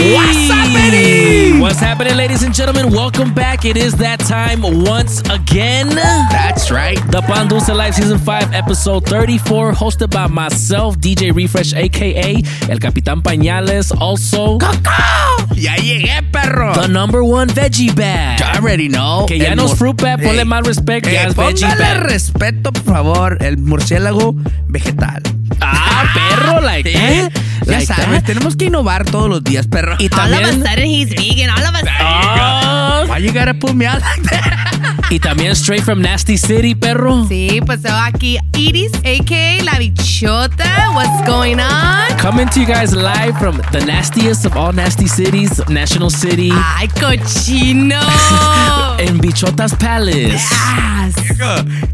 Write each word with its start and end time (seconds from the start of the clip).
What's 0.00 0.48
up, 0.48 0.72
baby? 0.72 1.60
What's 1.60 1.78
happening, 1.78 2.16
ladies 2.16 2.42
and 2.42 2.54
gentlemen? 2.54 2.90
Welcome 2.90 3.34
back. 3.34 3.66
It 3.66 3.76
is 3.76 3.92
that 3.96 4.18
time 4.18 4.62
once 4.62 5.20
again. 5.28 5.88
That's 5.90 6.70
right. 6.70 6.96
The 7.10 7.20
Pan 7.20 7.48
Dulce 7.48 7.68
Live 7.68 7.94
Season 7.94 8.18
5, 8.18 8.54
Episode 8.54 9.04
34, 9.04 9.72
hosted 9.72 10.10
by 10.10 10.26
myself, 10.26 10.96
DJ 10.96 11.32
Refresh, 11.36 11.74
aka 11.74 12.42
El 12.70 12.78
Capitán 12.78 13.20
Pañales, 13.20 13.92
also 14.00 14.56
¡Coco! 14.58 15.54
Ya 15.54 15.76
llegué, 15.76 16.22
perro. 16.32 16.72
the 16.80 16.88
number 16.88 17.22
one 17.22 17.48
veggie 17.48 17.94
bag. 17.94 18.40
I 18.40 18.56
already 18.56 18.88
know. 18.88 19.26
Que 19.28 19.38
ya 19.38 19.54
no 19.54 19.66
es 19.66 19.74
fruit 19.78 20.00
bag, 20.00 20.22
ponle 20.22 20.40
Ey. 20.40 20.44
más 20.46 20.66
respect, 20.66 21.06
ya 21.06 21.24
Eh, 21.24 21.26
es 21.28 21.34
veggie 21.36 21.66
bag. 21.76 22.04
respeto, 22.04 22.72
por 22.72 22.84
favor, 22.94 23.36
el 23.42 23.58
murciélago 23.58 24.34
vegetal. 24.66 25.22
Ah, 25.60 26.04
perro, 26.14 26.62
like 26.62 26.90
that. 26.90 27.32
Ya 27.66 27.72
Like 27.72 27.86
sabes, 27.86 28.06
that. 28.20 28.24
tenemos 28.24 28.56
que 28.56 28.66
innovar 28.66 29.04
todos 29.04 29.28
los 29.28 29.44
días, 29.44 29.66
perro. 29.66 29.96
Y 29.98 30.06
All 30.12 30.32
of 30.32 30.38
a 30.38 30.40
también, 30.42 30.62
sudden 30.64 30.86
he's 30.86 31.10
vegan. 31.10 31.50
All 31.50 31.62
of 31.62 31.74
a 31.74 31.78
sudden. 31.78 31.88
Ah, 32.00 32.69
Why 33.10 33.18
you 33.18 33.32
gotta 33.32 33.54
put 33.54 33.74
me 33.74 33.86
out 33.86 34.00
like 34.02 34.22
that? 34.30 35.08
y 35.10 35.18
también 35.18 35.56
straight 35.56 35.82
from 35.82 36.00
Nasty 36.00 36.36
City, 36.36 36.76
perro. 36.76 37.26
Sí, 37.26 37.60
pues 37.66 37.80
aquí 37.84 38.38
Iris, 38.54 38.92
a.k.a. 39.04 39.64
La 39.64 39.72
Bichota. 39.80 40.92
What's 40.94 41.26
going 41.26 41.58
on? 41.58 42.16
Coming 42.18 42.48
to 42.50 42.60
you 42.60 42.66
guys 42.66 42.94
live 42.94 43.36
from 43.36 43.60
the 43.72 43.84
nastiest 43.84 44.46
of 44.46 44.56
all 44.56 44.72
nasty 44.72 45.08
cities, 45.08 45.60
National 45.68 46.08
City, 46.08 46.52
Ay, 46.52 46.86
cochino. 46.86 48.00
in 49.00 49.18
Bichota's 49.18 49.74
Palace. 49.74 50.14
Yes. 50.14 51.14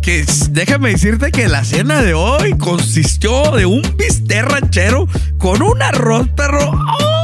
que 0.03 0.27
déjame 0.50 0.91
decirte 0.91 1.33
que 1.33 1.48
la 1.48 1.64
cena 1.64 2.03
de 2.03 2.12
hoy 2.12 2.59
consistió 2.59 3.53
de 3.53 3.64
un 3.64 3.81
bistec 3.97 4.44
ranchero 4.44 5.09
con 5.39 5.62
un 5.62 5.81
arroz, 5.81 6.28
perro. 6.37 6.72
¡Oh! 7.00 7.16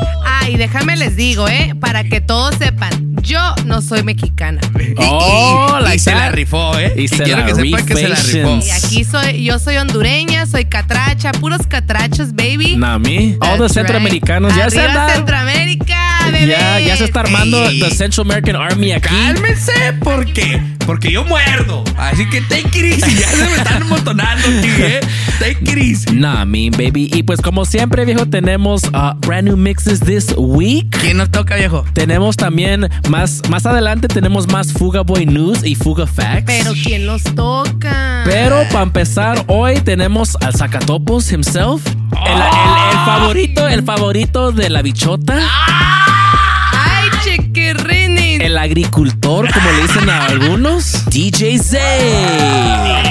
Ay, 0.44 0.56
déjame 0.56 0.96
les 0.96 1.16
digo, 1.16 1.48
¿eh? 1.48 1.74
Para 1.80 2.04
que 2.04 2.20
todos 2.20 2.54
sepan, 2.56 3.16
yo 3.22 3.38
no 3.66 3.80
soy 3.80 4.02
mexicana. 4.02 4.60
Y- 4.78 4.94
Oh, 4.98 5.78
y, 5.90 5.94
y 5.94 5.98
se 5.98 6.14
la 6.14 6.30
rifó, 6.30 6.78
¿eh? 6.78 6.92
Y 6.96 7.08
se 7.08 7.22
quiero 7.22 7.40
la 7.40 7.46
que 7.46 7.54
sepan 7.54 7.86
que 7.86 7.94
se 7.94 8.08
la 8.08 8.16
rifó. 8.16 8.60
Y 8.66 8.70
aquí 8.70 9.04
soy, 9.04 9.44
yo 9.44 9.58
soy 9.58 9.76
hondureña, 9.76 10.46
soy 10.46 10.64
catracha, 10.64 11.32
puros 11.32 11.66
catrachos, 11.66 12.32
baby. 12.34 12.76
Nami, 12.76 13.36
all 13.40 13.58
the 13.58 13.68
centroamericanos 13.68 14.52
right. 14.54 14.64
ya 14.64 14.70
se 14.70 15.12
Centroamérica, 15.14 16.18
bebé. 16.30 16.46
Ya, 16.46 16.80
ya 16.80 16.96
se 16.96 17.04
está 17.04 17.20
armando 17.20 17.68
Ey. 17.68 17.80
the 17.80 17.90
Central 17.90 18.26
American 18.26 18.56
Army 18.56 18.92
aquí. 18.92 19.08
Cálmense, 19.08 19.92
¿por 20.02 20.26
qué? 20.32 20.60
Porque 20.86 21.12
yo 21.12 21.24
muerdo. 21.24 21.84
Así 21.96 22.28
que 22.28 22.40
take 22.42 22.76
it 22.78 23.02
easy. 23.02 23.14
Ya 23.20 23.28
se 23.28 23.44
me 23.44 23.54
están 23.56 23.82
amontonando 23.82 24.48
aquí, 24.48 24.68
¿eh? 24.78 25.00
Take 25.38 25.58
it 25.62 25.78
easy. 25.78 26.10
Nah, 26.16 26.44
me 26.44 26.70
baby. 26.70 27.10
Y 27.14 27.22
pues 27.22 27.40
como 27.40 27.64
siempre, 27.64 28.04
viejo, 28.04 28.26
tenemos 28.26 28.84
uh, 28.84 29.14
brand 29.20 29.46
new 29.48 29.56
mixes 29.56 30.00
this 30.00 30.31
week. 30.36 30.96
¿Quién 31.00 31.16
nos 31.18 31.30
toca, 31.30 31.56
viejo? 31.56 31.84
Tenemos 31.94 32.36
también 32.36 32.88
más, 33.08 33.42
más 33.48 33.66
adelante 33.66 34.08
tenemos 34.08 34.48
más 34.48 34.72
Fuga 34.72 35.02
Boy 35.02 35.26
News 35.26 35.64
y 35.64 35.74
Fuga 35.74 36.06
Facts. 36.06 36.44
Pero 36.46 36.72
¿quién 36.84 37.06
los 37.06 37.22
toca? 37.22 38.22
Pero 38.24 38.62
para 38.70 38.82
empezar, 38.84 39.44
hoy 39.48 39.80
tenemos 39.80 40.36
al 40.40 40.54
Zacatopos 40.54 41.30
himself. 41.32 41.86
El, 41.86 42.32
el- 42.32 42.92
el 42.92 42.98
favorito, 43.06 43.68
el 43.68 43.82
favorito 43.84 44.52
de 44.52 44.70
la 44.70 44.82
bichota. 44.82 45.38
Ay, 46.72 47.08
chiquirrinis. 47.24 48.40
El 48.40 48.58
agricultor, 48.58 49.52
como 49.52 49.70
le 49.72 49.82
dicen 49.82 50.08
a 50.10 50.26
algunos. 50.26 51.04
DJ 51.10 51.58
Zay. 51.58 51.80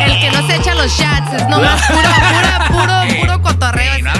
El 0.06 0.20
que 0.20 0.32
no 0.32 0.48
se 0.48 0.56
echa 0.58 0.76
los 0.76 0.92
shots, 0.92 1.34
es 1.36 1.48
nomás 1.50 1.82
puro, 1.88 2.00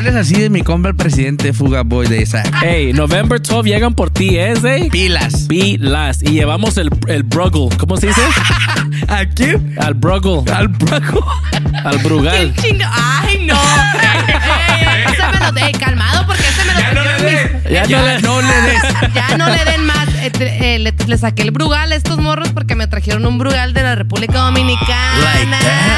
hables 0.02 0.16
así 0.16 0.34
de 0.34 0.50
mi 0.50 0.64
compa 0.64 0.90
el 0.90 0.96
presidente 0.96 1.54
Fuga 1.54 1.84
Boy 1.84 2.08
de 2.08 2.24
esa. 2.24 2.42
Hey, 2.64 2.92
November 2.92 3.40
12 3.40 3.70
llegan 3.70 3.94
por 3.94 4.10
ti, 4.10 4.36
¿eh, 4.36 4.56
Zay? 4.60 4.90
Pilas. 4.90 5.46
Pilas. 5.48 6.24
Y 6.24 6.32
llevamos 6.32 6.78
el, 6.78 6.90
el 7.08 7.22
Bruggle. 7.22 7.70
¿Cómo 7.78 7.98
se 7.98 8.08
dice? 8.08 8.22
¿A 9.08 9.26
quién? 9.28 9.76
Al 9.80 9.94
Bruggle. 9.94 10.52
Al 10.52 10.70
Braco. 10.70 11.24
Al 11.86 12.00
Brugal. 12.00 12.52
¿Quién 12.56 12.74
chinga? 12.78 12.92
Ay, 12.96 13.46
no. 13.46 13.54
Ey, 14.74 14.88
ey, 14.88 15.14
ese 15.14 15.22
me 15.32 15.40
lo 15.46 15.52
de 15.52 15.72
calmado 15.80 16.26
porque 16.26 16.42
ese 16.42 16.66
me 16.66 16.74
lo 16.74 16.80
Ya 16.80 16.94
no 16.94 17.02
le 17.04 17.08
trajeron 17.10 17.26
mis- 17.44 17.52
des. 17.54 17.61
Ya 17.72 17.86
Ya, 17.86 18.00
no 18.00 18.06
le- 18.06 18.22
no 18.22 18.42
le 18.42 18.62
des. 18.62 18.82
Ya 19.16 19.38
no 19.38 19.50
le 19.50 19.64
den 19.66 19.86
más. 19.86 20.08
Eh, 20.22 20.30
te- 20.30 20.76
eh, 20.76 20.80
le, 20.80 20.94
le 21.08 21.18
saqué 21.18 21.42
el 21.42 21.52
brugal 21.52 21.92
a 21.92 21.96
estos 21.96 22.18
morros 22.20 22.50
porque 22.50 22.76
me 22.76 22.86
trajeron 22.88 23.26
un 23.26 23.38
brugal 23.40 23.74
de 23.74 23.82
la 23.82 23.96
República 23.96 24.40
Dominicana. 24.40 25.18
Like. 25.36 25.56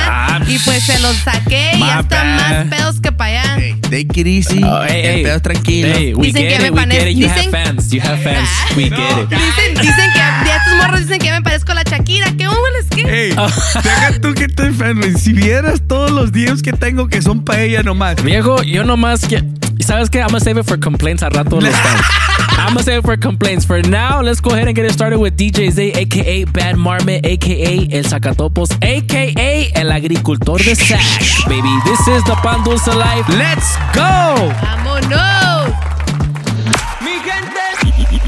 Ah, 0.08 0.40
y 0.48 0.58
pues 0.60 0.84
se 0.84 1.00
los 1.00 1.16
saqué 1.18 1.72
y 1.74 1.78
my 1.80 1.88
ya 1.88 2.00
están 2.00 2.36
más 2.38 2.66
pedos 2.68 3.02
que 3.02 3.12
para 3.12 3.42
allá. 3.42 3.56
Hey, 3.58 3.76
take 3.82 4.22
it 4.22 4.28
easy. 4.28 4.64
Oh, 4.64 4.82
hey, 4.88 5.02
el 5.04 5.16
hey. 5.16 5.24
pedo 5.24 5.36
es 5.36 5.42
tranquilo. 5.42 5.94
Hey, 5.96 6.14
we 6.14 6.28
Dicen 6.28 6.48
que 6.48 6.72
me 6.72 6.80
have 6.82 7.14
dicen- 7.14 7.52
fans. 7.52 7.90
You 7.92 8.02
have 8.02 8.18
fans. 8.24 8.50
We 8.78 8.84
get 8.90 8.94
it. 8.94 9.30
Dicen, 9.30 9.76
dicen 9.82 10.12
que 10.14 10.20
ya 10.20 10.56
estos 10.58 10.78
morros 10.78 11.00
dicen 11.02 11.20
que 11.20 11.26
ya 11.26 11.34
me 11.34 11.42
parezco 11.42 11.72
a 11.74 11.76
la 11.76 11.84
Shakira. 11.84 12.32
¿Qué 12.38 12.48
hubo 12.48 12.70
les 12.78 12.88
qué? 12.90 13.04
Hey, 13.08 13.36
deja 13.84 14.22
tú 14.22 14.34
que 14.34 14.46
estoy 14.46 14.72
fan, 14.72 14.98
güey. 15.00 15.14
Si 15.16 15.34
vieras 15.34 15.82
todos 15.88 16.12
los 16.12 16.32
días 16.32 16.62
que 16.62 16.72
tengo 16.74 17.08
que 17.10 17.22
son 17.22 17.44
para 17.44 17.62
ella 17.64 17.84
nomás. 17.84 18.22
Viejo, 18.24 18.62
yo 18.64 18.84
nomás 18.86 19.26
que. 19.28 19.44
¿Sabes 19.80 20.10
qué? 20.10 20.20
I'm 20.22 20.28
gonna 20.28 20.40
save 20.40 20.58
it 20.58 20.66
for 20.66 20.78
complaints 20.80 21.24
al 21.24 21.32
rato 21.32 21.60
los 21.60 21.74
fans. 21.76 22.02
I'm 22.58 22.68
gonna 22.74 22.84
save 22.84 23.00
it 23.00 23.06
for 23.06 23.18
complaints. 23.18 23.66
For 23.66 23.82
now, 23.82 24.22
let's 24.22 24.40
go 24.40 24.52
ahead 24.52 24.68
and 24.68 24.76
get 24.76 24.86
it 24.86 24.94
started 24.94 25.20
with 25.20 25.36
DJ 25.38 25.72
Zay, 25.72 25.92
aka 25.92 26.46
Bad 26.46 26.78
Marmot, 26.78 27.26
aka 27.26 27.88
El 27.92 28.04
Zacatopos, 28.04 28.72
aka 28.82 29.72
El 29.76 29.92
Agricultor 29.92 30.58
de 30.58 30.76
Sac. 30.76 31.00
Baby, 31.50 31.74
this 31.86 32.00
is 32.08 32.24
the 32.26 32.36
Pan 32.42 32.64
Dulce 32.64 32.88
Life. 32.88 33.28
Let's 33.30 33.76
go. 33.94 34.52
¡Vámonos! 34.62 35.74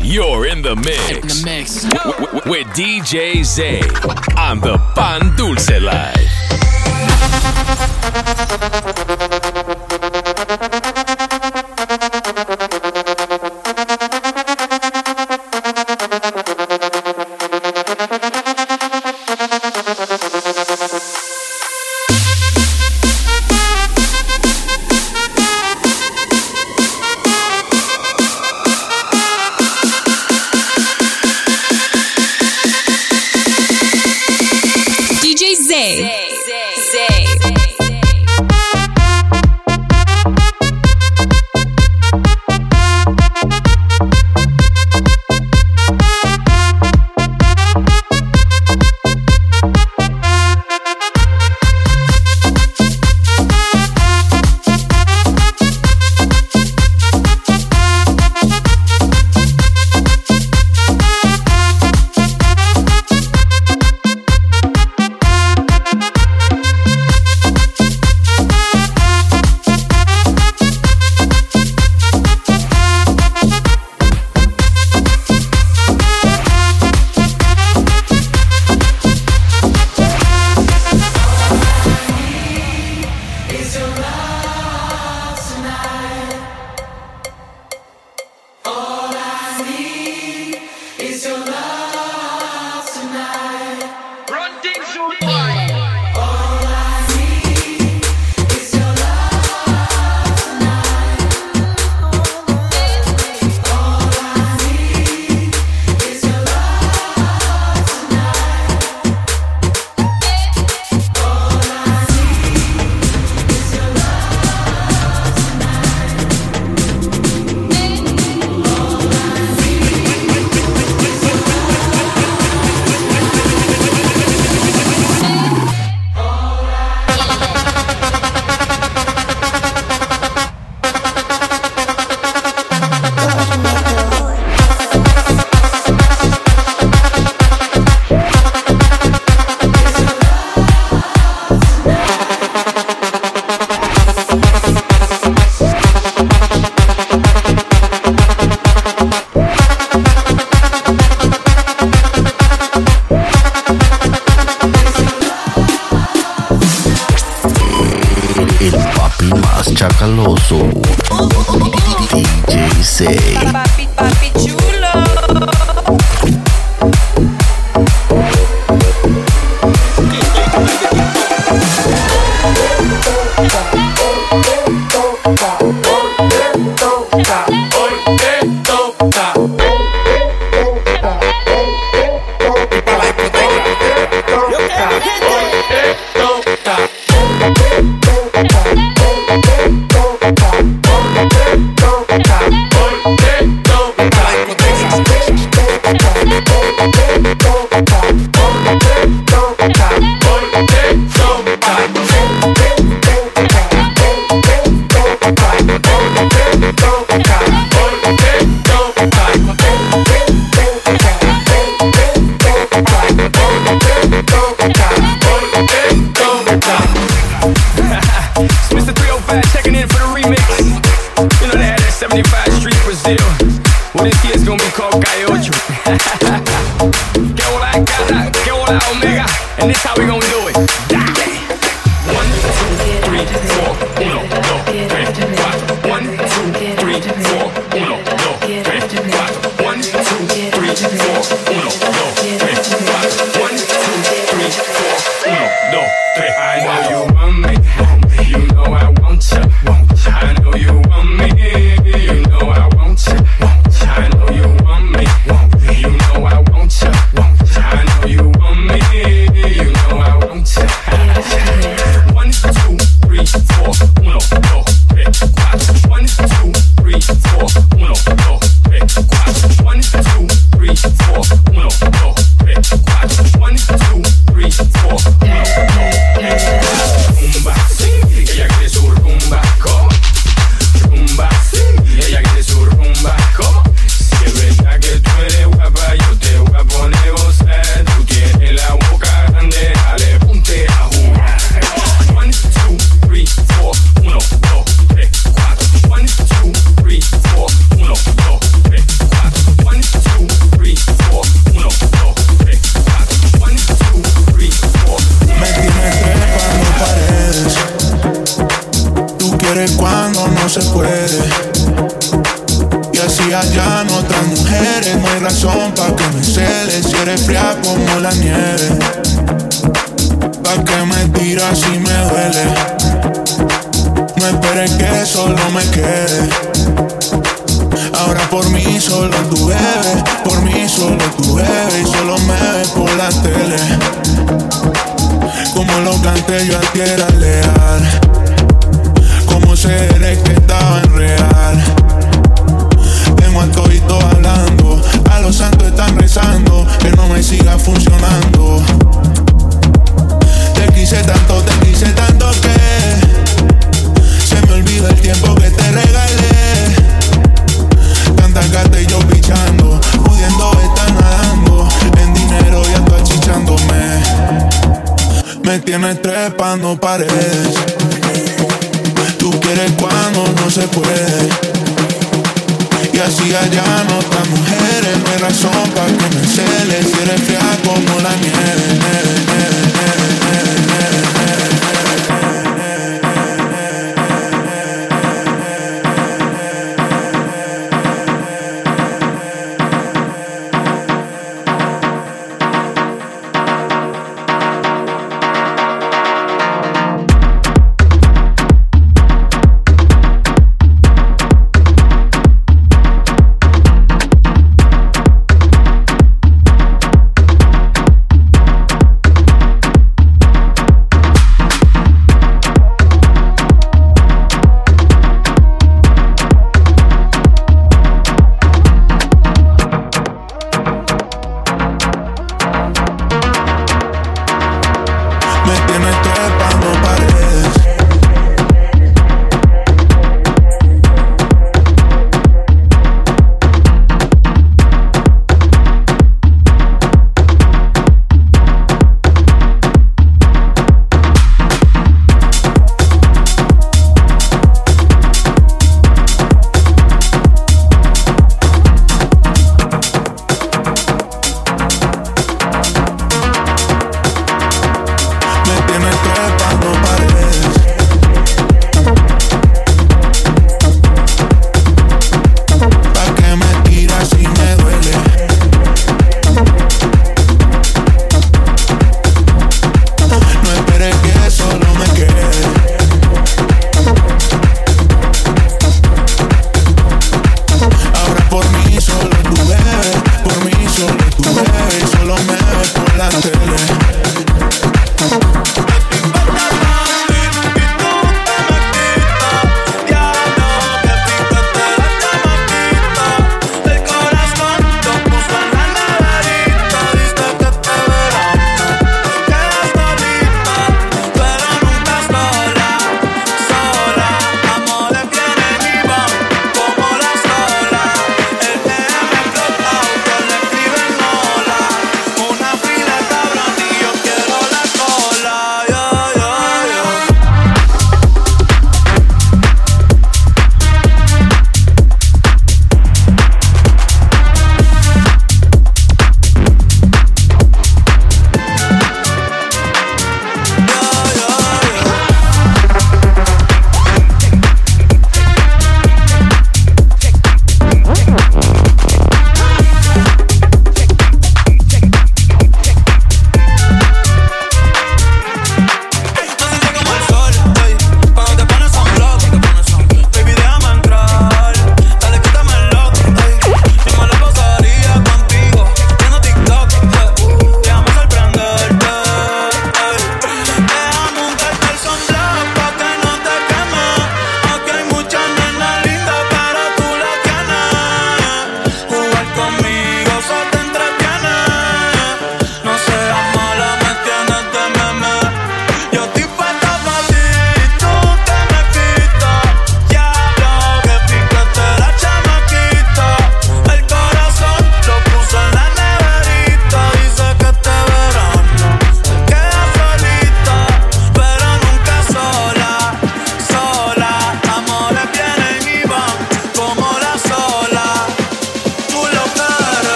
You're 0.00 0.46
in 0.46 0.62
the 0.62 0.76
mix. 0.76 1.44
mix. 1.44 1.82
W- 1.84 2.26
w- 2.26 2.50
with 2.50 2.66
DJ 2.68 3.44
Zay 3.44 3.80
on 4.38 4.60
the 4.60 4.78
Pan 4.94 5.34
Dulce 5.36 5.78
Live. 5.80 6.26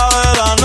la 0.00 0.08
verdad 0.08 0.59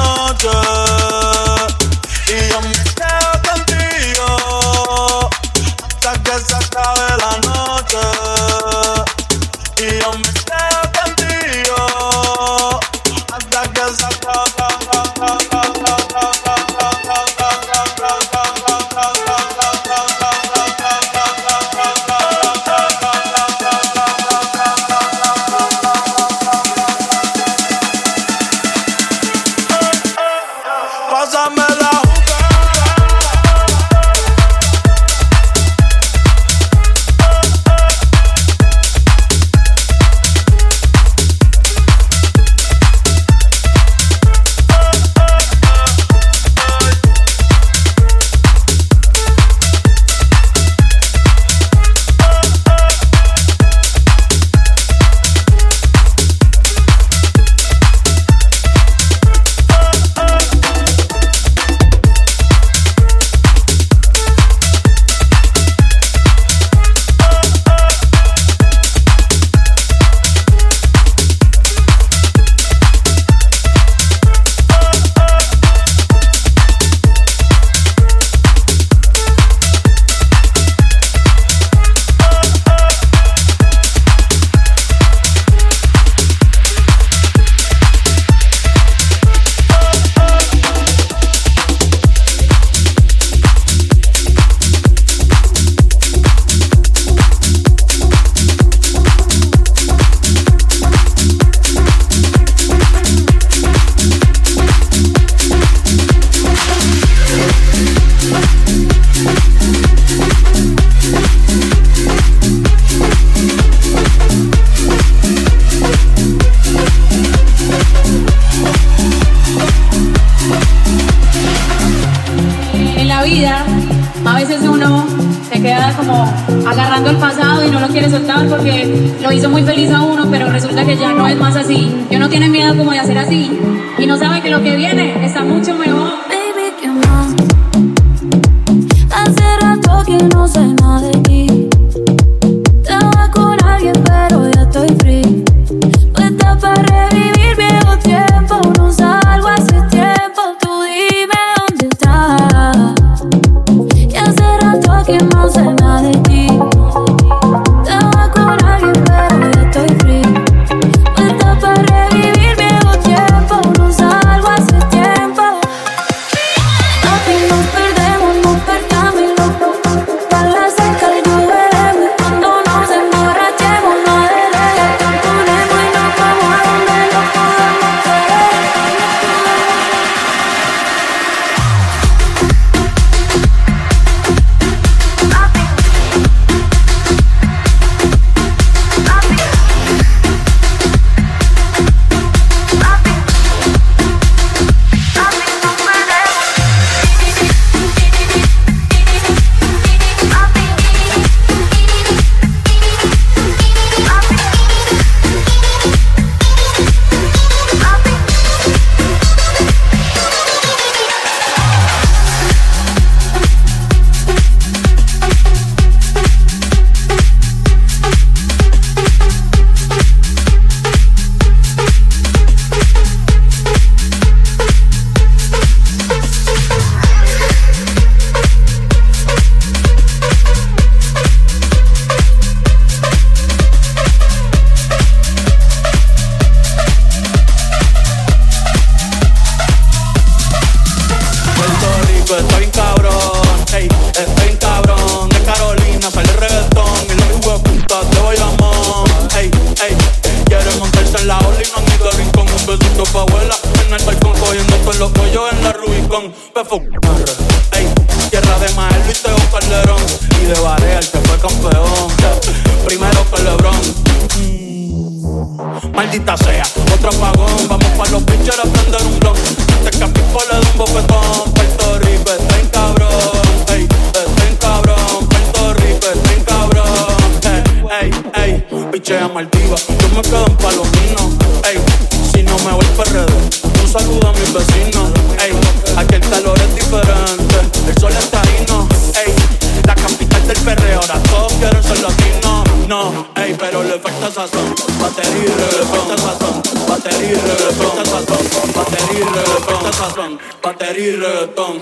reggaetón. 301.16 301.74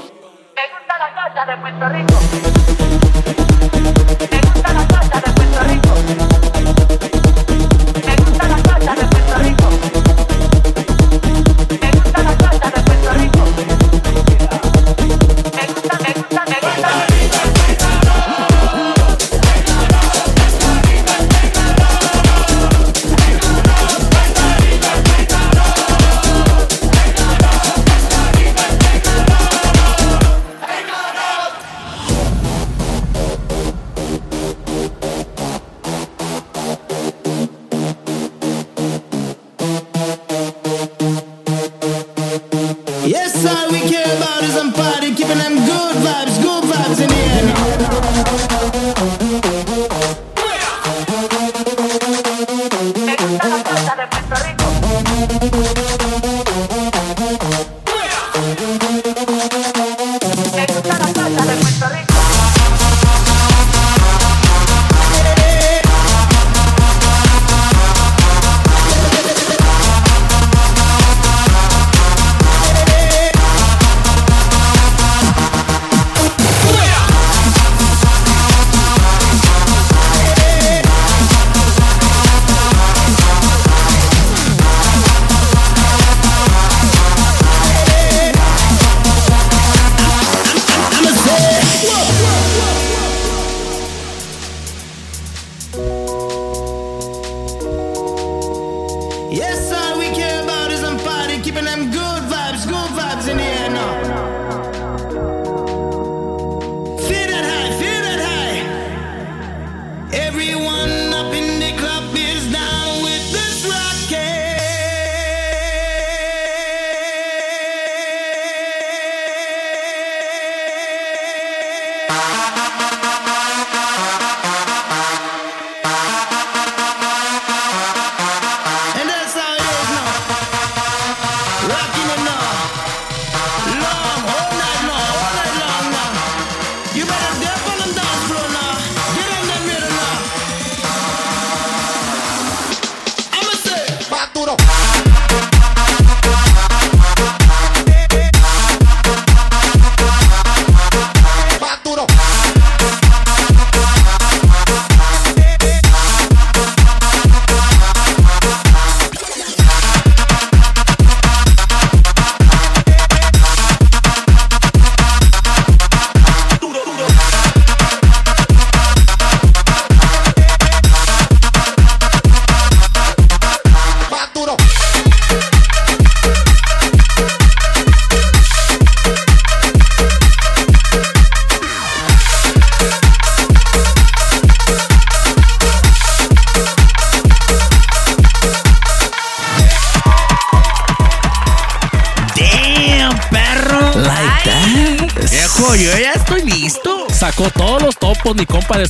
Me 0.56 0.64
gustan 0.74 1.00
las 1.00 1.14
salsa 1.16 1.46
de 1.46 1.58
Puerto 1.58 1.90
Rico. 1.90 2.14
Me 4.32 4.40
gustan 4.42 4.76
las 4.76 4.93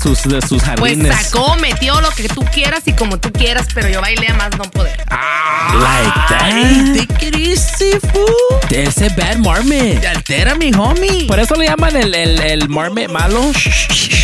de 0.04 0.16
sus, 0.16 0.24
de 0.24 0.42
sus 0.42 0.62
Pues 0.78 0.98
jardines. 0.98 1.16
sacó, 1.22 1.56
metió 1.58 2.00
lo 2.02 2.10
que 2.12 2.28
tú 2.28 2.44
quieras 2.54 2.82
y 2.86 2.94
como 2.94 3.18
tú 3.18 3.32
quieras, 3.32 3.68
pero 3.74 3.88
yo 3.90 4.02
bailé 4.02 4.28
a 4.30 4.34
más 4.36 4.52
no 4.58 4.64
poder. 4.64 4.98
Like 5.00 6.20
that. 6.30 7.08
Take 7.08 7.28
it 7.28 7.36
easy, 7.36 7.98
fool. 8.12 8.60
Ese 8.70 9.10
bad 9.10 9.38
marmot. 9.38 10.02
Te 10.02 10.08
altera, 10.08 10.56
mi 10.56 10.72
homie. 10.74 11.26
Por 11.28 11.40
eso 11.40 11.56
le 11.56 11.66
llaman 11.68 11.96
el, 11.96 12.14
el, 12.14 12.40
el 12.42 12.70
marmot 12.70 13.10
malo. 13.12 13.42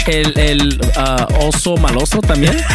El, 0.07 0.37
el 0.37 0.81
uh, 0.97 1.45
oso 1.47 1.77
maloso 1.77 2.19
también. 2.21 2.57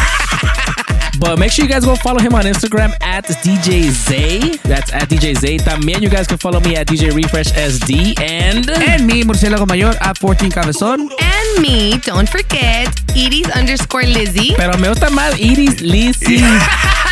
But 1.17 1.39
make 1.39 1.51
sure 1.51 1.63
you 1.63 1.71
guys 1.71 1.85
go 1.85 1.95
follow 1.95 2.19
him 2.19 2.33
on 2.35 2.43
Instagram 2.43 2.91
at 3.01 3.25
DJ 3.41 3.89
Zay. 3.89 4.57
That's 4.63 4.91
at 4.93 5.07
DJ 5.09 5.33
Zay. 5.37 5.57
También 5.57 6.01
you 6.01 6.09
guys 6.09 6.27
can 6.27 6.37
follow 6.37 6.59
me 6.59 6.75
at 6.75 6.87
DJ 6.87 7.13
Refresh 7.15 7.53
SD. 7.53 8.19
And. 8.19 8.69
En 8.69 9.05
mi 9.05 9.23
murciélago 9.23 9.65
mayor 9.65 9.95
a 10.01 10.13
14 10.13 10.49
cabezón. 10.49 11.09
And 11.19 11.34
me, 11.59 11.99
don't 12.05 12.27
forget, 12.29 12.89
Iris 13.15 13.47
underscore 13.55 14.05
Lizzy. 14.05 14.53
Pero 14.55 14.77
me 14.77 14.89
gusta 14.89 15.09
más 15.09 15.39
Iris 15.39 15.81
Lizzy. 15.81 16.43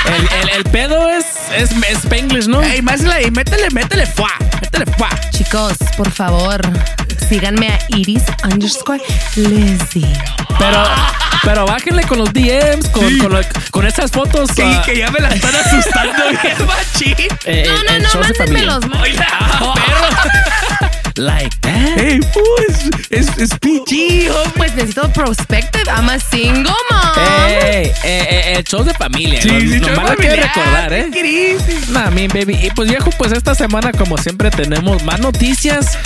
El, 0.05 0.27
el, 0.41 0.49
el 0.57 0.63
pedo 0.65 1.09
es, 1.09 1.25
es, 1.55 1.71
es 1.71 1.99
Spanglish, 1.99 2.47
¿no? 2.47 2.61
Ey, 2.61 2.81
más 2.81 2.99
la, 3.03 3.21
y 3.21 3.31
métele, 3.31 3.69
métele, 3.69 4.05
fuá. 4.05 4.31
Métele, 4.61 4.85
fuá. 4.97 5.09
Chicos, 5.31 5.77
por 5.95 6.11
favor, 6.11 6.59
síganme 7.23 7.67
a 7.69 7.79
Iris 7.89 8.23
underscore 8.43 9.01
Lizzy. 9.35 10.05
Pero, 10.59 10.83
pero 11.43 11.65
bájenle 11.65 12.03
con 12.03 12.19
los 12.19 12.31
DMs, 12.33 12.87
con, 12.89 13.17
con, 13.17 13.31
lo- 13.33 13.41
con 13.71 13.87
esas 13.87 14.11
fotos. 14.11 14.51
Que, 14.51 14.63
ah, 14.63 14.81
que 14.85 14.97
ya 14.97 15.09
me 15.11 15.19
la 15.19 15.29
están 15.29 15.55
asustando 15.55 16.23
bien, 16.41 16.67
machín. 16.67 17.15
eh, 17.45 17.65
No, 17.67 17.93
no, 17.93 17.99
no, 17.99 18.09
shows 18.09 18.27
de 18.27 18.33
familia. 18.35 18.79
mándenmelos. 18.79 19.25
Ah, 19.31 19.73
perro. 19.75 20.89
like 21.15 21.55
that. 21.61 21.97
Ey, 21.99 22.19
fool, 22.33 22.93
es, 23.09 23.27
es, 23.37 23.49
PG. 23.59 24.31
Pues 24.55 24.73
necesito 24.75 25.11
perspective. 25.11 25.83
I'm 25.87 26.09
a 26.09 26.19
single 26.19 26.71
mom. 26.89 27.23
Ey, 27.47 27.87
eh, 27.87 27.93
eh, 28.03 28.53
eh, 28.57 28.63
shows 28.67 28.85
de 28.85 28.93
familia. 28.93 29.41
Sí, 29.41 29.47
no, 29.49 29.59
sí, 29.59 29.79
show 29.79 29.89
la 29.89 29.93
quiero 29.95 30.07
familiar, 30.15 30.51
recordar, 30.55 30.93
¿eh? 30.93 31.03
take 31.11 31.19
it 31.19 31.59
easy. 31.61 31.91
Nah, 31.91 32.09
mi 32.11 32.27
baby. 32.27 32.57
Y 32.63 32.69
pues 32.71 32.89
viejo, 32.89 33.09
pues 33.17 33.31
esta 33.31 33.53
semana 33.55 33.91
como 33.91 34.17
siempre 34.17 34.49
tenemos 34.51 35.03
más 35.03 35.19
noticias. 35.19 35.97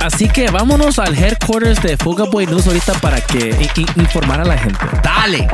Así 0.00 0.28
que 0.28 0.48
vámonos 0.62 1.00
al 1.00 1.18
headquarters 1.18 1.82
de 1.82 1.96
Fuga 1.96 2.24
Boy 2.24 2.46
News 2.46 2.68
ahorita 2.68 2.92
para 3.00 3.20
que 3.20 3.68
informar 3.96 4.42
a 4.42 4.44
la 4.44 4.56
gente. 4.56 4.78
Dale. 5.02 5.48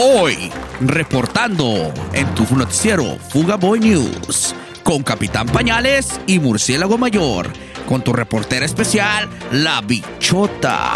Hoy, 0.00 0.50
reportando 0.80 1.94
en 2.12 2.26
tu 2.34 2.44
noticiero 2.56 3.16
Fuga 3.28 3.54
Boy 3.54 3.78
News, 3.78 4.56
con 4.82 5.04
Capitán 5.04 5.46
Pañales 5.46 6.20
y 6.26 6.40
Murciélago 6.40 6.98
Mayor, 6.98 7.52
con 7.86 8.02
tu 8.02 8.12
reportera 8.12 8.66
especial, 8.66 9.28
La 9.52 9.80
Bichota. 9.80 10.90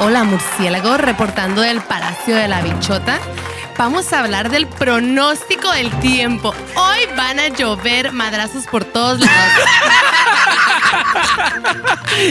Hola, 0.00 0.24
murciélago, 0.24 0.96
reportando 0.96 1.60
del 1.62 1.80
Palacio 1.80 2.34
de 2.34 2.48
la 2.48 2.60
Bichota. 2.60 3.20
Vamos 3.76 4.12
a 4.12 4.20
hablar 4.20 4.50
del 4.50 4.66
pronóstico 4.66 5.70
del 5.72 5.90
tiempo. 6.00 6.54
Hoy 6.76 7.00
van 7.16 7.38
a 7.40 7.48
llover 7.48 8.12
madrazos 8.12 8.66
por 8.66 8.84
todos 8.84 9.20
lados. 9.20 9.34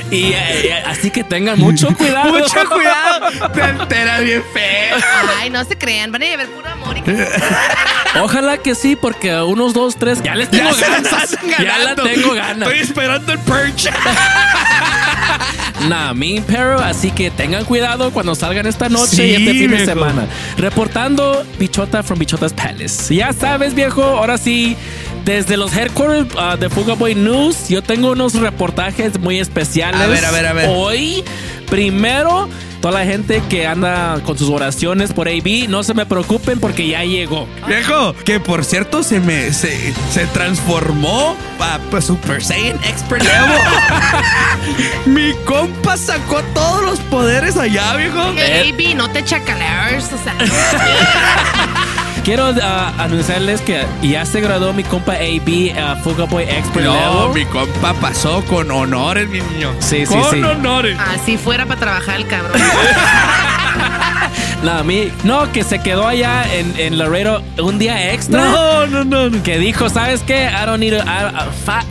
Y 0.10 0.32
eh, 0.32 0.68
eh, 0.70 0.84
así 0.88 1.12
que 1.12 1.24
tengan 1.26 1.60
mucho 1.60 1.94
cuidado. 1.96 2.32
Mucho 2.40 2.70
cuidado, 2.70 3.50
te 3.52 3.62
enteras 3.62 4.22
bien 4.24 4.44
feo. 4.54 4.98
Ay, 5.40 5.50
no 5.50 5.64
se 5.66 5.78
crean, 5.78 6.12
van 6.12 6.24
a 6.24 6.26
llover 6.28 6.48
puro 6.50 6.70
amor. 6.70 6.98
y- 6.98 7.04
Ojalá 8.20 8.58
que 8.60 8.76
sí, 8.76 8.96
porque 8.96 9.32
a 9.32 9.44
unos 9.44 9.74
dos, 9.74 9.98
tres 9.98 10.22
ya 10.24 10.36
les 10.36 10.50
tengo 10.50 10.70
Ya 10.72 10.88
ganas. 10.90 11.38
Ya 11.60 11.78
la 11.80 11.96
tengo 11.96 12.34
ganas. 12.34 12.70
Estoy 12.70 12.80
esperando 12.80 13.34
el 13.34 13.40
perch. 13.40 13.90
Nah, 15.90 16.14
mi 16.14 16.42
pero 16.42 16.80
así 16.80 17.12
que 17.12 17.32
tengan 17.32 17.66
cuidado 17.66 18.12
cuando 18.12 18.36
salgan 18.36 18.66
esta 18.66 18.90
noche 18.90 19.16
Sí, 19.16 19.22
y 19.24 19.34
este 19.36 19.54
fin 19.54 19.72
de 19.72 19.86
semana. 19.86 20.28
Reportando 20.58 21.46
Bichota 21.60 22.04
from 22.04 22.20
Bichota's 22.20 22.54
Palace. 22.54 23.14
Ya 23.16 23.34
sabes, 23.34 23.74
viejo, 23.74 24.04
ahora 24.04 24.38
sí. 24.38 24.76
Desde 25.26 25.56
los 25.56 25.74
headquarters 25.74 26.28
uh, 26.36 26.58
de 26.58 26.70
Fuga 26.70 26.96
Boy 26.96 27.16
News, 27.16 27.70
yo 27.70 27.82
tengo 27.82 28.12
unos 28.12 28.34
reportajes 28.34 29.18
muy 29.20 29.40
especiales. 29.40 30.02
A 30.02 30.08
ver, 30.08 30.26
a 30.26 30.32
ver, 30.32 30.46
a 30.46 30.54
ver. 30.54 30.70
Hoy, 30.70 31.24
primero, 31.70 32.50
toda 32.82 33.00
la 33.00 33.06
gente 33.06 33.42
que 33.50 33.66
anda 33.66 34.20
con 34.26 34.38
sus 34.38 34.50
oraciones 34.50 35.14
por 35.14 35.28
AB, 35.28 35.68
no 35.70 35.84
se 35.84 35.94
me 35.94 36.06
preocupen 36.06 36.60
porque 36.60 36.88
ya 36.88 37.04
llegó. 37.04 37.48
Viejo, 37.68 38.14
que 38.26 38.40
por 38.40 38.66
cierto 38.66 39.04
se 39.04 39.20
me 39.20 39.54
se, 39.54 39.94
se 40.12 40.26
transformó 40.28 41.36
a 41.60 42.02
Super 42.02 42.44
Saiyan 42.44 42.78
Expert 42.84 43.24
Level. 43.24 43.60
Mi 45.06 45.34
compa 45.46 45.96
sacó 45.96 46.42
todos 46.54 46.84
los 46.84 47.00
poderes 47.02 47.56
allá, 47.58 47.96
viejo. 47.96 48.34
Hey, 48.36 48.72
baby, 48.72 48.96
no 48.96 49.10
te 49.10 49.24
chacaleas, 49.24 50.12
o 50.12 50.18
sea. 50.18 50.36
Quiero 52.24 52.50
uh, 52.52 52.62
anunciarles 53.00 53.60
que 53.62 53.86
ya 54.02 54.26
se 54.26 54.40
graduó 54.40 54.72
mi 54.72 54.84
compa 54.84 55.14
AB, 55.14 55.74
uh, 55.76 56.02
Fuga 56.04 56.24
Boy 56.24 56.44
Expert 56.44 56.86
No, 56.86 56.94
Level. 57.28 57.34
mi 57.34 57.46
compa 57.52 57.94
pasó 57.96 58.42
con 58.46 58.72
honores, 58.72 59.28
mi 59.28 59.42
niño. 59.42 59.74
Sí, 59.80 60.06
sí, 60.06 60.14
con 60.14 60.32
sí. 60.32 60.42
honores. 60.42 60.98
Así 61.00 61.38
fuera 61.38 61.66
para 61.66 61.80
trabajar 61.82 62.16
el 62.16 62.28
cabrón. 62.28 62.54
No, 64.64 64.72
a 64.72 64.84
mí, 64.84 65.12
no, 65.26 65.52
que 65.52 65.64
se 65.64 65.80
quedó 65.80 66.08
allá 66.08 66.46
en, 66.54 66.74
en 66.80 66.98
Laredo 66.98 67.44
un 67.62 67.78
día 67.80 68.14
extra. 68.14 68.40
No, 68.46 68.88
no, 68.88 69.04
no, 69.04 69.30
no. 69.30 69.44
Que 69.44 69.58
dijo, 69.60 69.90
¿sabes 69.90 70.22
qué? 70.22 70.46
I 70.50 70.66
don't 70.66 70.80
need 70.80 70.94
a, 70.94 71.04
I- 71.04 71.36
a 71.36 71.84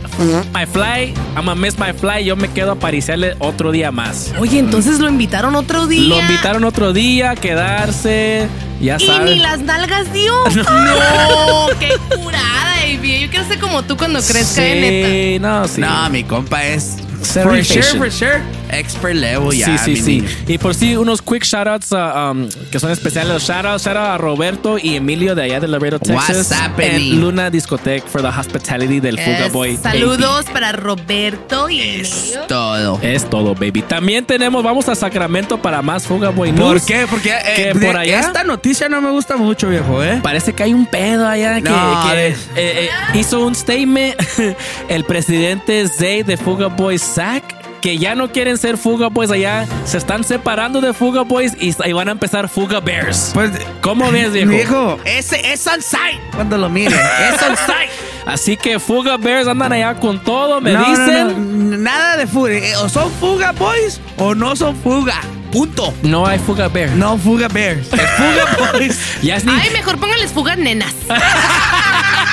my 0.53 0.65
fly. 0.65 1.13
I'm 1.35 1.45
gonna 1.45 1.55
miss 1.55 1.77
my 1.77 1.93
fly. 1.93 2.23
Yo 2.25 2.35
me 2.35 2.47
quedo 2.49 2.71
a 2.71 2.73
aparecerle 2.73 3.35
otro 3.39 3.71
día 3.71 3.91
más. 3.91 4.33
Oye, 4.39 4.57
entonces 4.57 4.99
lo 4.99 5.07
invitaron 5.07 5.55
otro 5.55 5.85
día. 5.85 6.07
Lo 6.09 6.19
invitaron 6.19 6.63
otro 6.63 6.93
día 6.93 7.31
a 7.31 7.35
quedarse. 7.35 8.47
Ya 8.81 8.97
Y 8.99 9.07
ni 9.23 9.35
las 9.35 9.59
nalgas 9.59 10.11
dio. 10.11 10.33
No, 10.55 11.67
qué 11.79 11.89
curada, 12.15 12.75
baby. 12.81 13.21
Yo 13.21 13.29
quiero 13.29 13.47
ser 13.47 13.59
como 13.59 13.83
tú 13.83 13.95
cuando 13.97 14.19
crezca, 14.19 14.61
eh, 14.65 14.81
neta. 14.81 15.07
Sí, 15.09 15.39
no, 15.39 15.67
sí. 15.67 15.81
No, 15.81 16.09
mi 16.09 16.23
compa 16.23 16.65
es 16.65 16.97
for 17.23 17.57
fashion. 17.57 17.83
sure, 17.83 17.97
for 17.99 18.11
sure. 18.11 18.41
Expert 18.69 19.15
level 19.15 19.51
ya. 19.55 19.65
sí, 19.77 19.95
sí, 19.95 19.95
sí. 20.01 20.21
niño. 20.21 20.29
Y 20.47 20.57
por 20.57 20.73
sí, 20.75 20.95
unos 20.97 21.21
quick 21.21 21.43
shoutouts 21.43 21.91
uh, 21.91 22.31
um, 22.31 22.49
que 22.71 22.79
son 22.79 22.91
especiales. 22.91 23.43
Shoutouts 23.43 23.83
shout 23.83 23.95
out 23.97 24.07
a 24.09 24.17
Roberto 24.17 24.77
y 24.77 24.95
Emilio 24.95 25.35
de 25.35 25.43
allá 25.43 25.59
de 25.59 25.67
Laredo, 25.67 25.99
Texas. 25.99 26.37
What's 26.37 26.51
happening? 26.51 27.13
And 27.13 27.21
Luna 27.21 27.49
Discotech 27.51 28.03
for 28.05 28.21
the 28.21 28.29
hospitality 28.29 28.99
del 28.99 29.17
Fuga 29.19 29.45
Es- 29.47 29.53
Boy. 29.53 29.77
Saludos 29.77 30.45
para 30.51 30.71
Roberto 30.71 31.69
y 31.69 31.81
Emilio. 31.81 32.41
Todo. 32.47 32.99
Es 33.01 33.29
todo, 33.29 33.53
baby. 33.53 33.83
También 33.83 34.25
tenemos, 34.25 34.63
vamos 34.63 34.89
a 34.89 34.95
Sacramento 34.95 35.61
para 35.61 35.81
más 35.81 36.05
Fuga 36.07 36.29
Boy 36.29 36.51
News. 36.51 36.63
¿Por 36.63 36.81
qué? 36.85 37.05
Porque 37.09 37.29
eh, 37.31 37.53
Que 37.55 37.73
de- 37.79 37.85
por 37.85 37.95
allá- 37.97 38.19
esta 38.21 38.43
noticia 38.43 38.89
no 38.89 39.01
me 39.01 39.11
gusta 39.11 39.37
mucho, 39.37 39.69
viejo, 39.69 40.03
¿eh? 40.03 40.19
Parece 40.23 40.53
que 40.53 40.63
hay 40.63 40.73
un 40.73 40.85
pedo 40.87 41.27
allá 41.27 41.55
que, 41.61 41.69
No, 41.69 42.07
que, 42.09 42.27
eh, 42.29 42.35
eh, 42.55 42.89
hizo 43.13 43.45
un 43.45 43.53
statement 43.53 44.15
el 44.89 45.03
presidente 45.03 45.87
Zay 45.87 46.23
de 46.23 46.37
Fuga 46.37 46.67
Boys, 46.67 47.01
Zach, 47.13 47.43
que 47.81 47.97
ya 47.97 48.15
no 48.15 48.31
quieren 48.31 48.57
ser 48.57 48.77
Fuga 48.77 49.07
Boys 49.09 49.29
allá, 49.31 49.65
se 49.85 49.97
están 49.97 50.23
separando 50.23 50.79
de 50.81 50.93
Fuga 50.93 51.21
Boys 51.21 51.53
y, 51.59 51.75
y 51.87 51.93
van 51.93 52.07
a 52.09 52.11
empezar 52.13 52.47
Fuga 52.49 52.79
Bears. 52.79 53.31
Pues, 53.33 53.51
¿Cómo 53.81 54.09
ves, 54.11 54.31
viejo? 54.31 54.49
Viejo, 54.51 54.99
ese 55.05 55.51
es 55.53 55.67
on 55.67 55.81
site 55.81 56.19
cuando 56.35 56.57
lo 56.57 56.69
mire. 56.69 56.95
Es 57.33 57.41
on 57.41 57.55
site. 57.57 57.91
Así 58.25 58.55
que 58.55 58.79
Fuga 58.79 59.17
Bears 59.17 59.47
andan 59.47 59.73
allá 59.73 59.95
con 59.95 60.17
todo, 60.23 60.61
me 60.61 60.71
No, 60.73 60.85
dicen. 60.89 61.69
no, 61.71 61.77
nada 61.77 62.15
de 62.17 62.25
fuga. 62.25 62.53
Eh, 62.53 62.73
O 62.77 62.87
son 62.87 63.11
fuga 63.19 63.51
boys 63.51 63.99
o 64.17 64.33
no 64.33 64.55
son 64.55 64.75
fuga. 64.77 65.15
Punto. 65.51 65.93
No 66.01 66.25
hay 66.25 66.39
Fuga 66.39 66.67
Bears. 66.67 66.93
No 66.93 67.15
fuga 67.17 67.47
bears. 67.47 67.85
Es 67.93 68.09
fuga 68.11 68.71
boys. 68.73 68.97
Ya 69.21 69.35
es 69.35 69.45
ni- 69.45 69.51
Ay, 69.53 69.69
mejor 69.71 69.99
pónganles 69.99 70.31
fugas 70.31 70.57
nenas. 70.57 70.93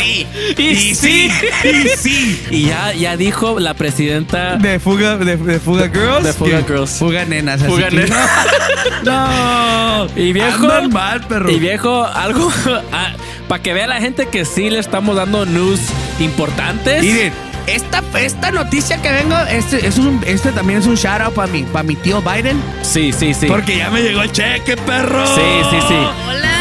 y 0.00 0.26
sí. 0.54 0.56
Y 0.56 0.94
sí. 0.94 1.30
Y 1.64 1.88
sí. 1.98 2.42
Y 2.50 2.66
ya, 2.66 2.92
ya 2.92 3.16
dijo 3.16 3.58
la 3.60 3.74
presidenta 3.74 4.56
De 4.56 4.78
fuga, 4.80 5.16
de, 5.16 5.36
de 5.36 5.58
fuga 5.60 5.88
girls. 5.88 6.24
De 6.24 6.32
fuga 6.32 6.58
que- 6.64 6.72
girls. 6.72 6.90
Fuga 6.98 7.24
nenas. 7.24 7.62
así 7.62 7.70
Fuga 7.70 7.88
que- 7.88 7.96
nenas. 7.96 8.30
No. 9.04 10.06
Y 10.16 10.32
viejo. 10.32 10.64
Andan 10.64 10.90
mal, 10.90 11.20
perro. 11.26 11.50
Y 11.50 11.58
viejo, 11.58 12.04
algo 12.04 12.50
para 13.48 13.62
que 13.62 13.72
vea 13.72 13.86
la 13.86 14.00
gente 14.00 14.26
que 14.26 14.44
sí 14.44 14.70
le 14.70 14.78
estamos 14.78 15.16
dando 15.16 15.46
news 15.46 15.80
importantes. 16.20 17.02
Miren, 17.02 17.32
esta, 17.66 18.02
esta 18.18 18.50
noticia 18.50 19.00
que 19.02 19.10
vengo, 19.12 19.36
este, 19.50 19.86
es 19.86 19.98
un, 19.98 20.22
este 20.26 20.52
también 20.52 20.80
es 20.80 20.86
un 20.86 20.94
shout 20.96 21.20
out 21.20 21.34
para 21.34 21.48
mi, 21.52 21.62
para 21.64 21.82
mi 21.82 21.96
tío 21.96 22.22
Biden. 22.22 22.60
Sí, 22.82 23.12
sí, 23.12 23.34
sí. 23.34 23.46
Porque 23.46 23.76
ya 23.78 23.90
me 23.90 24.00
llegó 24.02 24.22
el 24.22 24.32
cheque, 24.32 24.76
perro. 24.76 25.26
Sí, 25.26 25.42
sí, 25.70 25.76
sí. 25.88 25.94
Hola. 26.28 26.57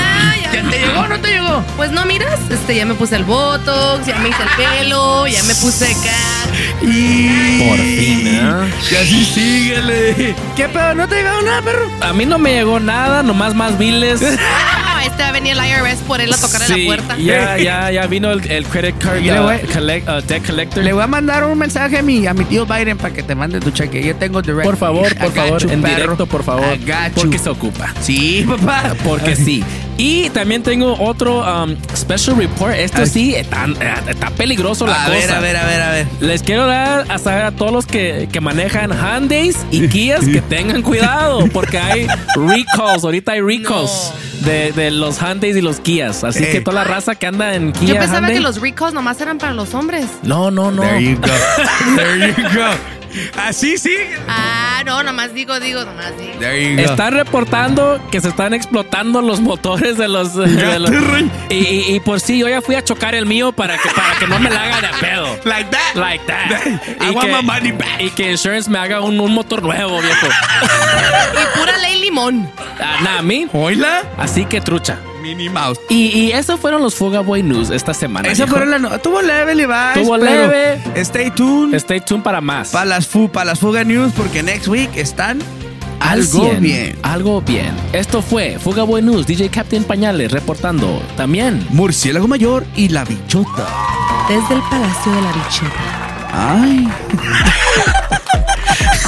¿Ya 0.58 0.68
te 0.72 0.80
llegó 0.80 1.02
o 1.02 1.08
no 1.08 1.20
te 1.20 1.28
llegó? 1.28 1.64
Pues 1.76 1.92
no 1.92 2.04
miras, 2.06 2.40
este 2.50 2.76
ya 2.76 2.86
me 2.86 2.96
puse 2.96 3.16
el 3.16 3.26
botox, 3.26 4.08
ya 4.08 4.18
me 4.18 4.30
hice 4.30 4.42
el 4.42 4.50
pelo, 4.58 5.28
ya 5.28 5.44
me 5.44 5.54
puse 5.54 5.86
acá. 5.86 6.50
Y... 6.82 7.60
Por 7.60 7.78
fin, 7.78 8.28
¿eh? 8.28 8.74
Y 8.92 8.96
así 8.96 9.26
síguele. 9.26 10.36
¿Qué 10.56 10.68
pedo? 10.68 10.96
¿No 10.96 11.08
te 11.08 11.22
llegó 11.22 11.44
nada, 11.44 11.62
perro? 11.62 11.92
A 12.02 12.12
mí 12.12 12.26
no 12.26 12.40
me 12.40 12.54
llegó 12.54 12.80
nada, 12.80 13.22
nomás 13.22 13.54
más 13.54 13.78
biles. 13.78 14.20
No, 15.18 15.24
te 15.24 15.24
va 15.24 15.30
a 15.30 15.32
venir 15.32 15.54
el 15.54 15.58
IRS 15.60 16.00
por 16.08 16.22
él 16.22 16.32
a 16.32 16.38
tocarle 16.38 16.68
Sí, 16.68 16.82
la 16.82 16.86
puerta. 16.86 17.18
Ya, 17.18 17.58
ya, 17.58 17.92
ya 17.92 18.06
vino 18.08 18.32
el, 18.32 18.50
el 18.52 18.66
credit 18.66 18.98
card 19.00 19.22
le 19.22 19.40
uh, 19.40 19.44
voy- 19.44 19.58
collect- 19.74 20.08
uh, 20.08 20.22
debt 20.28 20.46
collector. 20.46 20.84
Le 20.84 20.94
voy 20.94 21.02
a 21.04 21.08
mandar 21.08 21.44
un 21.46 21.58
mensaje 21.58 21.98
a 21.98 22.02
mi, 22.04 22.28
a 22.28 22.34
mi 22.34 22.46
tío 22.46 22.66
Biden 22.68 22.98
para 22.98 23.14
que 23.14 23.24
te 23.24 23.34
mande 23.34 23.60
tu 23.60 23.72
cheque. 23.72 24.04
Yo 24.04 24.16
tengo 24.16 24.42
direct. 24.42 24.64
Por 24.64 24.78
favor, 24.78 25.12
I 25.12 25.16
por 25.16 25.32
favor, 25.34 25.62
you, 25.64 25.70
en 25.72 25.82
perro. 25.82 25.96
directo, 25.96 26.26
por 26.28 26.44
favor. 26.44 26.78
Porque 27.16 27.40
se 27.40 27.50
ocupa. 27.50 27.94
Sí, 28.02 28.46
papá. 28.48 28.94
Porque 29.04 29.36
sí. 29.36 29.64
Y 30.00 30.30
también 30.30 30.62
tengo 30.62 30.94
otro 31.00 31.40
um, 31.64 31.76
special 31.96 32.38
report. 32.38 32.76
Esto 32.76 33.04
sí, 33.08 33.34
está, 33.34 33.66
está 34.08 34.30
peligroso 34.30 34.86
la 34.86 35.02
A 35.04 35.06
cosa. 35.08 35.18
ver, 35.18 35.32
a 35.32 35.40
ver, 35.40 35.58
a 35.58 35.66
ver, 35.66 35.82
a 35.82 35.92
ver. 35.92 36.08
Les 36.20 36.44
quiero 36.44 36.68
dar 36.68 37.06
a 37.10 37.18
saber 37.18 37.46
a 37.46 37.52
todos 37.52 37.72
los 37.72 37.88
que, 37.88 38.30
que 38.32 38.40
manejan 38.40 38.92
Hyundais 38.92 39.56
y 39.72 39.88
Kias 39.88 40.24
que 40.26 40.42
tengan 40.42 40.84
cuidado 40.84 41.48
porque 41.52 41.80
hay 41.80 42.06
recalls. 42.36 43.04
Ahorita 43.04 43.32
hay 43.32 43.42
recalls 43.42 44.14
de, 44.46 44.72
de 44.74 44.92
los 44.92 45.07
Hyundais 45.16 45.56
y 45.56 45.62
los 45.62 45.80
Kias. 45.80 46.24
Así 46.24 46.44
Ey. 46.44 46.52
que 46.52 46.62
toda 46.62 46.84
la 46.84 46.84
raza 46.84 47.16
que 47.16 47.26
anda 47.28 47.56
en 47.56 47.72
Kia 47.72 47.88
Yo 47.96 48.00
pensaba 48.00 48.28
Hyundai- 48.28 48.34
que 48.34 48.40
los 48.42 48.62
recalls 48.62 48.94
nomás 48.94 49.20
eran 49.22 49.38
para 49.38 49.54
los 49.54 49.74
hombres. 49.74 50.06
No, 50.24 50.52
no, 50.52 50.72
no. 50.72 50.82
There 50.84 51.04
you 51.04 51.18
go. 51.20 51.28
There 51.96 52.28
you 52.36 52.44
go. 52.54 52.97
Así 53.38 53.78
sí. 53.78 53.96
Ah, 54.28 54.82
no, 54.86 55.04
nomás 55.04 55.34
digo, 55.34 55.60
digo, 55.60 55.84
nomás 55.86 56.12
digo. 56.18 56.34
Están 56.82 57.14
reportando 57.14 58.00
que 58.12 58.22
se 58.22 58.30
están 58.30 58.54
explotando 58.54 59.22
los 59.22 59.40
motores 59.40 59.98
de 59.98 60.08
los. 60.08 60.36
de 60.36 60.80
los- 60.80 60.92
y, 61.50 61.56
y- 61.56 61.96
y 61.96 62.00
por 62.00 62.20
sí, 62.20 62.40
yo 62.40 62.48
ya 62.50 62.62
fui 62.62 62.76
a 62.76 62.84
chocar 62.84 63.16
el 63.16 63.26
mío 63.26 63.52
para 63.52 63.78
que, 63.78 63.90
para 63.90 64.16
que 64.20 64.28
no 64.28 64.40
me 64.40 64.50
la 64.50 64.64
haga 64.64 64.82
de 64.82 64.88
a 64.88 64.92
pedo. 65.00 65.40
Like 65.46 65.70
that. 65.72 65.96
Like 65.96 66.26
that. 66.26 66.50
I 67.02 67.10
y, 67.12 67.16
want 67.16 67.28
que, 67.28 67.34
my 67.36 67.42
money 67.44 67.72
back. 67.72 68.00
y 68.02 68.10
que 68.12 68.32
Insurance 68.32 68.70
me 68.70 68.78
haga 68.80 69.02
un, 69.02 69.20
un 69.20 69.34
motor 69.34 69.62
nuevo, 69.62 70.02
viejo. 70.02 70.28
Y 71.34 71.60
pura 71.60 71.78
ley 71.78 72.00
limón. 72.02 72.50
Ah, 72.80 72.98
Nada, 73.04 73.20
a 73.20 73.22
mí. 73.22 73.48
Oila. 73.54 74.04
Así 74.18 74.46
que 74.46 74.62
trucha. 74.62 74.98
Minnie 75.28 75.50
Mouse. 75.50 75.78
Y, 75.90 76.08
y 76.18 76.32
esos 76.32 76.58
fueron 76.60 76.82
los 76.82 76.96
Fuga 76.96 77.20
Boy 77.20 77.44
News 77.44 77.70
esta 77.70 77.94
semana. 77.94 78.30
Esa 78.30 78.46
viejo. 78.46 78.56
fueron 78.58 78.72
las 78.72 78.80
no- 78.82 78.98
Tuvo 79.00 79.22
leve, 79.22 79.56
Levi's. 79.56 79.94
Tuvo 79.96 80.16
leve. 80.18 80.82
Stay 80.96 81.32
tuned. 81.32 81.74
Stay 81.76 82.00
tuned 82.00 82.24
para 82.24 82.40
más. 82.40 82.70
Para 82.70 82.86
las, 82.86 83.06
fu 83.08 83.30
para 83.30 83.48
las 83.48 83.60
Fuga 83.60 83.84
News, 83.84 84.14
porque 84.16 84.42
next 84.42 84.68
week 84.70 84.90
están 84.96 85.40
Al 86.00 86.20
algo 86.22 86.50
100. 86.52 86.62
bien. 86.62 86.98
Algo 87.04 87.42
bien. 87.42 87.74
Esto 87.92 88.22
fue 88.22 88.58
Fuga 88.58 88.84
Boy 88.84 89.02
News, 89.02 89.28
DJ 89.28 89.50
Captain 89.50 89.84
Pañales 89.84 90.32
reportando. 90.32 91.02
También. 91.18 91.66
Murciélago 91.72 92.28
Mayor 92.30 92.66
y 92.78 92.88
la 92.88 93.04
bichota. 93.04 93.68
Desde 94.30 94.56
el 94.56 94.62
Palacio 94.70 95.12
de 95.12 95.22
la 95.22 95.32
Bichota. 95.34 96.24
Ay. 96.32 96.88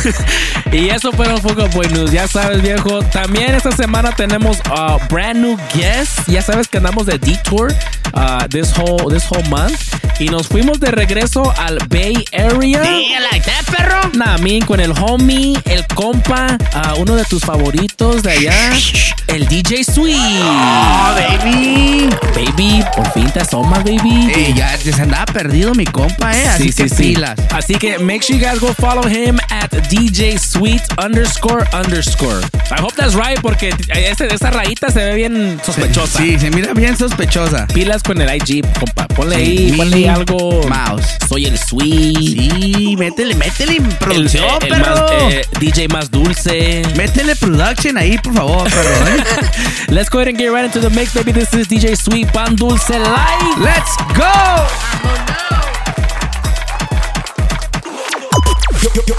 Y 0.72 0.90
eso 0.90 1.12
fueron 1.12 1.42
Fuga 1.42 1.66
Boy 1.68 1.88
News, 1.90 2.12
ya 2.12 2.28
sabes 2.28 2.62
viejo. 2.62 3.00
También 3.12 3.56
esta 3.56 3.72
semana 3.72 4.12
tenemos 4.12 4.58
uh, 4.70 4.98
brand 5.10 5.40
new 5.40 5.58
guests. 5.74 6.24
Ya 6.28 6.42
sabes 6.42 6.68
que 6.68 6.78
andamos 6.78 7.06
de 7.08 7.18
detour 7.18 7.74
uh, 8.14 8.48
this 8.50 8.72
whole 8.78 9.10
this 9.12 9.26
whole 9.30 9.44
month 9.50 9.80
y 10.20 10.26
nos 10.28 10.48
fuimos 10.48 10.80
de 10.80 10.92
regreso 10.92 11.54
al 11.58 11.80
Bay 11.90 12.24
Area. 12.34 12.84
like 13.32 13.46
that, 13.46 13.66
perro. 13.76 14.00
Me, 14.42 14.60
con 14.60 14.80
el 14.80 14.92
homie, 15.02 15.58
el 15.66 15.86
compa, 15.88 16.58
uh, 16.76 17.00
uno 17.02 17.16
de 17.16 17.24
tus 17.26 17.42
favoritos 17.44 18.22
de 18.22 18.32
allá, 18.32 18.72
el 19.28 19.48
DJ 19.48 19.84
Sweet. 19.84 20.18
Oh, 20.18 21.16
baby. 21.16 22.10
Baby, 22.36 22.84
por 22.96 23.10
fin 23.12 23.30
te 23.32 23.40
asomas, 23.40 23.84
baby. 23.84 24.32
Eh, 24.36 24.54
ya 24.56 24.78
se 24.78 24.94
andaba 25.02 25.26
perdido 25.26 25.74
mi 25.74 25.86
compa, 25.86 26.36
eh. 26.38 26.48
Así 26.48 26.72
Sí, 26.72 26.84
que 26.84 26.90
sí, 26.90 27.16
sí. 27.16 27.24
Así 27.52 27.76
que 27.76 27.98
make 28.00 28.22
sure 28.24 28.38
you 28.38 28.46
guys 28.46 28.60
go 28.60 28.74
follow 28.74 29.08
him 29.08 29.40
at 29.50 29.70
DJ 29.90 30.38
Sweet 30.38 30.59
underscore 30.64 31.66
underscore. 31.74 32.42
I 32.72 32.80
hope 32.82 32.94
that's 32.96 33.16
right 33.16 33.40
porque 33.42 33.70
ese- 33.96 34.28
esa 34.34 34.52
rayita 34.52 34.92
se 34.92 35.00
ve 35.00 35.16
bien 35.16 35.60
sospechosa. 35.66 36.20
Sí, 36.20 36.38
se 36.38 36.50
mira 36.52 36.74
bien 36.74 36.98
sospechosa. 36.98 37.66
Pilas 37.68 38.04
con 38.04 38.20
el 38.22 38.30
IG, 38.36 38.62
compa. 38.78 39.08
Ponle 39.08 39.36
Sí, 39.38 39.42
ahí, 39.42 39.72
ponle 39.78 40.10
algo. 40.10 40.62
Mouse. 40.68 41.06
Soy 41.28 41.46
el 41.46 41.58
Sweet. 41.58 42.18
Sí, 42.18 42.96
métele, 42.98 43.36
métele 43.36 43.78
en 43.78 43.90
producción, 44.00 44.44
el, 44.62 44.74
el 44.74 44.82
perro. 44.82 44.96
más, 45.02 45.12
eh, 45.34 45.42
DJ 45.60 45.88
más 45.88 46.12
dulce. 46.12 46.82
Métele 46.96 47.36
production 47.36 47.98
ahí, 47.98 48.18
por 48.18 48.34
favor, 48.34 48.70
perro. 48.70 49.08
¿eh? 49.08 49.24
Let's 49.90 50.10
go 50.10 50.20
ahead 50.20 50.30
and 50.30 50.38
get 50.38 50.52
right 50.52 50.66
into 50.66 50.80
the 50.82 50.90
mix, 50.94 51.14
baby. 51.14 51.32
This 51.32 51.54
is 51.54 51.68
DJ 51.68 51.96
Sweet 51.96 52.32
Pan 52.34 52.56
Dulce 52.56 52.90
Live. 53.00 53.60
Let's 53.60 53.96
go. 54.16 55.59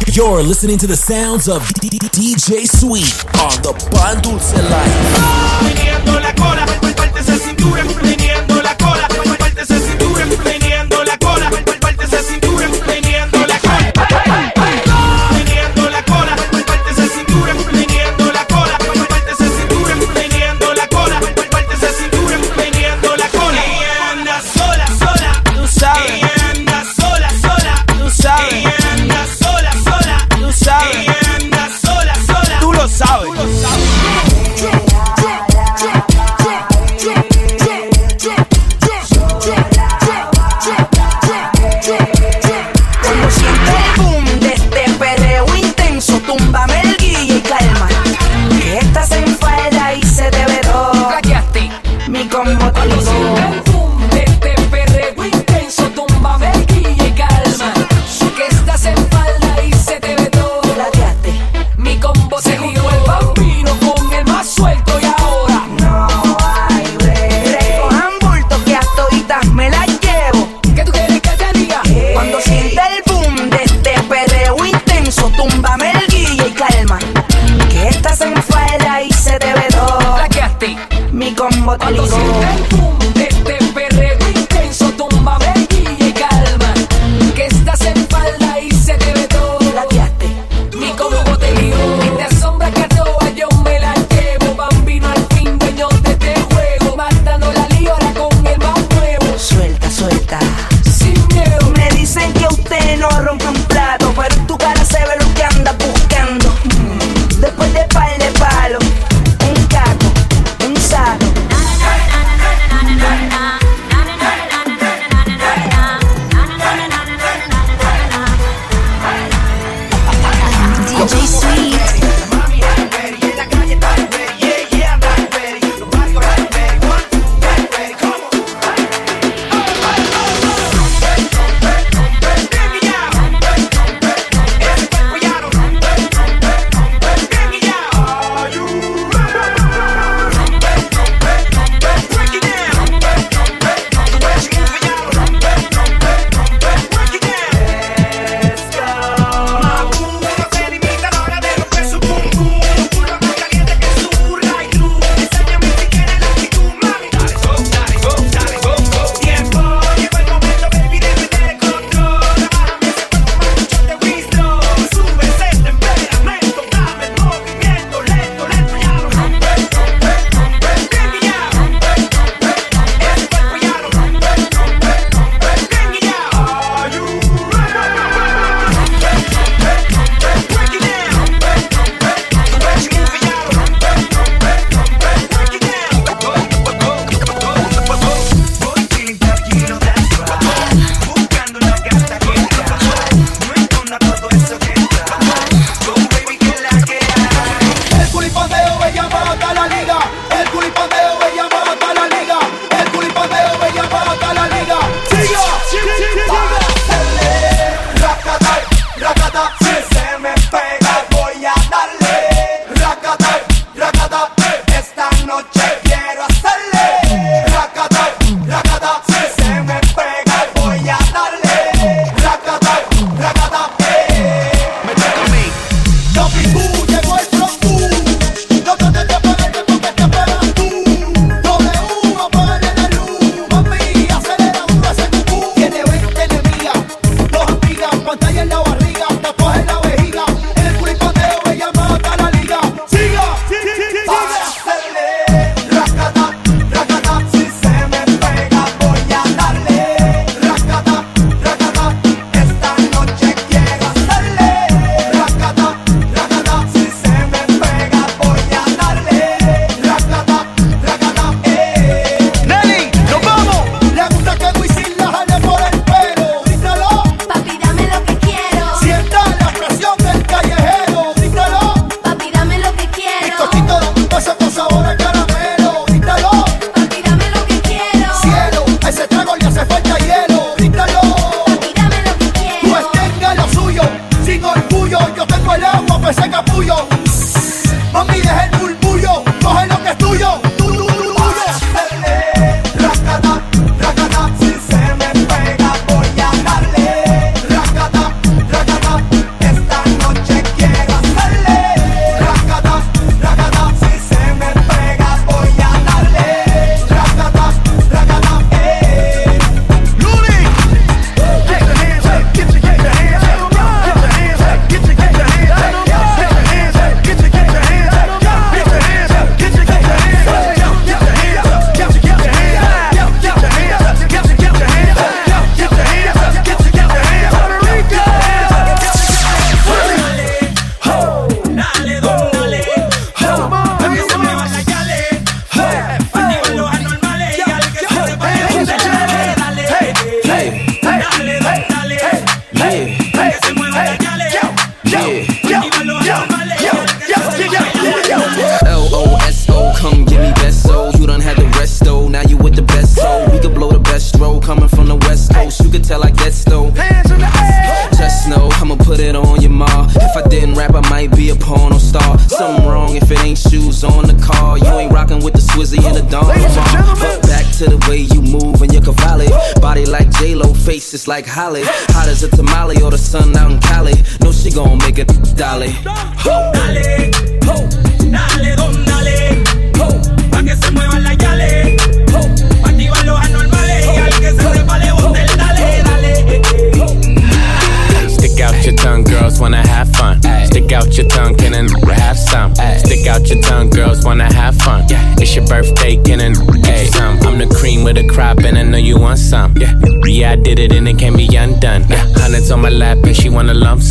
You're 0.07 0.43
listening 0.43 0.79
to 0.79 0.87
the 0.87 0.97
sounds 0.97 1.47
of 1.47 1.61
DJ 1.83 2.67
Sweet 2.67 3.25
on 3.41 3.53
the 3.63 3.75
Pan 3.93 4.23
Dulce 4.23 4.55
Life. 4.55 5.51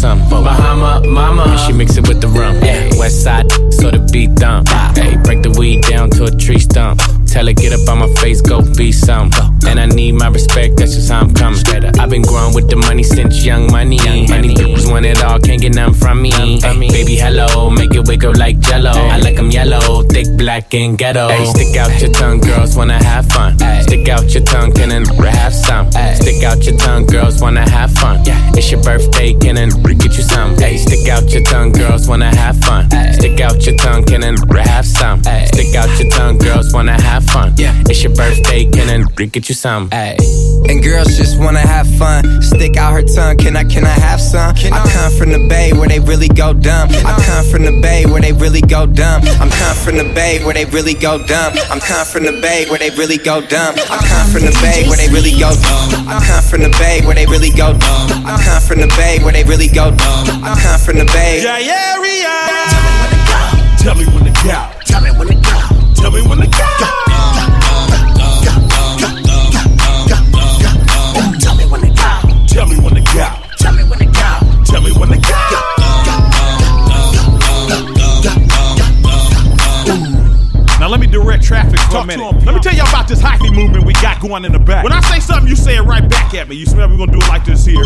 Wanna 0.04 0.16
lump 0.16 0.30
sum. 0.30 0.44
Bahama, 0.44 1.08
mama, 1.08 1.44
and 1.44 1.60
she 1.60 1.74
mix 1.74 1.98
it 1.98 2.08
with 2.08 2.22
the 2.22 2.28
rum. 2.28 2.56
Yeah, 2.64 2.90
west 2.98 3.24
side, 3.24 3.52
so 3.72 3.92
the 3.92 4.00
beat 4.12 4.36
dump. 4.36 4.70
Hey, 4.96 5.18
break 5.24 5.42
the 5.44 5.52
weed 5.58 5.84
down 5.84 6.10
to 6.12 6.26
a 6.26 6.32
tree 6.32 6.60
stump. 6.60 7.02
Tell 7.26 7.46
her 7.46 7.54
get 7.54 7.74
up 7.74 7.88
on 7.90 8.00
my 8.00 8.14
face, 8.16 8.42
go 8.42 8.62
be 8.76 8.92
some. 8.92 9.32
And 9.68 9.80
I 9.80 9.86
need 9.86 10.14
my 10.14 10.28
respect, 10.28 10.78
that's 10.78 10.96
just 10.96 11.12
how 11.12 11.22
I'm 11.22 11.34
coming. 11.34 11.60
I've 12.10 12.14
been 12.14 12.24
growing 12.24 12.56
with 12.56 12.68
the 12.68 12.76
money 12.76 13.04
since 13.04 13.46
young 13.46 13.72
money. 13.72 14.00
Money 14.30 14.56
bitches 14.56 14.92
want 14.92 15.06
it 15.06 15.24
all, 15.24 15.38
can't 15.38 15.62
get 15.62 15.76
none 15.76 15.94
from 15.94 16.24
me. 16.24 16.34
Ay, 16.34 16.74
baby, 16.90 17.16
hello, 17.16 17.70
make 17.70 17.94
it 17.94 18.08
wiggle 18.08 18.34
like 18.34 18.60
jello. 18.60 18.90
I 18.90 19.18
like 19.20 19.38
'em 19.38 19.52
yellow, 19.52 20.02
thick, 20.02 20.26
black, 20.36 20.74
and 20.74 20.98
ghetto. 20.98 21.28
Ay, 21.28 21.46
stick 21.46 21.78
out 21.78 22.02
your 22.02 22.12
tongue, 22.12 22.40
girls 22.40 22.76
wanna 22.76 22.98
have 23.04 23.28
fun. 23.28 23.60
Stick 23.84 24.10
out 24.10 24.28
your 24.34 24.42
tongue, 24.42 24.72
can 24.72 24.92
and 24.92 25.06
have 25.24 25.54
some. 25.54 25.86
Stick 26.16 26.42
out 26.42 26.66
your 26.66 26.78
tongue, 26.78 27.06
girls 27.06 27.42
wanna 27.42 27.70
have 27.70 27.92
fun. 27.92 28.26
Yeah. 28.26 28.58
It's 28.58 28.72
your 28.72 28.82
birthday, 28.82 29.34
can 29.34 29.58
and 29.58 29.72
get 30.00 30.18
you 30.18 30.24
some. 30.24 30.56
Ay, 30.58 30.78
stick 30.78 31.08
out 31.10 31.30
your 31.30 31.44
tongue, 31.44 31.72
girls 31.72 32.08
wanna 32.08 32.36
have 32.36 32.58
fun. 32.66 32.90
Stick 33.14 33.40
out 33.40 33.64
your 33.68 33.76
tongue, 33.76 34.04
can 34.04 34.24
and 34.24 34.40
have 34.66 34.88
some. 34.88 35.22
Stick 35.54 35.76
out 35.76 35.92
your 36.00 36.10
tongue, 36.10 36.40
girls 36.40 36.74
wanna 36.74 37.00
have 37.00 37.24
fun. 37.26 37.54
Yeah. 37.56 37.76
It's 37.88 38.02
your 38.02 38.16
birthday, 38.16 38.66
can 38.66 38.90
and 38.90 39.06
get 39.32 39.48
you 39.48 39.54
some. 39.54 39.90
Ay. 39.92 40.18
And 40.68 40.82
girls 40.84 41.16
just 41.16 41.38
wanna 41.38 41.60
have 41.60 41.86
fun. 41.86 41.99
Stick 42.00 42.78
out 42.78 42.94
her 42.94 43.04
tongue, 43.04 43.36
can 43.36 43.58
I, 43.58 43.66
can 43.66 43.84
I 43.84 43.90
have 43.90 44.22
some? 44.22 44.56
I 44.56 44.88
come 44.88 45.12
from 45.12 45.32
the 45.32 45.48
bay 45.50 45.74
where 45.74 45.90
they 45.90 46.00
really 46.00 46.30
go 46.30 46.54
dumb. 46.54 46.88
I 47.04 47.20
come 47.28 47.46
from 47.52 47.64
the 47.66 47.76
bay 47.82 48.06
where 48.06 48.22
they 48.22 48.32
really 48.32 48.62
go 48.62 48.86
dumb. 48.88 49.22
I'm 49.40 49.50
come 49.50 49.76
from 49.76 49.98
the 49.98 50.08
bay 50.16 50.40
where 50.46 50.54
they 50.54 50.64
really 50.64 50.94
go 50.94 51.22
dumb. 51.28 51.54
I'm 51.70 51.82
come 51.82 52.06
from 52.06 52.24
the 52.24 52.40
bay 52.40 52.66
where 52.70 52.80
they 52.80 52.90
really 52.92 53.18
go 53.18 53.42
dumb. 53.42 53.76
I 53.92 54.00
come 54.08 54.32
from 54.32 54.48
the 54.48 54.56
bay 54.64 54.88
where 54.88 54.96
they 54.96 55.10
really 55.12 55.36
go 55.38 55.52
dumb. 55.52 56.08
I 56.08 56.24
come 56.24 56.44
from 56.44 56.62
the 56.64 56.72
bay 56.80 57.04
where 57.04 57.16
they 57.16 57.26
really 57.26 57.52
go 57.52 57.76
dumb. 57.76 58.08
I 58.26 58.40
come 58.44 58.62
from 58.64 58.80
the 58.80 58.88
bay 58.96 59.20
where 59.20 59.34
they 59.34 59.44
really 59.44 59.68
go 59.68 59.92
dumb. 59.92 60.40
I 60.40 60.56
come 60.56 60.80
from 60.80 60.98
the 61.00 61.06
bay. 61.12 61.44
Yeah, 61.44 62.00
area. 62.00 62.32
Tell 63.78 63.96
me 63.96 64.06
when 64.08 64.24
to 64.24 64.34
go. 64.48 64.79
For 81.90 81.98
a 81.98 82.06
minute. 82.06 82.46
Let 82.46 82.56
me 82.56 82.62
tell 82.62 82.74
y'all 82.74 82.88
about 82.88 83.08
this 83.08 83.22
hyphy 83.22 83.54
movement 83.54 83.86
we 83.86 83.94
got 83.94 84.22
going 84.22 84.46
in 84.46 84.52
the 84.52 84.60
back. 84.60 84.84
When 84.84 84.94
I 84.94 85.02
say 85.02 85.20
something, 85.20 85.48
you 85.48 85.56
say 85.56 85.78
it 85.78 85.82
right 85.82 86.08
back 86.08 86.34
at 86.34 86.48
me. 86.48 86.56
You 86.56 86.66
smell? 86.66 86.90
We're 86.90 86.98
gonna 86.98 87.12
do 87.12 87.20
it 87.20 87.28
like 87.28 87.46
this 87.46 87.66
here. 87.66 87.84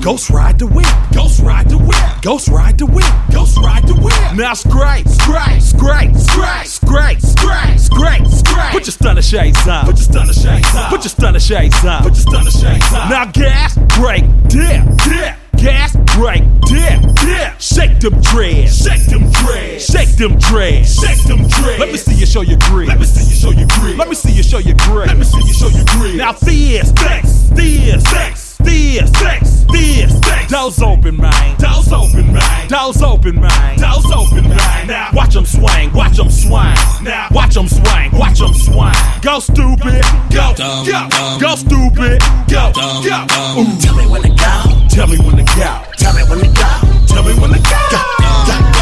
Ghost 0.00 0.30
ride 0.30 0.58
the 0.58 0.66
whip. 0.66 0.86
Ghost 1.12 1.40
ride 1.40 1.68
the 1.68 1.78
whip. 1.78 1.96
Ghost 2.22 2.48
ride 2.48 2.78
the 2.78 2.86
whip. 2.86 3.06
Ghost 3.32 3.56
ride 3.58 3.86
the 3.86 3.94
whip. 3.94 4.14
Now 4.36 4.54
scrape, 4.54 5.08
scrape, 5.08 5.62
scrape, 5.62 6.14
scrape, 6.16 6.66
scrape, 6.66 7.20
scrape, 7.20 7.78
scrape, 7.78 8.26
scrape. 8.26 8.72
Put 8.72 8.86
your 8.86 8.92
stunner 8.92 9.22
shades 9.22 9.66
on. 9.66 9.84
Put 9.86 9.96
your 9.96 10.04
stunner 10.04 10.32
shades 10.32 10.74
on. 10.74 10.90
Put 10.90 11.04
your 11.04 11.10
stunner 11.10 11.40
shades 11.40 11.84
on. 11.84 12.02
Put 12.02 12.14
your 12.14 12.22
stunner 12.22 12.50
shades 12.50 12.92
on. 12.92 13.10
Now 13.10 13.26
gas, 13.26 13.76
brake, 13.96 14.24
dip, 14.48 14.84
dip. 15.04 15.43
Gas, 15.64 15.96
brake, 16.14 16.44
dip, 16.66 17.00
dip. 17.24 17.58
Shake 17.58 17.98
them 17.98 18.20
dreads. 18.20 18.84
Shake 18.84 19.06
them 19.06 19.30
dreads. 19.30 19.86
Shake 19.86 20.14
them 20.18 20.36
dreads. 20.36 20.94
Shake 21.00 21.22
them 21.24 21.48
dreads. 21.48 21.78
Let 21.80 21.90
me 21.90 21.96
see 21.96 22.14
you 22.16 22.26
show 22.26 22.42
your 22.42 22.58
grit. 22.68 22.86
Let 22.86 23.00
me 23.00 23.06
see 23.06 23.24
you 23.24 23.34
show 23.34 23.50
your 23.50 23.66
grit. 23.68 23.96
Let 23.96 24.08
me 24.10 24.14
see 24.14 24.32
you 24.32 24.42
show 24.42 24.58
your 24.58 24.76
grit. 24.76 25.06
Let 25.06 25.16
me 25.16 25.24
see 25.24 25.40
you 25.40 25.54
show 25.54 25.68
your 25.68 25.86
grit. 25.86 26.16
Now 26.16 26.32
this, 26.32 26.90
sex, 26.90 27.48
this, 27.54 28.02
sex, 28.10 28.53
this, 28.64 29.10
sex, 29.12 29.64
this, 29.70 30.18
sex. 30.20 30.50
Doors 30.50 30.80
open, 30.82 31.16
man. 31.16 31.56
Doors 31.58 31.92
open, 31.92 32.32
man. 32.32 32.68
Doors 32.68 33.02
open, 33.02 33.40
man. 33.40 33.78
Doors 33.78 34.06
open, 34.06 34.48
man. 34.48 34.86
Now 34.86 35.10
watch 35.12 35.34
them 35.34 35.46
swing. 35.46 35.92
Watch 35.92 36.16
them 36.16 36.30
swing. 36.30 36.74
Now 37.02 37.28
watch 37.30 37.54
them 37.54 37.68
swing. 37.68 38.10
Watch 38.12 38.38
them 38.38 38.54
swing. 38.54 38.94
Go 39.22 39.40
stupid. 39.40 40.02
Go. 40.32 40.54
Go. 40.56 41.38
Go 41.40 41.54
stupid. 41.56 42.20
Go. 42.48 42.72
Go. 42.74 43.24
Ooh. 43.58 43.78
Tell 43.80 43.96
me 43.96 44.06
when 44.06 44.22
to 44.22 44.28
go. 44.28 44.86
Tell 44.88 45.06
me 45.06 45.18
when 45.18 45.36
to 45.36 45.44
go. 45.56 45.82
Tell 45.98 46.14
me 46.14 46.22
when 46.28 46.40
to 46.40 46.48
go. 46.48 46.70
Tell 47.06 47.22
me 47.22 47.34
when 47.40 47.50
to 47.52 47.60
go. 47.60 48.24
Tell 48.46 48.73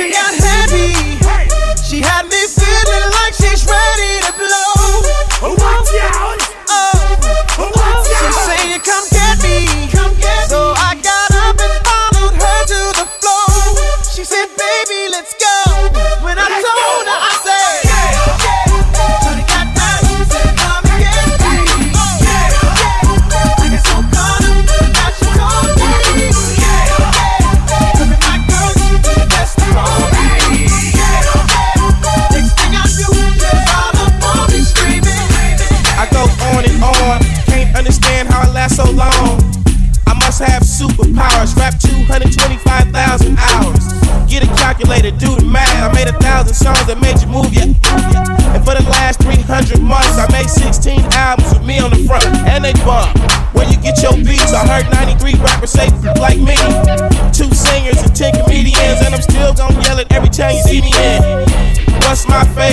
She 0.00 0.10
got 0.10 0.39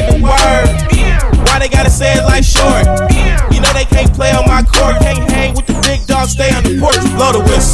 What's 0.06 0.22
word? 0.22 0.68
Why 1.48 1.60
they 1.60 1.70
gotta 1.70 1.90
say 1.90 2.14
it 2.14 2.24
like 2.24 2.44
short? 2.44 2.86
You 3.54 3.62
know 3.62 3.74
they 3.74 3.86
can't 3.86 4.14
play 4.14 4.32
on 4.32 4.46
my 4.46 4.62
court, 4.64 5.02
can't 5.02 5.30
hang 5.32 5.56
with 5.56 5.66
the 5.66 5.80
big 5.82 6.06
dogs, 6.06 6.32
stay 6.32 6.54
on 6.54 6.64
the 6.64 6.80
porch. 6.80 7.00
Blow 7.16 7.32
the 7.32 7.40
whistle. 7.40 7.67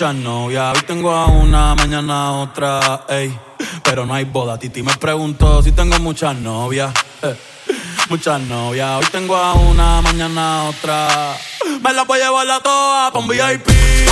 Muchas 0.00 0.16
novias, 0.16 0.74
hoy 0.74 0.82
tengo 0.86 1.10
a 1.12 1.26
una, 1.26 1.74
mañana 1.74 2.28
a 2.28 2.32
otra, 2.32 3.04
ey. 3.10 3.38
Pero 3.84 4.06
no 4.06 4.14
hay 4.14 4.24
boda. 4.24 4.58
Titi 4.58 4.82
me 4.82 4.94
preguntó 4.96 5.62
si 5.62 5.72
tengo 5.72 5.98
muchas 5.98 6.34
novias. 6.36 6.90
eh. 7.20 7.36
Muchas 8.08 8.40
novias, 8.40 8.96
hoy 8.96 9.04
tengo 9.12 9.36
a 9.36 9.52
una, 9.52 10.00
mañana 10.00 10.60
a 10.60 10.64
otra. 10.70 11.36
Me 11.82 11.92
la 11.92 12.04
voy 12.04 12.18
a 12.18 12.24
llevar 12.24 12.50
a 12.50 12.60
todas 12.60 13.10
pa' 13.10 13.18
un 13.18 13.28
VIP, 13.28 13.68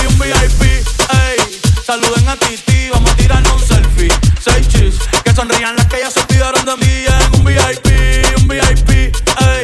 un 0.09 0.19
VIP, 0.19 0.61
ey. 0.61 1.59
Saluden 1.83 2.29
a 2.29 2.35
Titi, 2.35 2.89
vamos 2.91 3.09
a 3.09 3.15
tirarnos 3.15 3.53
un 3.53 3.67
selfie. 3.67 4.13
Seis 4.39 4.67
chis, 4.67 4.99
que 5.23 5.33
sonrían 5.33 5.75
las 5.75 5.87
que 5.87 6.01
ya 6.01 6.11
se 6.11 6.19
olvidaron 6.19 6.65
de 6.65 6.77
mí 6.85 7.05
en 7.07 7.39
un 7.39 7.43
VIP, 7.43 8.37
un 8.37 8.47
VIP, 8.47 8.89
ey. 8.91 9.63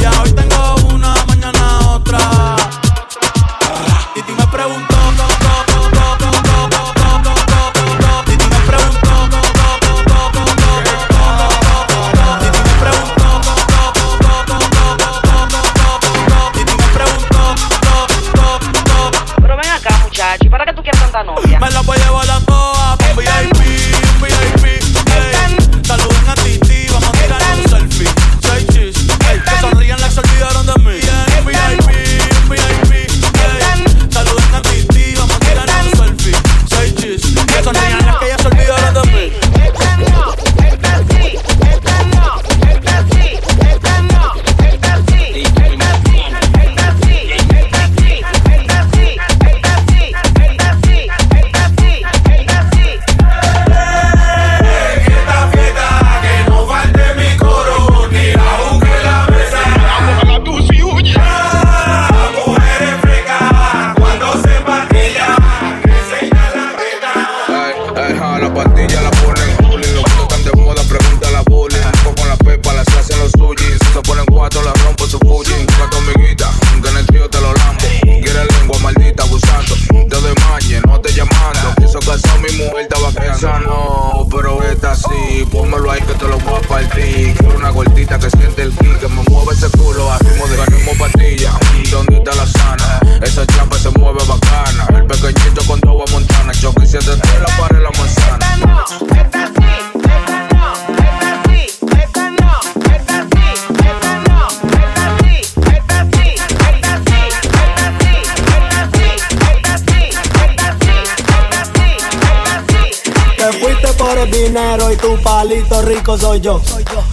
rico 115.49 116.17
soy 116.17 116.39
yo. 116.39 116.61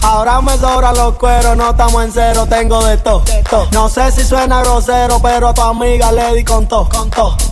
Ahora 0.03 0.41
me 0.41 0.55
sobran 0.57 0.95
los 0.95 1.15
cueros, 1.15 1.57
no 1.57 1.71
estamos 1.71 2.03
en 2.03 2.11
cero, 2.11 2.45
tengo 2.47 2.83
de 2.85 2.97
todo. 2.97 3.23
No 3.71 3.89
sé 3.89 4.11
si 4.11 4.23
suena 4.23 4.61
grosero, 4.61 5.19
pero 5.21 5.49
a 5.49 5.53
tu 5.53 5.61
amiga 5.61 6.11
le 6.11 6.35
di 6.35 6.43
con 6.43 6.67
todo. 6.67 6.87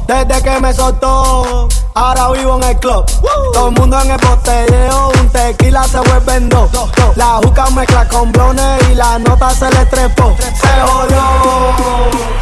Desde 0.06 0.42
que 0.42 0.60
me 0.60 0.74
soltó, 0.74 1.68
ahora 1.96 2.32
vivo 2.32 2.58
en 2.58 2.64
el 2.64 2.78
club. 2.78 3.06
Todo 3.54 3.70
el 3.70 3.74
mundo 3.74 4.00
en 4.02 4.12
el 4.12 4.18
botelleo, 4.18 5.12
un 5.20 5.30
tequila 5.30 5.84
se 5.84 6.00
vuelve 6.00 6.36
en 6.36 6.50
dos. 6.50 6.70
La 7.16 7.40
juca 7.44 7.70
mezcla 7.72 8.08
con 8.08 8.32
blones 8.32 8.90
y 8.92 8.96
la 8.96 9.18
nota 9.20 9.50
se 9.52 9.70
le 9.72 9.86
trepó. 9.88 10.36
Se 10.38 10.82
jodió, 10.82 11.24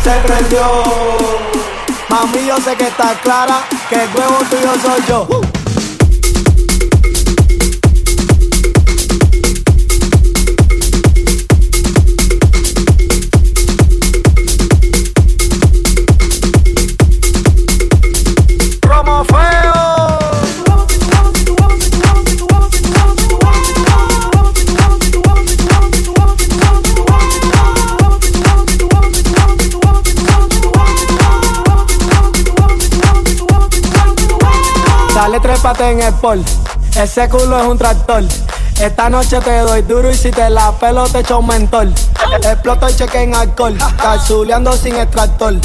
se 0.03 0.11
prendió. 0.27 0.61
Mami, 2.09 2.45
yo 2.47 2.57
sé 2.57 2.75
que 2.75 2.88
está 2.88 3.13
clara 3.23 3.61
que 3.89 3.95
el 3.95 4.09
huevo 4.15 4.38
tuyo 4.49 4.71
soy 4.81 5.03
yo. 5.07 5.55
Trépate 35.74 36.05
en 36.05 36.13
pol. 36.18 36.43
Ese 36.95 37.28
culo 37.28 37.59
es 37.59 37.66
un 37.66 37.78
tractor. 37.78 38.24
Esta 38.80 39.09
noche 39.09 39.39
te 39.39 39.59
doy 39.59 39.82
duro 39.84 40.11
y 40.11 40.16
si 40.16 40.30
te 40.32 40.49
la 40.49 40.72
pelo 40.74 41.05
te 41.07 41.20
echo 41.20 41.39
un 41.39 41.47
mentor. 41.47 41.88
Exploto 42.43 42.88
el 42.88 42.95
cheque 42.95 43.22
en 43.24 43.34
alcohol, 43.34 43.76
calzuleando 43.97 44.74
sin 44.74 44.95
extractor. 44.97 45.55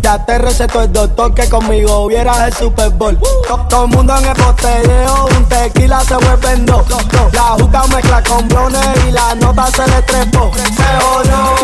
Ya 0.00 0.24
te 0.24 0.38
recetó 0.38 0.80
el 0.82 0.92
doctor 0.92 1.34
que 1.34 1.48
conmigo 1.48 2.06
vieras 2.06 2.38
el 2.40 2.52
Super 2.54 2.90
Bowl. 2.90 3.18
To- 3.48 3.66
Todo 3.68 3.84
el 3.84 3.90
mundo 3.90 4.16
en 4.16 4.24
el 4.26 4.34
botelleo, 4.34 5.26
un 5.36 5.44
tequila 5.48 6.00
se 6.04 6.14
vuelve 6.14 6.52
en 6.52 6.64
dos. 6.66 6.84
La 7.32 7.42
juca 7.58 7.82
mezcla 7.88 8.22
con 8.22 8.48
blones 8.48 8.86
y 9.08 9.10
la 9.10 9.34
nota 9.34 9.66
se 9.66 9.86
le 9.88 10.02
trepó. 10.02 10.50
Se 10.54 11.04
jodió, 11.04 11.59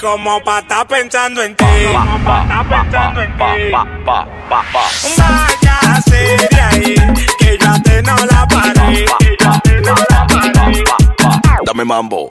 feliz 0.00 0.10
como 0.12 0.42
para 0.42 0.60
estar 0.60 0.86
pensando 0.86 1.42
en 1.42 1.54
ti. 1.56 1.64
Váyase 5.16 6.36
de 6.50 6.60
ahí, 6.60 6.94
que 7.38 7.58
yo 7.58 7.70
a 7.70 7.78
te 7.82 8.02
no 8.02 8.16
la 8.16 8.46
paré. 8.46 9.04
Que 9.18 9.36
yo 9.40 9.50
a 9.50 9.60
te 9.60 9.80
no 9.80 9.94
la 10.10 10.26
paré. 10.26 10.84
Dame 11.64 11.84
mambo. 11.84 12.30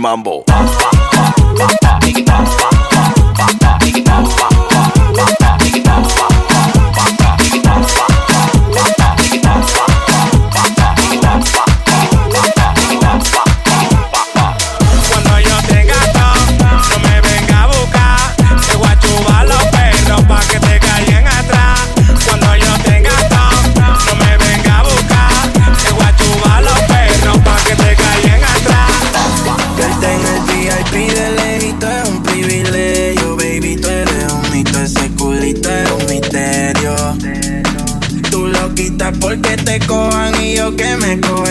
Mambo. 0.00 0.44
Que 40.76 40.96
me 40.96 41.20
cojo 41.20 41.46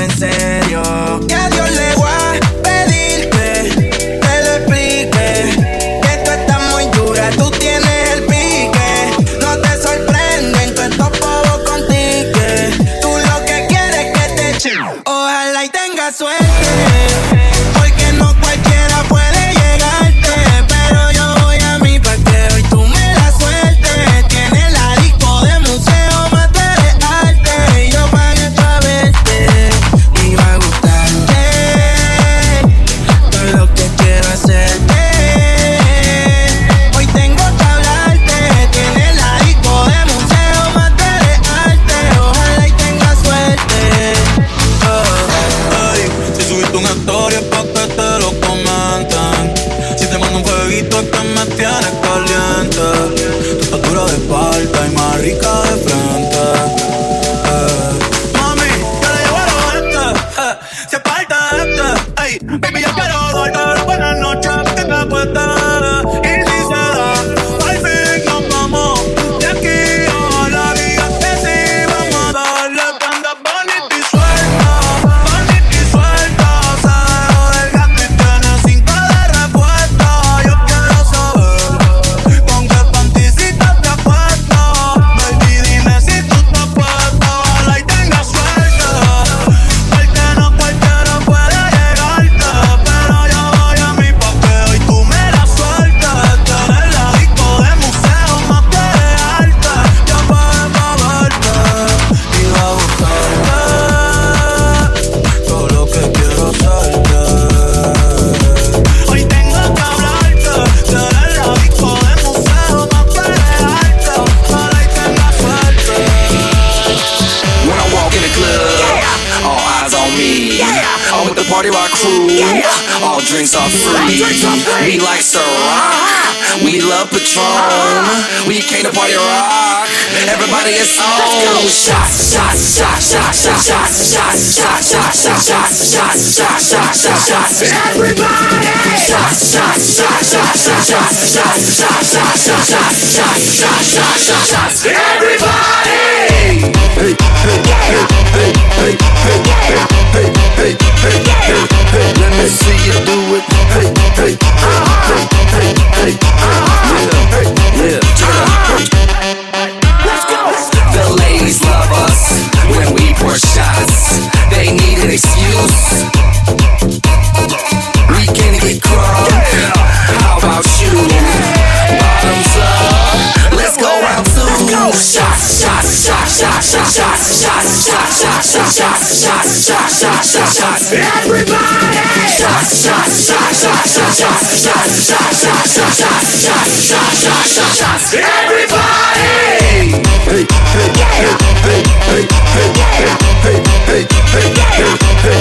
shots, 141.30 141.78
shots, 141.78 142.12
shots, 142.12 142.46
shots, 142.46 142.70
shots, 142.70 143.14
shots, 143.16 143.60
shots, 143.60 143.94
shots, 143.94 144.26
shots, 144.26 144.84
shots, 144.84 145.59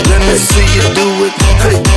Let 0.09 0.21
me 0.21 0.35
see 0.37 0.64
you 0.75 0.95
do 0.95 1.25
it. 1.27 1.33
Hey. 1.62 1.88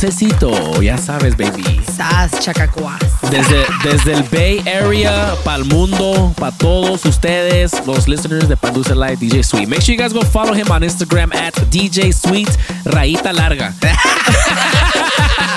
Dulcecito, 0.00 0.80
ya 0.80 0.96
sabes, 0.96 1.36
baby. 1.36 1.78
Sas, 1.94 2.40
chacacuas. 2.40 2.98
Desde, 3.30 3.66
desde 3.84 4.14
el 4.14 4.22
Bay 4.24 4.60
Area, 4.66 5.34
para 5.44 5.58
el 5.58 5.66
mundo, 5.66 6.32
para 6.38 6.56
todos 6.56 7.04
ustedes, 7.04 7.72
los 7.86 8.08
listeners 8.08 8.48
de 8.48 8.56
Pan 8.56 8.72
Dulce 8.72 8.94
Live, 8.94 9.16
DJ 9.16 9.42
Sweet. 9.42 9.68
Make 9.68 9.82
sure 9.82 9.94
you 9.94 10.00
guys 10.00 10.14
go 10.14 10.22
follow 10.22 10.54
him 10.54 10.70
on 10.70 10.82
Instagram 10.82 11.34
at 11.34 11.54
DJ 11.70 12.14
Sweet, 12.14 12.48
rayita 12.84 13.34
larga. 13.34 13.74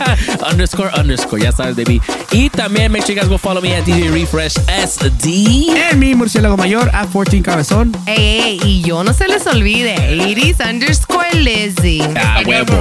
underscore, 0.52 0.90
underscore, 0.98 1.42
ya 1.42 1.52
sabes, 1.52 1.76
baby. 1.76 2.02
Y 2.32 2.50
también 2.50 2.92
make 2.92 3.04
sure 3.06 3.14
you 3.16 3.22
guys 3.22 3.30
go 3.30 3.38
follow 3.38 3.62
me 3.62 3.76
at 3.76 3.86
DJ 3.86 4.12
Refresh 4.12 4.56
SD. 4.68 5.68
En 5.92 6.00
mi 6.00 6.16
murciélago 6.16 6.58
mayor, 6.58 6.90
a 6.94 7.06
14 7.06 7.42
cabezón. 7.42 7.92
Ey, 8.06 8.40
ey, 8.40 8.60
y 8.64 8.82
yo 8.82 9.04
no 9.04 9.14
se 9.14 9.28
les 9.28 9.46
olvide, 9.48 10.16
Iris 10.16 10.58
underscore 10.60 11.34
Lizzy. 11.34 12.02
Ah, 12.16 12.42
huevo. 12.46 12.74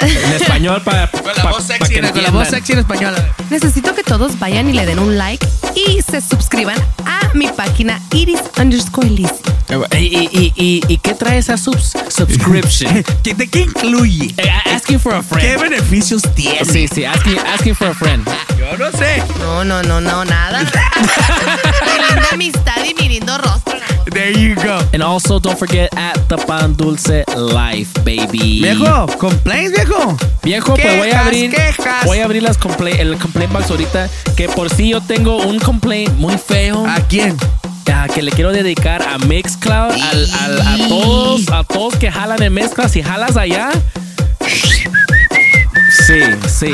En 0.00 0.32
español 0.32 0.82
para 0.82 1.10
Con 1.10 1.32
la 1.36 1.50
voz 1.50 1.64
sexy, 1.64 1.94
con 2.00 2.22
la 2.22 2.30
voz 2.30 2.48
sexy 2.48 2.72
en 2.72 2.78
español. 2.80 3.14
Necesito 3.50 3.94
que 3.94 4.02
todos 4.02 4.38
vayan 4.38 4.68
y 4.68 4.72
le 4.72 4.86
den 4.86 4.98
un 4.98 5.16
like 5.18 5.46
y 5.74 6.00
se 6.02 6.20
suscriban 6.20 6.76
a 7.04 7.32
mi 7.34 7.48
página 7.48 8.00
Iris 8.12 8.40
underscore 8.58 9.10
Lizzy. 9.10 9.34
¿Y, 9.98 10.04
y, 10.04 10.28
y, 10.32 10.52
y, 10.56 10.82
y 10.88 10.98
qué 10.98 11.14
trae 11.14 11.38
esa 11.38 11.56
subs 11.56 11.94
subscription? 12.08 13.04
¿Qué, 13.22 13.34
¿De 13.34 13.48
qué 13.48 13.60
incluye? 13.62 14.32
Eh, 14.36 14.50
asking 14.72 15.00
for 15.00 15.14
a 15.14 15.22
friend. 15.22 15.46
¿Qué 15.46 15.56
beneficios 15.56 16.22
tiene? 16.34 16.64
Sí, 16.64 16.88
sí, 16.88 17.04
asking, 17.04 17.38
asking 17.38 17.74
for 17.74 17.88
a 17.88 17.94
friend. 17.94 18.26
Yo 18.58 18.76
no 18.76 18.90
sé. 18.92 19.22
No, 19.40 19.64
no, 19.64 19.82
no, 19.82 20.00
no, 20.00 20.24
nada. 20.24 20.60
Mi 21.84 22.06
linda 22.08 22.28
amistad 22.32 22.84
y 22.84 22.94
mi 22.94 23.08
lindo 23.08 23.36
rostro. 23.38 23.76
There 24.12 24.32
you 24.32 24.54
go. 24.54 24.78
And 24.94 25.02
also 25.02 25.38
don't 25.38 25.58
forget 25.58 25.92
at 25.96 26.16
the 26.28 26.36
Pan 26.36 26.74
Dulce 26.74 27.24
Life, 27.36 27.92
baby. 28.04 28.60
Viejo, 28.62 29.06
complaints, 29.18 29.72
viejo. 29.72 30.16
Viejo, 30.42 30.74
pues 30.74 30.86
voy 30.96 31.08
a 31.08 31.10
Quejas, 31.10 31.26
abrir, 31.26 31.50
quejas. 31.50 32.04
voy 32.06 32.18
a 32.20 32.24
abrir 32.24 32.42
las 32.42 32.56
complaint, 32.56 33.00
el 33.00 33.18
complaint 33.18 33.52
box 33.52 33.70
ahorita. 33.70 34.08
Que 34.36 34.48
por 34.48 34.70
sí 34.70 34.90
yo 34.90 35.00
tengo 35.02 35.36
un 35.44 35.58
complaint 35.58 36.14
muy 36.14 36.38
feo. 36.38 36.86
¿A 36.86 37.00
quién? 37.00 37.36
Ah, 37.92 38.06
que 38.12 38.22
le 38.22 38.30
quiero 38.30 38.52
dedicar 38.52 39.02
a 39.02 39.16
Mixcloud, 39.18 39.90
al, 39.92 40.28
al- 40.40 40.60
a 40.60 40.88
todos, 40.88 41.48
a 41.50 41.64
todos 41.64 41.96
que 41.96 42.10
jalan 42.10 42.42
en 42.42 42.52
Mixcloud. 42.54 42.88
Si 42.88 43.02
jalas 43.02 43.36
allá, 43.36 43.70
sí, 46.06 46.20
sí. 46.48 46.72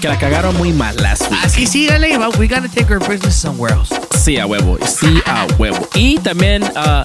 Que 0.00 0.08
la 0.08 0.18
cagaron 0.18 0.56
muy 0.56 0.72
mal 0.72 0.94
last 0.96 1.30
week. 1.30 1.40
Así 1.42 1.66
síganle. 1.66 2.18
but 2.18 2.36
We 2.36 2.46
gotta 2.46 2.68
take 2.68 2.90
our 2.90 2.98
business 2.98 3.34
somewhere 3.34 3.72
else. 3.72 3.94
Sí, 4.22 4.38
a 4.38 4.46
huevo. 4.46 4.78
Sí, 4.86 5.22
a 5.26 5.46
huevo. 5.58 5.88
Y 5.94 6.18
también 6.18 6.62
uh, 6.62 7.04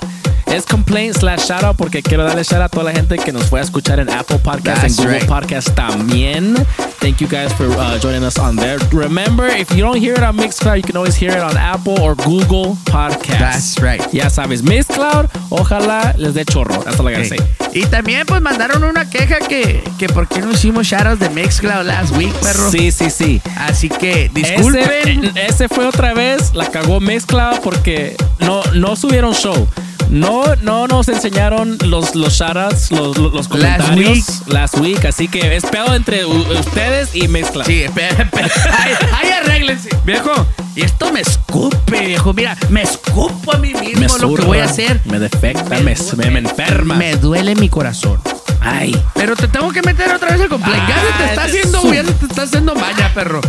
es 0.51 0.65
complaint 0.65 1.15
slash 1.15 1.47
shout 1.47 1.63
out 1.63 1.77
porque 1.77 2.01
quiero 2.01 2.23
darle 2.23 2.43
shout 2.43 2.61
out 2.61 2.65
a 2.65 2.69
toda 2.69 2.83
la 2.85 2.91
gente 2.91 3.17
que 3.17 3.31
nos 3.31 3.45
fue 3.45 3.59
a 3.59 3.63
escuchar 3.63 3.99
en 3.99 4.09
Apple 4.09 4.39
Podcasts 4.39 4.81
That's 4.81 4.99
and 4.99 5.07
Google 5.07 5.19
right. 5.19 5.29
Podcasts 5.29 5.73
también. 5.73 6.55
Thank 6.99 7.19
you 7.19 7.27
guys 7.27 7.51
for 7.53 7.67
uh, 7.67 7.97
joining 7.99 8.23
us 8.23 8.37
on 8.37 8.55
there. 8.55 8.77
Remember, 8.91 9.47
if 9.47 9.71
you 9.71 9.81
don't 9.81 9.97
hear 9.97 10.13
it 10.13 10.23
on 10.23 10.37
Mixcloud, 10.37 10.77
you 10.77 10.83
can 10.83 10.95
always 10.97 11.15
hear 11.15 11.31
it 11.31 11.41
on 11.41 11.57
Apple 11.57 11.99
or 11.99 12.15
Google 12.15 12.75
Podcasts. 12.85 13.39
That's 13.39 13.81
right. 13.81 14.01
Ya 14.13 14.29
sabes, 14.29 14.61
Mixcloud, 14.61 15.29
ojalá 15.49 16.13
les 16.17 16.33
dé 16.33 16.45
chorro. 16.45 16.83
That's 16.83 16.99
all 16.99 17.07
I 17.07 17.13
gotta 17.13 17.25
say. 17.25 17.39
Y 17.73 17.85
también 17.85 18.25
pues 18.25 18.41
mandaron 18.41 18.83
una 18.83 19.09
queja 19.09 19.39
que, 19.39 19.81
que 19.97 20.09
por 20.09 20.27
qué 20.27 20.41
no 20.41 20.51
hicimos 20.51 20.85
shoutouts 20.85 21.19
de 21.19 21.29
Mixcloud 21.29 21.85
last 21.85 22.15
week, 22.17 22.33
perro. 22.41 22.69
Sí, 22.69 22.91
sí, 22.91 23.09
sí. 23.09 23.41
Así 23.57 23.89
que 23.89 24.29
disculpen. 24.33 25.25
Ese, 25.25 25.45
ese 25.45 25.69
fue 25.69 25.87
otra 25.87 26.13
vez, 26.13 26.53
la 26.53 26.69
cagó 26.69 26.99
Mezclado 26.99 27.61
porque 27.61 28.15
no, 28.39 28.61
no 28.73 28.95
subieron 28.95 29.33
show. 29.33 29.67
No, 30.11 30.43
no 30.61 30.87
nos 30.87 31.07
enseñaron 31.07 31.77
los, 31.85 32.15
los 32.15 32.33
shoutouts, 32.33 32.91
los, 32.91 33.17
los, 33.17 33.33
los 33.33 33.47
comentarios 33.47 34.09
week. 34.09 34.47
last 34.53 34.77
week. 34.77 35.05
Así 35.05 35.27
que 35.29 35.55
es 35.55 35.65
pedo 35.65 35.95
entre 35.95 36.25
ustedes 36.25 37.15
y 37.15 37.27
Mezcla. 37.29 37.63
Sí, 37.63 37.85
ay, 37.95 39.29
arréglense. 39.41 39.89
Viejo, 40.05 40.31
y 40.75 40.81
esto 40.83 41.11
me 41.13 41.21
escupe, 41.21 42.05
viejo. 42.07 42.33
Mira, 42.33 42.57
me 42.69 42.81
escupo 42.83 43.53
a 43.53 43.57
mí 43.57 43.73
mismo 43.73 43.99
me 44.17 44.19
lo 44.21 44.33
que 44.35 44.41
voy 44.43 44.57
a 44.59 44.65
hacer. 44.65 44.99
Me 45.05 45.17
defecta, 45.17 45.79
me, 45.79 45.95
me, 46.17 46.29
me 46.31 46.39
enferma. 46.39 46.95
Me 46.95 47.15
duele 47.15 47.55
mi 47.55 47.69
corazón. 47.69 48.19
Ay. 48.59 48.95
Pero 49.15 49.35
te 49.37 49.47
tengo 49.47 49.71
que 49.71 49.81
meter 49.81 50.13
otra 50.13 50.31
vez 50.31 50.41
el 50.41 50.49
complaint. 50.49 50.87
ya 50.89 50.95
se 50.95 51.01
te 51.01 51.23
Ah, 51.23 51.29
está 51.29 51.43
haciendo, 51.45 51.81
un- 51.81 51.93
ya 51.93 52.03
se 52.03 52.11
te 52.13 52.25
está 52.25 52.41
haciendo 52.43 52.75
maña, 52.75 53.11
perro. 53.15 53.39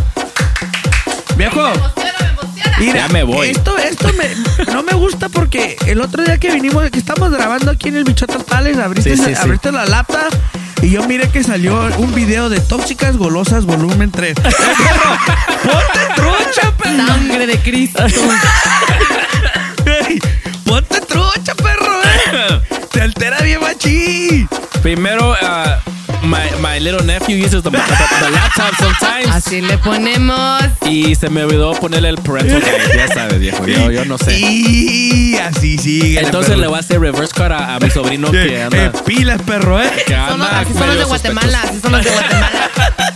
Viejo. 1.36 1.60
Mira, 2.78 3.06
Ya 3.06 3.08
me 3.08 3.22
voy. 3.22 3.50
Esto, 3.50 3.76
esto 3.78 4.10
me, 4.14 4.28
no 4.72 4.82
me 4.82 4.92
gusta 4.94 5.28
porque 5.28 5.76
el 5.86 6.00
otro 6.00 6.22
día 6.24 6.38
que 6.38 6.50
vinimos, 6.52 6.90
que 6.90 6.98
estamos 6.98 7.30
grabando 7.30 7.70
aquí 7.70 7.88
en 7.88 7.96
el 7.96 8.04
Bichota 8.04 8.38
Palace, 8.38 8.80
abriste, 8.82 9.16
Sí, 9.16 9.22
sí, 9.22 9.34
sí. 9.34 9.40
abriste 9.40 9.70
la 9.72 9.84
laptop 9.86 10.32
y 10.82 10.90
yo 10.90 11.02
miré 11.06 11.28
que 11.30 11.42
salió 11.44 11.80
un 11.98 12.14
video 12.14 12.48
de 12.48 12.60
Tóxicas 12.60 13.16
Golosas 13.16 13.66
volumen 13.66 14.10
3. 14.10 14.34
¡Ponte 14.40 16.00
trucha, 16.16 16.72
perro! 16.76 17.06
Sangre 17.06 17.46
de 17.46 17.58
Cristo. 17.58 18.04
¡Ponte 20.64 21.00
trucha, 21.02 21.54
perro! 21.54 22.00
eh. 22.02 22.60
¡Te 22.92 23.00
altera 23.02 23.38
bien 23.40 23.60
machín! 23.60 24.48
Primero, 24.82 25.32
uh, 25.32 25.91
little 26.82 27.04
nephew 27.04 27.36
uses 27.36 27.62
the, 27.62 27.70
the, 27.70 27.78
the 27.78 28.30
laptop 28.30 28.74
sometimes. 28.78 29.28
Así 29.34 29.60
le 29.60 29.78
ponemos. 29.78 30.62
Y 30.88 31.14
se 31.14 31.28
me 31.30 31.44
olvidó 31.44 31.72
ponerle 31.72 32.08
el 32.10 32.16
parental 32.18 32.60
guide. 32.60 32.96
Ya 32.96 33.08
sabes, 33.08 33.38
viejo. 33.40 33.66
Yo, 33.66 33.90
yo 33.90 34.04
no 34.04 34.18
sé. 34.18 34.38
Y 34.38 35.36
así 35.36 35.78
sigue. 35.78 36.20
Entonces 36.20 36.56
le 36.58 36.66
voy 36.66 36.76
a 36.76 36.80
hacer 36.80 37.00
reverse 37.00 37.32
cut 37.34 37.50
a, 37.52 37.76
a 37.76 37.80
mi 37.80 37.90
sobrino 37.90 38.30
que 38.30 38.62
anda. 38.62 38.86
Eh, 38.86 38.92
pilas, 39.06 39.40
perro, 39.42 39.80
¿eh? 39.82 39.90
que 40.06 40.14
Son 40.14 40.38
los- 40.38 40.48
anda 40.48 40.60
así 40.60 40.72
son 40.74 40.86
los 40.88 40.98
de 40.98 41.04
Guatemala, 41.04 41.62
así 41.62 41.80
son 41.80 41.92
los 41.92 42.04
de 42.04 42.10
Guatemala. 42.10 42.70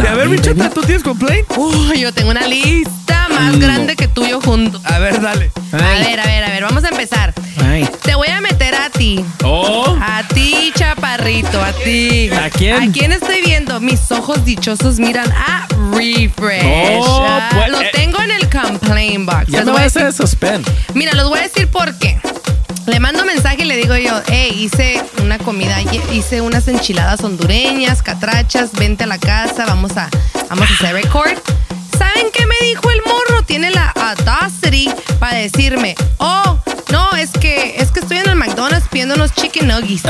Y 0.00 0.06
a 0.06 0.14
ver, 0.14 0.28
bichota, 0.28 0.70
¿tú 0.70 0.80
tienes 0.82 1.02
complaint? 1.02 1.44
Uy, 1.56 2.00
yo 2.00 2.12
tengo 2.14 2.30
una 2.30 2.46
lista 2.46 3.27
más 3.40 3.58
grande 3.58 3.96
que 3.96 4.08
tuyo 4.08 4.40
juntos. 4.40 4.80
A 4.84 4.98
ver, 4.98 5.20
dale. 5.20 5.50
A 5.72 5.76
ver, 5.76 6.20
a 6.20 6.24
ver, 6.24 6.44
a 6.44 6.48
ver, 6.50 6.62
vamos 6.64 6.84
a 6.84 6.88
empezar. 6.88 7.34
Ay. 7.64 7.88
Te 8.02 8.14
voy 8.14 8.28
a 8.28 8.40
meter 8.40 8.74
a 8.74 8.90
ti. 8.90 9.24
Oh. 9.44 9.96
A 10.00 10.22
ti, 10.34 10.72
chaparrito, 10.74 11.60
a 11.62 11.72
ti. 11.72 12.30
¿A 12.30 12.50
quién? 12.50 12.88
¿A 12.88 12.92
quién 12.92 13.12
estoy 13.12 13.42
viendo? 13.42 13.80
Mis 13.80 14.10
ojos 14.12 14.44
dichosos 14.44 14.98
miran 14.98 15.30
a 15.32 15.66
Refresh. 15.92 16.64
Oh, 17.00 17.24
Ah, 17.28 17.50
pues, 17.54 17.70
lo 17.70 17.80
eh. 17.80 17.90
tengo 17.92 18.20
en 18.20 18.30
el 18.30 18.48
complaint 18.48 19.26
box. 19.26 19.46
Ya 19.48 19.64
me 19.64 19.72
voy 19.72 19.82
a 19.82 19.86
hacer 19.86 20.12
suspend. 20.12 20.66
Mira, 20.94 21.12
los 21.14 21.28
voy 21.28 21.40
a 21.40 21.42
decir 21.42 21.68
por 21.68 21.96
qué. 21.98 22.18
Le 22.88 23.00
mando 23.00 23.22
mensaje 23.26 23.62
y 23.62 23.64
le 23.66 23.76
digo 23.76 23.96
yo, 23.96 24.22
hey, 24.28 24.50
hice 24.56 25.04
una 25.22 25.36
comida, 25.38 25.76
hice 26.10 26.40
unas 26.40 26.68
enchiladas 26.68 27.22
hondureñas, 27.22 28.02
catrachas, 28.02 28.72
vente 28.72 29.04
a 29.04 29.06
la 29.06 29.18
casa, 29.18 29.66
vamos 29.66 29.94
a, 29.98 30.08
vamos 30.48 30.70
a 30.70 30.72
hacer 30.72 30.94
record. 30.94 31.36
¿Saben 31.98 32.28
qué 32.32 32.46
me 32.46 32.56
dijo 32.62 32.90
el 32.90 33.02
morro? 33.02 33.42
Tiene 33.42 33.70
la 33.70 33.92
audacity 34.08 34.90
para 35.18 35.38
decirme, 35.38 35.94
oh, 36.18 36.58
no, 36.90 37.14
es 37.16 37.30
que, 37.30 37.74
es 37.78 37.90
que 37.90 38.00
estoy 38.00 38.18
en 38.18 38.30
el 38.30 38.36
McDonald's 38.36 38.88
pidiendo 38.88 39.14
unos 39.14 39.32
chicken 39.32 39.68
nuggets. 39.68 40.02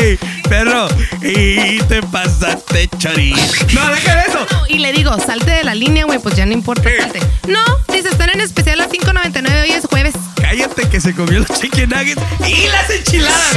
Ey, 0.00 0.18
perro, 0.48 0.88
y 1.22 1.78
te 1.82 2.02
pasaste 2.02 2.88
chorizo. 2.98 3.66
No, 3.72 3.88
deja 3.90 4.16
de 4.16 4.22
eso. 4.22 4.46
Y 4.68 4.78
le 4.78 4.92
digo, 4.92 5.16
salte 5.20 5.50
de 5.52 5.64
la 5.64 5.74
línea, 5.74 6.04
güey, 6.04 6.18
pues 6.18 6.34
ya 6.34 6.44
no 6.46 6.52
importa, 6.52 6.88
salte. 6.98 7.20
No, 7.46 7.60
dice, 7.92 8.08
están 8.08 8.30
en 8.30 8.40
especial 8.40 8.80
a 8.80 8.88
5.99, 8.88 9.62
hoy 9.62 9.70
es 9.70 9.86
jueves. 9.86 10.14
Cállate 10.40 10.88
que 10.88 11.00
se 11.00 11.14
comió 11.14 11.38
los 11.40 11.60
chicken 11.60 11.90
nuggets 11.90 12.22
y 12.46 12.66
las 12.68 12.90
enchiladas. 12.90 13.56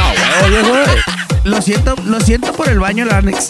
Lo 1.44 1.62
siento, 1.62 1.96
lo 2.06 2.20
siento 2.20 2.54
por 2.54 2.70
el 2.70 2.80
baño, 2.80 3.06
Lanex. 3.06 3.50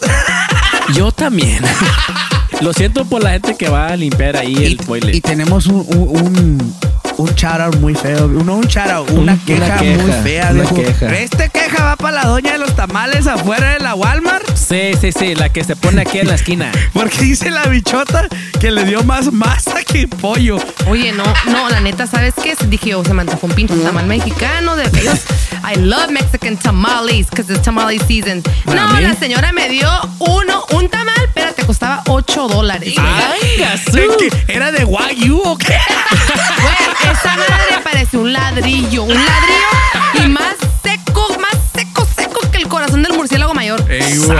Yo 0.94 1.12
también. 1.12 1.62
Lo 2.62 2.74
siento 2.74 3.06
por 3.06 3.24
la 3.24 3.32
gente 3.32 3.56
que 3.56 3.70
va 3.70 3.88
a 3.88 3.96
limpiar 3.96 4.38
ahí 4.38 4.56
el 4.64 4.78
toilet. 4.78 5.16
Y 5.16 5.22
tenemos 5.22 5.66
un, 5.66 5.86
un, 5.88 6.10
un, 6.10 6.76
un 7.22 7.36
shout-out 7.36 7.76
muy 7.78 7.96
feo. 7.96 8.28
No 8.28 8.56
un 8.56 8.66
shout-out, 8.66 9.10
una, 9.12 9.34
una 9.34 9.46
queja, 9.46 9.78
queja, 9.78 10.04
muy 10.04 10.12
fea. 10.24 10.52
una 10.52 10.66
queja. 10.66 11.18
Esta 11.18 11.50
queja 11.50 11.84
va 11.84 11.96
para 11.96 12.24
la 12.24 12.30
doña 12.30 12.54
de 12.54 12.58
los 12.58 12.76
tamales 12.76 13.28
afuera 13.28 13.74
de 13.74 13.80
la 13.80 13.96
Walmart. 13.96 14.56
Sí, 14.56 14.92
sí, 15.00 15.12
sí, 15.12 15.36
la 15.36 15.50
que 15.50 15.64
se 15.64 15.76
pone 15.76 16.02
aquí 16.02 16.20
en 16.20 16.28
la 16.28 16.36
esquina. 16.36 16.72
Porque 16.94 17.18
dice 17.20 17.52
la 17.52 17.64
bichota 17.66 18.28
que 18.60 18.72
le 18.72 18.86
dio 18.86 19.04
más 19.04 19.32
masa 19.32 19.84
que 19.84 20.08
pollo. 20.08 20.58
Oye, 20.88 21.12
no, 21.12 21.24
no, 21.48 21.70
la 21.70 21.80
neta, 21.80 22.08
¿sabes 22.08 22.34
qué? 22.42 22.56
Dije, 22.68 22.96
oh, 22.96 23.04
se 23.04 23.14
me 23.14 23.22
antojó 23.22 23.48
un 23.48 23.54
pinche 23.54 23.76
tamal 23.76 24.08
mexicano 24.08 24.76
de 24.76 24.84
aquellos. 24.86 25.20
I 25.64 25.78
love 25.78 26.10
Mexican 26.10 26.58
tamales 26.58 27.30
because 27.30 27.52
it's 27.52 27.62
tamale 27.62 28.00
season. 28.00 28.42
No, 28.66 29.00
la 29.00 29.14
señora 29.16 29.52
me 29.52 29.70
dio 29.70 29.90
uno, 30.20 30.66
un 30.72 30.90
tamal, 30.90 31.30
pero 31.34 31.54
te 31.54 31.64
costaba 31.66 32.02
8 32.08 32.48
dólares. 32.48 32.96
¡Ay, 32.98 33.64
¿Es 33.74 33.84
que 33.92 34.32
¿Era 34.48 34.72
de 34.72 34.84
Wagyu 34.86 35.40
o 35.40 35.58
qué? 35.58 35.78
Esa 37.12 37.36
madre 37.36 37.82
parece 37.84 38.18
un 38.18 38.32
ladrillo, 38.32 39.04
un 39.04 39.14
ladrillo 39.14 40.24
y 40.24 40.28
más 40.30 40.56
seco, 40.84 41.38
más 41.40 41.58
seco, 41.76 42.08
seco 42.16 42.40
que 42.52 42.58
el 42.58 42.68
corazón 42.68 43.04
del 43.04 43.14
murciélago 43.14 43.54
mayor. 43.54 43.84
Ey, 43.92 44.18
güey. 44.18 44.40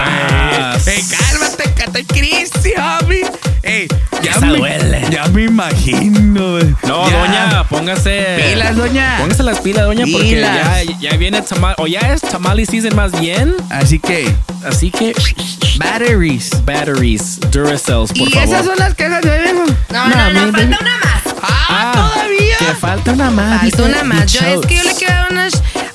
Ey, 0.86 1.04
cálmate, 1.10 1.74
cate 1.74 2.04
Cristi, 2.06 2.72
homie. 2.76 3.30
Ey, 3.62 3.86
ya 4.22 4.32
esa 4.32 4.40
me, 4.46 4.56
duele. 4.58 5.06
Ya 5.10 5.26
me 5.28 5.42
imagino. 5.44 6.52
güey. 6.52 6.74
No, 6.84 7.08
Ya. 7.08 7.18
doña, 7.18 7.68
póngase. 7.68 8.36
Pilas, 8.50 8.74
doña. 8.76 9.18
Póngase 9.20 9.42
las 9.44 9.60
pilas, 9.60 9.84
doña, 9.84 10.04
porque 10.10 10.40
ya, 10.40 10.82
ya 11.00 11.16
viene 11.16 11.42
tamal, 11.42 11.74
o 11.78 11.86
ya 11.86 12.00
es 12.12 12.20
tamale 12.22 12.66
season 12.66 12.94
más 12.96 13.18
bien. 13.20 13.54
Así 13.70 13.98
que. 14.00 14.34
Así 14.66 14.90
que. 14.90 15.12
Batteries. 15.78 16.50
Batteries. 16.64 17.38
Duracells, 17.50 18.12
por 18.12 18.28
y 18.28 18.30
favor. 18.32 18.48
esas 18.48 18.64
son 18.66 18.76
las 18.78 18.94
quejas 18.94 19.22
de 19.22 19.30
hoy, 19.30 19.40
viejo. 19.42 19.64
No, 19.90 20.08
no, 20.08 20.30
no, 20.30 20.52
falta 20.52 20.78
una 20.80 20.98
más. 20.98 21.34
Ah, 21.42 22.10
todavía. 22.14 22.56
Que 22.58 22.64
falta 22.78 23.12
una 23.12 23.30
más. 23.30 23.60
Falta 23.60 23.82
una 23.84 24.02
más. 24.04 24.32
Yo, 24.32 24.40
es 24.40 24.66
que 24.66 24.76
yo 24.76 24.82
le 24.84 24.94
quiero 24.94 25.14
dar 25.14 25.32
una, 25.32 25.48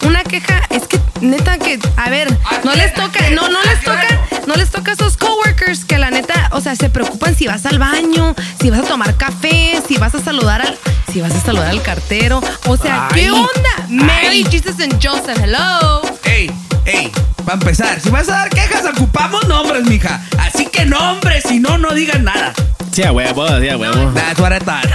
una 0.05 0.23
queja. 0.23 0.61
Es 0.69 0.87
que, 0.87 0.99
neta, 1.21 1.57
que, 1.57 1.79
a 1.95 2.09
ver, 2.09 2.29
no 2.63 2.73
les 2.75 2.93
toca, 2.93 3.29
no, 3.31 3.47
no 3.49 3.61
les 3.63 3.81
toca, 3.81 4.06
se 6.77 6.89
preocupan 6.89 7.35
si 7.35 7.47
vas 7.47 7.65
al 7.65 7.79
baño, 7.79 8.35
si 8.61 8.69
vas 8.69 8.81
a 8.81 8.83
tomar 8.83 9.15
café, 9.15 9.81
si 9.87 9.97
vas 9.97 10.13
a 10.15 10.21
saludar 10.23 10.61
al, 10.61 10.77
si 11.11 11.21
vas 11.21 11.33
a 11.33 11.41
saludar 11.41 11.67
al 11.67 11.81
cartero. 11.81 12.41
O 12.67 12.77
sea, 12.77 13.09
¿qué 13.13 13.25
Ay. 13.25 13.29
onda? 13.29 13.87
Mary, 13.89 14.45
Jesus 14.49 14.79
and 14.79 14.93
Joseph, 15.03 15.37
hello. 15.41 16.01
Ey, 16.23 16.51
ey, 16.85 17.11
para 17.45 17.57
empezar, 17.57 17.99
si 17.99 18.09
vas 18.09 18.29
a 18.29 18.33
dar 18.33 18.49
quejas, 18.49 18.85
ocupamos 18.85 19.47
nombres, 19.47 19.85
mija. 19.85 20.21
Así 20.37 20.67
que 20.67 20.85
nombres, 20.85 21.43
si 21.47 21.59
no, 21.59 21.77
no 21.77 21.93
digan 21.93 22.23
nada. 22.23 22.53
Sí, 22.91 23.03
a 23.03 23.11
huevo, 23.11 23.47
sí, 23.59 23.69
a 23.69 23.77
huevo. 23.77 24.11
That's 24.13 24.39
what 24.39 24.51
I 24.51 24.59
thought. 24.59 24.85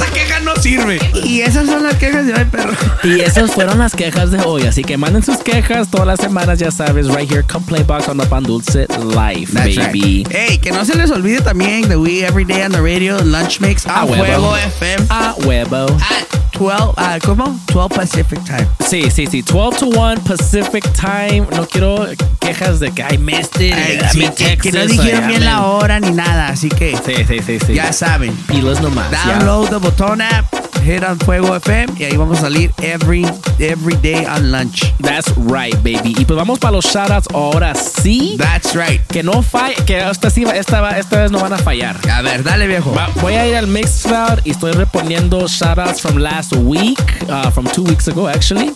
Esa 0.00 0.12
queja 0.12 0.40
no 0.40 0.56
sirve. 0.56 0.98
Y 1.24 1.40
esas 1.42 1.66
son 1.66 1.82
las 1.82 1.94
quejas 1.96 2.26
de 2.26 2.32
hoy, 2.34 2.44
perro. 2.46 2.72
Y 3.04 3.20
esas 3.20 3.50
fueron 3.52 3.78
las 3.78 3.94
quejas 3.94 4.30
de 4.30 4.40
hoy. 4.40 4.62
Así 4.62 4.82
que 4.82 4.96
manden 4.96 5.22
sus 5.22 5.38
quejas 5.38 5.88
todas 5.90 6.06
las 6.06 6.20
semanas, 6.20 6.58
ya 6.58 6.70
sabes, 6.70 7.08
right 7.08 7.30
here, 7.30 7.42
Complaint 7.42 7.86
Box 7.86 8.08
on 8.08 8.16
the 8.18 8.26
Pan 8.26 8.42
Dulce 8.42 8.86
Live, 9.14 9.52
That's 9.52 9.76
baby. 9.76 10.24
right. 10.26 10.34
Ey, 10.34 10.58
que 10.58 10.70
no 10.70 10.84
se 10.84 10.96
les 10.96 11.10
olvide 11.10 11.40
también 11.40 11.88
de 11.88 11.96
We 11.96 12.24
Every 12.26 12.44
Day 12.44 12.62
on 12.62 12.72
the 12.72 12.80
Radio, 12.80 13.18
Lunch 13.22 13.60
Mix, 13.60 13.86
a, 13.86 14.00
A 14.00 14.04
huevo. 14.04 14.56
FM. 14.56 15.06
A 15.10 15.34
huevo. 15.44 15.86
At 15.86 16.49
12, 16.68 16.92
ah, 16.98 17.18
¿cómo? 17.24 17.58
12 17.72 17.94
Pacific 17.94 18.38
Time. 18.44 18.66
Sí, 18.86 19.10
sí, 19.10 19.26
sí. 19.26 19.40
12 19.42 19.78
to 19.78 19.86
1 19.86 20.20
Pacific 20.20 20.84
Time. 20.92 21.46
No 21.56 21.66
quiero 21.66 22.06
quejas 22.38 22.80
de 22.80 22.90
que 22.92 23.02
I 23.10 23.16
missed 23.16 23.60
it. 23.62 23.74
Ay, 23.74 23.98
I'm 23.98 24.10
sí, 24.10 24.28
que, 24.36 24.58
que 24.58 24.72
no 24.72 24.86
dijeron 24.86 25.26
bien 25.26 25.44
la 25.44 25.62
hora 25.66 25.98
ni 26.00 26.10
nada, 26.10 26.48
así 26.48 26.68
que 26.68 26.94
Sí, 27.06 27.24
sí, 27.26 27.38
sí, 27.44 27.58
sí. 27.66 27.74
ya 27.74 27.92
saben. 27.94 28.34
Pilas 28.46 28.80
nomás. 28.82 29.10
Download 29.10 29.70
the 29.70 29.76
Botón 29.76 30.20
app, 30.20 30.44
hit 30.90 31.04
on 31.04 31.16
Fuego 31.20 31.54
FM 31.54 31.94
y 31.98 32.04
ahí 32.04 32.16
vamos 32.16 32.38
a 32.38 32.40
salir 32.42 32.72
every, 32.82 33.24
every 33.60 33.94
day 34.02 34.24
on 34.26 34.50
lunch. 34.50 34.82
That's 34.98 35.32
right, 35.36 35.74
baby. 35.84 36.14
Y 36.18 36.24
pues 36.24 36.36
vamos 36.36 36.58
para 36.58 36.72
los 36.72 36.84
shoutouts 36.84 37.28
ahora 37.32 37.74
sí. 37.76 38.36
That's 38.36 38.74
right. 38.74 39.00
Que 39.06 39.22
no 39.22 39.40
falle, 39.42 39.76
que 39.86 40.00
esta, 40.00 40.30
sí, 40.30 40.42
esta, 40.52 40.98
esta 40.98 41.20
vez 41.22 41.30
no 41.30 41.38
van 41.38 41.52
a 41.52 41.58
fallar. 41.58 41.96
A 42.10 42.22
ver, 42.22 42.42
dale 42.42 42.66
viejo. 42.66 42.92
Va- 42.92 43.08
voy 43.22 43.34
a 43.34 43.46
ir 43.46 43.54
al 43.54 43.68
Mixcloud 43.68 44.40
y 44.44 44.50
estoy 44.50 44.72
reponiendo 44.72 45.46
shoutouts 45.46 46.00
from 46.00 46.16
last 46.16 46.56
week, 46.56 46.98
uh, 47.28 47.50
from 47.52 47.66
two 47.66 47.84
weeks 47.84 48.08
ago 48.08 48.28
actually. 48.28 48.72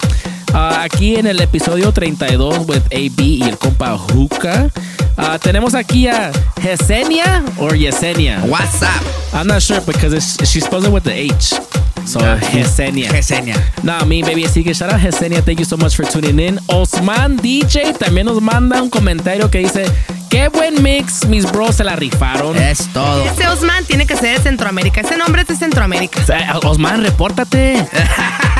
Uh, 0.52 0.82
aquí 0.84 1.16
en 1.16 1.26
el 1.26 1.40
episodio 1.40 1.90
32 1.92 2.64
with 2.68 2.82
AB 2.92 3.20
y 3.20 3.42
el 3.42 3.58
compa 3.58 3.98
Juca. 3.98 4.70
Uh, 5.16 5.36
tenemos 5.40 5.74
aquí 5.74 6.06
a 6.06 6.30
Yesenia 6.62 7.42
or 7.58 7.72
Yesenia. 7.72 8.40
WhatsApp. 8.46 9.02
I'm 9.32 9.48
not 9.48 9.62
sure 9.62 9.80
because 9.80 10.14
she's 10.48 10.64
it 10.64 10.92
with 10.92 11.02
the 11.02 11.12
H. 11.12 11.54
So 12.04 12.20
Yesenia. 12.52 13.10
Yesenia. 13.10 13.56
No, 13.82 14.04
me 14.06 14.22
baby, 14.22 14.44
así 14.44 14.62
que 14.62 14.74
shout 14.74 14.92
out 14.92 15.00
Yesenia, 15.00 15.42
thank 15.42 15.58
you 15.58 15.64
so 15.64 15.76
much 15.76 15.96
for 15.96 16.06
tuning 16.06 16.38
in. 16.38 16.60
Osman 16.66 17.36
DJ 17.36 17.94
también 17.98 18.26
nos 18.26 18.40
manda 18.40 18.82
un 18.82 18.90
comentario 18.90 19.50
que 19.50 19.58
dice, 19.58 19.86
qué 20.28 20.48
buen 20.48 20.82
mix, 20.82 21.26
mis 21.26 21.50
bros 21.50 21.76
se 21.76 21.84
la 21.84 21.96
rifaron. 21.96 22.56
Es 22.56 22.88
todo. 22.92 23.24
Ese 23.24 23.46
Osman 23.48 23.84
tiene 23.84 24.06
que 24.06 24.16
ser 24.16 24.36
de 24.36 24.42
Centroamérica. 24.42 25.00
Ese 25.00 25.16
nombre 25.16 25.42
es 25.42 25.48
de 25.48 25.56
Centroamérica. 25.56 26.20
Osman, 26.62 27.02
repórtate. 27.02 27.84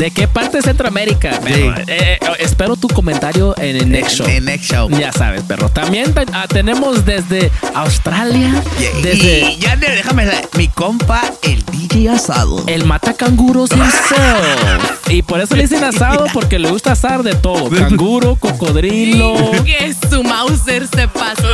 ¿De 0.00 0.10
qué 0.10 0.26
parte 0.26 0.56
de 0.56 0.62
Centroamérica? 0.62 1.28
perro? 1.40 1.54
Sí. 1.54 1.82
Eh, 1.88 2.18
eh, 2.18 2.18
espero 2.38 2.74
tu 2.74 2.88
comentario 2.88 3.54
en 3.58 3.76
el 3.76 3.90
next 3.90 4.12
show. 4.16 4.26
En 4.26 4.46
next 4.46 4.70
show. 4.72 4.88
Ya 4.88 5.12
sabes, 5.12 5.42
perro. 5.42 5.68
También 5.68 6.14
ah, 6.32 6.46
tenemos 6.48 7.04
desde 7.04 7.50
Australia, 7.74 8.50
Y- 8.78 9.02
desde 9.02 9.40
Y 9.52 9.56
ya 9.58 9.76
déjame 9.76 10.24
saber, 10.24 10.48
mi 10.56 10.68
compa, 10.68 11.20
el 11.42 11.62
DJ 11.66 12.08
Asado. 12.08 12.64
el 12.66 12.86
mata 12.86 13.12
canguros 13.12 13.72
himself. 13.76 15.10
Y 15.10 15.20
por 15.20 15.38
eso 15.40 15.54
le 15.54 15.64
dicen 15.64 15.84
asado, 15.84 16.24
porque 16.32 16.58
le 16.58 16.70
gusta 16.70 16.92
asar 16.92 17.22
de 17.22 17.34
todo. 17.34 17.68
Canguro, 17.68 18.36
cocodrilo. 18.36 19.34
Que 19.66 19.94
su 20.08 20.22
Mauser 20.22 20.86
se 20.88 21.08
pasó. 21.08 21.46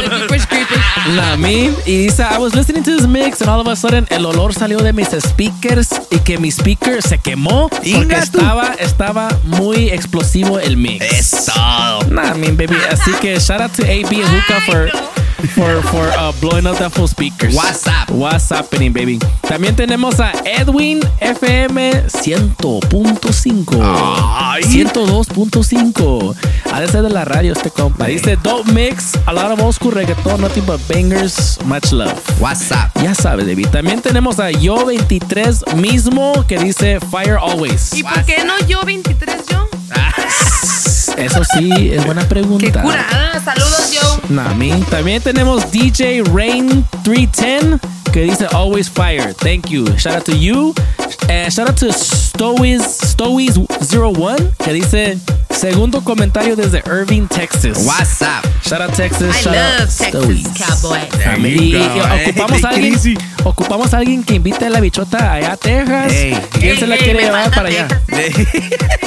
La 1.16 1.36
mí. 1.36 1.70
Y 1.84 2.04
dice, 2.04 2.22
I 2.22 2.38
was 2.38 2.54
listening 2.54 2.82
to 2.84 2.96
this 2.96 3.06
mix 3.08 3.40
and 3.40 3.50
all 3.50 3.60
of 3.60 3.66
a 3.66 3.74
sudden 3.74 4.06
el 4.10 4.24
olor 4.24 4.54
salió 4.54 4.78
de 4.78 4.92
mis 4.92 5.08
speakers 5.08 5.88
y 6.10 6.18
que 6.18 6.38
mi 6.38 6.50
speaker 6.50 7.02
se 7.02 7.18
quemó 7.18 7.68
porque. 7.70 7.86
Estaba, 8.36 8.74
estaba 8.78 9.28
muy 9.44 9.88
explosivo 9.88 10.58
el 10.58 10.76
mix. 10.76 11.04
Es 11.04 11.46
todo. 11.46 12.10
Nah, 12.10 12.34
I 12.34 12.38
mean, 12.38 12.56
baby. 12.56 12.76
Así 12.90 13.12
que 13.20 13.38
shout 13.40 13.60
out 13.60 13.72
to 13.72 13.82
AB 13.82 14.12
and 14.12 14.28
Hookah 14.28 14.60
for, 14.66 14.90
for, 15.46 15.82
for 15.82 16.08
uh, 16.18 16.32
blowing 16.40 16.66
up 16.66 16.78
that 16.78 16.92
full 16.92 17.06
speakers. 17.08 17.54
WhatsApp. 17.56 18.10
What's 18.10 18.50
happening, 18.50 18.92
baby? 18.92 19.18
También 19.42 19.76
tenemos 19.76 20.20
a 20.20 20.32
Edwin 20.44 21.00
FM 21.20 22.06
100.5. 22.08 23.80
Ay. 23.82 24.62
102.5. 24.62 26.34
Ha 26.72 26.80
de 26.80 26.88
ser 26.88 27.02
de 27.02 27.10
la 27.10 27.24
radio 27.24 27.52
este 27.52 27.70
compa. 27.70 28.06
Dice 28.06 28.36
Dope 28.42 28.70
Mix, 28.72 29.12
a 29.26 29.32
lot 29.32 29.50
of 29.50 29.60
old 29.60 29.74
school 29.74 29.92
reggaeton, 29.92 30.40
nothing 30.40 30.64
but 30.64 30.80
bangers, 30.88 31.58
much 31.64 31.92
love. 31.92 32.14
WhatsApp. 32.40 32.90
Ya 33.02 33.14
sabes, 33.14 33.46
baby. 33.46 33.64
También 33.64 34.00
tenemos 34.02 34.38
a 34.40 34.50
Yo23 34.50 35.74
mismo 35.76 36.44
que 36.46 36.58
dice 36.58 37.00
Fire 37.00 37.36
Always. 37.38 37.94
¿Y 37.94 38.02
por 38.02 38.24
qué 38.24 38.44
no 38.44 38.58
yo 38.66 38.82
23 38.84 39.46
yo? 39.50 39.68
Eso 41.16 41.42
sí, 41.44 41.90
es 41.92 42.04
buena 42.04 42.26
pregunta. 42.28 42.66
Qué 42.66 42.72
curada. 42.72 43.40
Saludos 43.44 43.92
yo. 43.92 44.20
Nami. 44.28 44.72
También 44.90 45.22
tenemos 45.22 45.70
DJ 45.70 46.22
Rain 46.32 46.84
310 47.04 47.80
que 48.12 48.22
dice 48.22 48.46
Always 48.52 48.90
Fire. 48.90 49.34
Thank 49.34 49.68
you. 49.68 49.86
Shout 49.96 50.16
out 50.16 50.24
to 50.24 50.36
you. 50.36 50.74
Eh, 51.28 51.48
shout 51.50 51.68
out 51.68 51.76
to 51.78 51.88
Stowies, 51.92 52.82
Stowies 53.02 53.56
01 53.90 54.36
que 54.64 54.72
dice 54.72 55.18
segundo 55.50 56.02
comentario 56.02 56.54
desde 56.56 56.82
Irving, 56.86 57.26
Texas. 57.26 57.78
WhatsApp. 57.84 58.44
Shout 58.64 58.80
out 58.80 58.92
Texas. 58.94 59.34
I 59.34 59.42
shout 59.42 59.54
love 59.54 59.80
out 59.80 59.88
Texas. 59.98 60.48
Cowboy. 60.56 60.98
Y, 61.48 61.72
Hey, 61.74 62.30
ocupamos 62.30 62.64
a 62.64 62.68
alguien, 62.68 63.18
ocupamos 63.44 63.94
a 63.94 63.98
alguien 63.98 64.22
que 64.24 64.34
invite 64.34 64.66
a 64.66 64.70
la 64.70 64.80
bichota 64.80 65.32
allá 65.34 65.52
a 65.52 65.56
Texas. 65.56 66.12
Ey. 66.12 66.36
¿Quién 66.52 66.70
Ey, 66.72 66.78
se 66.78 66.86
la 66.86 66.94
ey, 66.96 67.02
quiere 67.02 67.22
llevar 67.22 67.50
para 67.50 67.68
allá? 67.68 67.88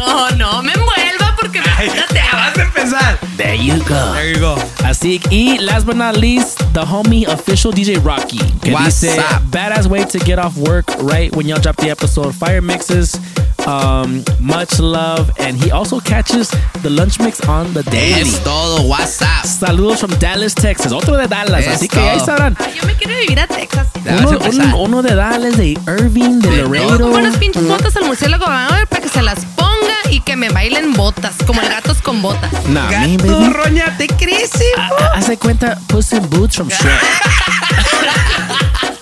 No, 0.00 0.30
no 0.30 0.62
me 0.62 0.72
envuelva 0.72 1.36
porque 1.38 1.60
me 1.60 1.66
falta 1.68 2.04
Vas 2.32 2.56
a 2.56 2.62
empezar. 2.62 3.18
There 3.36 3.54
you 3.54 3.76
go. 3.86 4.12
There 4.14 4.32
you 4.32 4.40
go. 4.40 4.56
Así 4.82 5.20
y 5.30 5.58
last 5.58 5.84
but 5.86 5.96
not 5.96 6.16
least, 6.16 6.58
the 6.72 6.80
homie 6.80 7.26
official 7.28 7.70
DJ 7.70 8.02
Rocky. 8.02 8.38
Que 8.62 8.72
What's 8.72 9.02
dice 9.02 9.18
up? 9.18 9.42
badass 9.50 9.86
way 9.88 10.04
to 10.06 10.18
get 10.20 10.38
off 10.38 10.56
work 10.56 10.86
right 11.02 11.19
when 11.28 11.46
y'all 11.46 11.60
drop 11.60 11.76
the 11.76 11.90
episode. 11.90 12.34
Fire 12.34 12.62
mixes, 12.62 13.18
um, 13.66 14.24
much 14.40 14.78
love, 14.80 15.30
and 15.38 15.56
he 15.62 15.70
also 15.70 16.00
catches 16.00 16.48
the 16.82 16.90
lunch 16.90 17.18
mix 17.20 17.40
on 17.46 17.72
the 17.74 17.82
daily. 17.84 18.22
Es 18.22 18.42
todo. 18.42 18.82
WhatsApp. 18.88 19.44
Saludos 19.44 20.00
from 20.00 20.10
Dallas, 20.18 20.54
Texas. 20.54 20.92
Otro 20.92 21.16
de 21.16 21.26
Dallas, 21.28 21.60
Es 21.66 21.74
así 21.76 21.88
que 21.88 21.98
ahí 22.00 22.18
todo. 22.18 22.36
Ay, 22.58 22.74
yo 22.80 22.86
me 22.86 22.94
quiero 22.94 23.14
vivir 23.18 23.38
a 23.40 23.46
Texas. 23.46 23.86
Uno, 24.00 24.38
un- 24.38 24.74
uno 24.74 25.02
de 25.02 25.14
Dallas, 25.14 25.56
de 25.58 25.70
Irving, 25.86 26.40
de 26.40 26.56
Yo 26.56 26.68
Laredo. 26.68 26.98
como 27.00 27.14
unas 27.16 27.36
pinches 27.36 27.66
botas 27.68 27.94
al 27.96 28.04
murciélago 28.06 28.46
a 28.46 28.68
ver, 28.74 28.86
para 28.86 29.02
que 29.02 29.08
se 29.10 29.20
las 29.22 29.44
ponga 29.56 29.94
y 30.10 30.20
que 30.20 30.36
me 30.36 30.48
bailen 30.48 30.94
botas, 30.94 31.34
como 31.46 31.60
el 31.60 31.68
gatos 31.68 32.00
con 32.00 32.22
botas. 32.22 32.50
Nah, 32.68 32.90
Gato, 32.90 33.26
baby. 33.26 33.52
roña, 33.52 33.94
te 33.98 34.06
crece. 34.08 34.64
Ah, 34.78 34.88
ah, 34.98 35.10
Hace 35.16 35.36
cuenta 35.36 35.78
Puss 35.86 36.12
in 36.12 36.28
Boots 36.30 36.56
from 36.56 36.68
Shrek. 36.70 36.98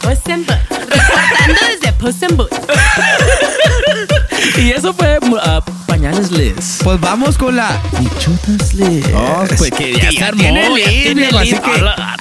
Puss 0.08 0.26
in 0.28 0.46
Boots. 0.46 0.68
Reportando 0.70 1.60
desde 1.68 1.92
Puss 1.92 2.22
in 2.22 2.36
Boots. 2.38 2.56
y 4.56 4.70
eso 4.70 4.94
fue 4.94 5.18
uh, 5.18 5.60
Pañales 5.86 6.30
Liz. 6.30 6.78
Pues 6.82 6.98
vamos 6.98 7.36
con 7.36 7.56
la 7.56 7.78
Bichotas 7.98 8.72
Liz. 8.72 9.04
Oh, 9.14 9.44
pues 9.58 9.70
que 9.70 10.00
ya 10.00 10.10
se 10.10 10.24
armó, 10.24 10.40
tiene 10.40 10.80
ya 10.80 10.88
tiene 10.88 11.14
viejo, 11.14 11.38
así 11.38 11.50
que 11.50 11.70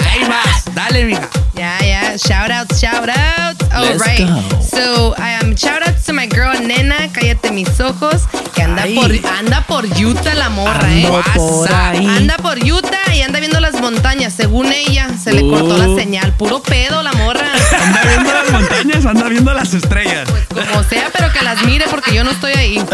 ahí 0.04 0.28
vas. 0.28 0.67
Dale, 0.78 1.06
mija. 1.06 1.28
Yeah, 1.56 1.80
yeah. 1.82 2.18
Shout 2.18 2.52
outs, 2.52 2.80
shout 2.80 3.10
outs. 3.10 3.66
Oh, 3.76 3.82
Let's 3.82 4.06
right. 4.06 4.20
go. 4.28 4.62
So, 4.62 5.16
um, 5.18 5.56
shout 5.56 5.82
outs 5.82 6.06
to 6.06 6.14
my 6.14 6.28
girl 6.28 6.54
Nena, 6.62 7.10
cállate 7.12 7.50
mis 7.52 7.80
ojos, 7.80 8.28
que 8.54 8.62
anda 8.62 8.84
Ay. 8.84 8.94
por 8.94 9.12
anda 9.40 9.62
por 9.68 9.86
Utah 10.00 10.36
la 10.36 10.50
morra, 10.50 10.88
Ando 10.88 11.20
eh. 11.20 11.24
por 11.36 11.74
ahí. 11.74 12.06
Anda 12.06 12.38
por 12.38 12.60
Utah 12.60 13.12
y 13.16 13.24
anda 13.24 13.40
viendo 13.40 13.60
las 13.60 13.82
montañas. 13.82 14.34
Según 14.36 14.72
ella, 14.72 15.08
se 15.18 15.34
le 15.34 15.42
cortó 15.42 15.74
Uh. 15.74 15.96
la 15.96 15.96
señal. 16.00 16.32
Puro 16.34 16.62
pedo 16.62 17.02
la 17.02 17.14
morra. 17.14 17.48
Anda 17.82 18.02
viendo 18.04 18.32
las 18.34 18.52
montañas, 18.52 19.06
anda 19.08 19.30
viendo 19.30 19.54
las 19.56 19.74
estrellas. 19.74 20.30
Como 20.54 20.84
sea, 20.84 21.10
pero 21.12 21.32
que 21.34 21.42
las 21.44 21.64
mire 21.64 21.86
porque 21.90 22.14
yo 22.14 22.24
no 22.24 22.30
estoy 22.30 22.54
ahí. 22.54 22.86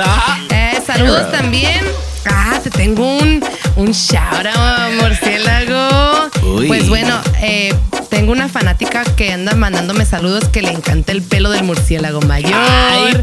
Eh, 0.51 0.80
saludos 0.88 1.30
también. 1.34 1.84
Ah, 2.26 2.57
te 2.64 2.69
tengo 2.69 3.18
un, 3.18 3.43
un 3.75 3.91
shout 3.91 4.45
out, 4.45 5.01
murciélago. 5.01 6.29
Uy. 6.55 6.67
Pues 6.67 6.87
bueno, 6.89 7.19
eh, 7.41 7.73
tengo 8.09 8.31
una 8.31 8.47
fanática 8.49 9.03
que 9.15 9.31
anda 9.33 9.55
mandándome 9.55 10.05
saludos 10.05 10.45
que 10.49 10.61
le 10.61 10.71
encanta 10.71 11.11
el 11.11 11.21
pelo 11.21 11.49
del 11.49 11.63
murciélago 11.63 12.21
mayor. 12.21 12.53
Ay, 12.55 13.15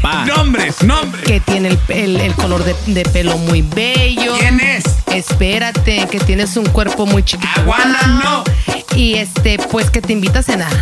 papá. 0.00 0.24
Nombres, 0.26 0.82
nombres. 0.82 1.24
Que 1.24 1.40
tiene 1.40 1.68
el, 1.68 1.78
el- 1.88 2.20
el 2.20 2.34
color 2.34 2.64
de, 2.64 2.74
de 2.86 3.02
pelo 3.04 3.36
muy 3.38 3.62
bello. 3.62 4.36
¿Quién 4.38 4.60
es? 4.60 4.84
Espérate, 5.12 6.06
que 6.10 6.20
tienes 6.20 6.56
un 6.56 6.66
cuerpo 6.66 7.06
muy 7.06 7.22
chiquito. 7.22 7.60
Aguanta, 7.60 8.06
no. 8.06 8.44
Y 8.94 9.14
este, 9.14 9.58
pues 9.70 9.90
que 9.90 10.00
te 10.00 10.12
invita 10.12 10.38
a 10.40 10.42
cenar. 10.42 10.72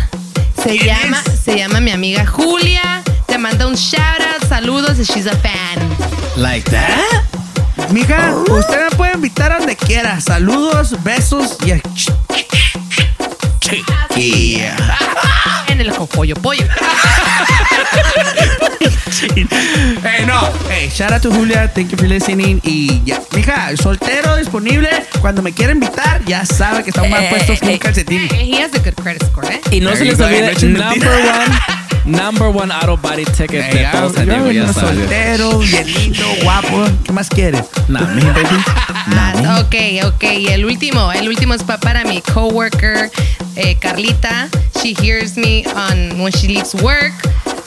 Se 0.61 0.77
¿Quién 0.77 0.85
llama, 0.85 1.21
se 1.43 1.57
llama 1.57 1.79
mi 1.79 1.91
amiga 1.91 2.25
Julia. 2.25 3.03
Te 3.25 3.37
manda 3.37 3.67
un 3.67 3.75
shout 3.75 4.01
out, 4.21 4.47
saludos, 4.47 4.97
y 4.99 5.03
she's 5.03 5.27
a 5.27 5.35
fan. 5.37 5.89
Like 6.37 6.69
that? 6.71 6.99
Mija, 7.91 8.33
usted 8.49 8.89
me 8.89 8.95
puede 8.95 9.13
invitar 9.13 9.51
a 9.51 9.57
donde 9.59 9.75
quiera. 9.75 10.19
Saludos, 10.19 11.01
besos 11.03 11.57
y 11.65 11.71
a 11.71 11.81
chiquilla. 13.59 14.75
En 15.67 15.81
el 15.81 15.91
pollo 15.91 16.35
pollo. 16.35 16.65
Hey, 20.03 20.25
no. 20.25 20.49
Hey, 20.69 20.89
shout 20.89 21.11
out 21.11 21.21
to 21.21 21.31
Julia. 21.31 21.67
Thank 21.73 21.91
you 21.91 21.97
for 21.97 22.07
listening. 22.07 22.59
Y 22.63 23.01
ya, 23.05 23.21
mija, 23.33 23.75
soltero, 23.77 24.35
disponible. 24.37 24.89
Cuando 25.21 25.41
me 25.41 25.51
quiera 25.53 25.71
invitar, 25.73 26.23
ya 26.25 26.45
sabe 26.45 26.83
que 26.83 26.89
estamos 26.89 27.09
más 27.09 27.21
Eh, 27.21 27.27
puestos 27.29 27.59
que 27.59 27.69
eh, 27.69 27.73
un 27.73 27.77
calcetín. 27.77 28.29
He 28.31 28.61
has 28.61 28.73
a 28.73 28.79
good 28.79 28.93
credit 28.95 29.23
score, 29.25 29.47
¿eh? 29.51 29.61
Y 29.71 29.79
no 29.79 29.91
There 29.91 29.99
se 29.99 30.05
les 30.05 30.19
olvide, 30.19 30.53
number 30.67 31.09
one, 31.09 31.55
number 32.05 32.49
one 32.49 32.71
auto 32.71 32.97
body 32.97 33.25
ticket 33.25 33.63
Hey, 33.63 33.73
de 33.73 33.81
ya, 33.81 33.91
todos 33.91 34.13
San 34.13 34.27
ya, 34.53 34.73
soltero, 34.73 35.57
bien 35.59 35.93
lindo, 35.93 36.25
guapo. 36.43 36.85
¿Qué 37.03 37.11
más 37.11 37.29
quieres? 37.29 37.63
Nah, 37.87 38.01
me, 38.01 38.21
baby. 38.31 38.47
Ah, 39.07 39.61
ok, 39.61 39.75
ok. 40.07 40.23
Y 40.39 40.47
el 40.47 40.65
último, 40.65 41.11
el 41.11 41.27
último 41.27 41.53
es 41.53 41.61
pa- 41.63 41.77
para 41.77 42.03
mi 42.05 42.21
coworker, 42.21 43.11
eh, 43.55 43.75
Carlita. 43.79 44.47
She 44.81 44.95
hears 44.99 45.37
me 45.37 45.63
on 45.75 46.19
when 46.19 46.31
she 46.33 46.47
leaves 46.47 46.73
work. 46.81 47.13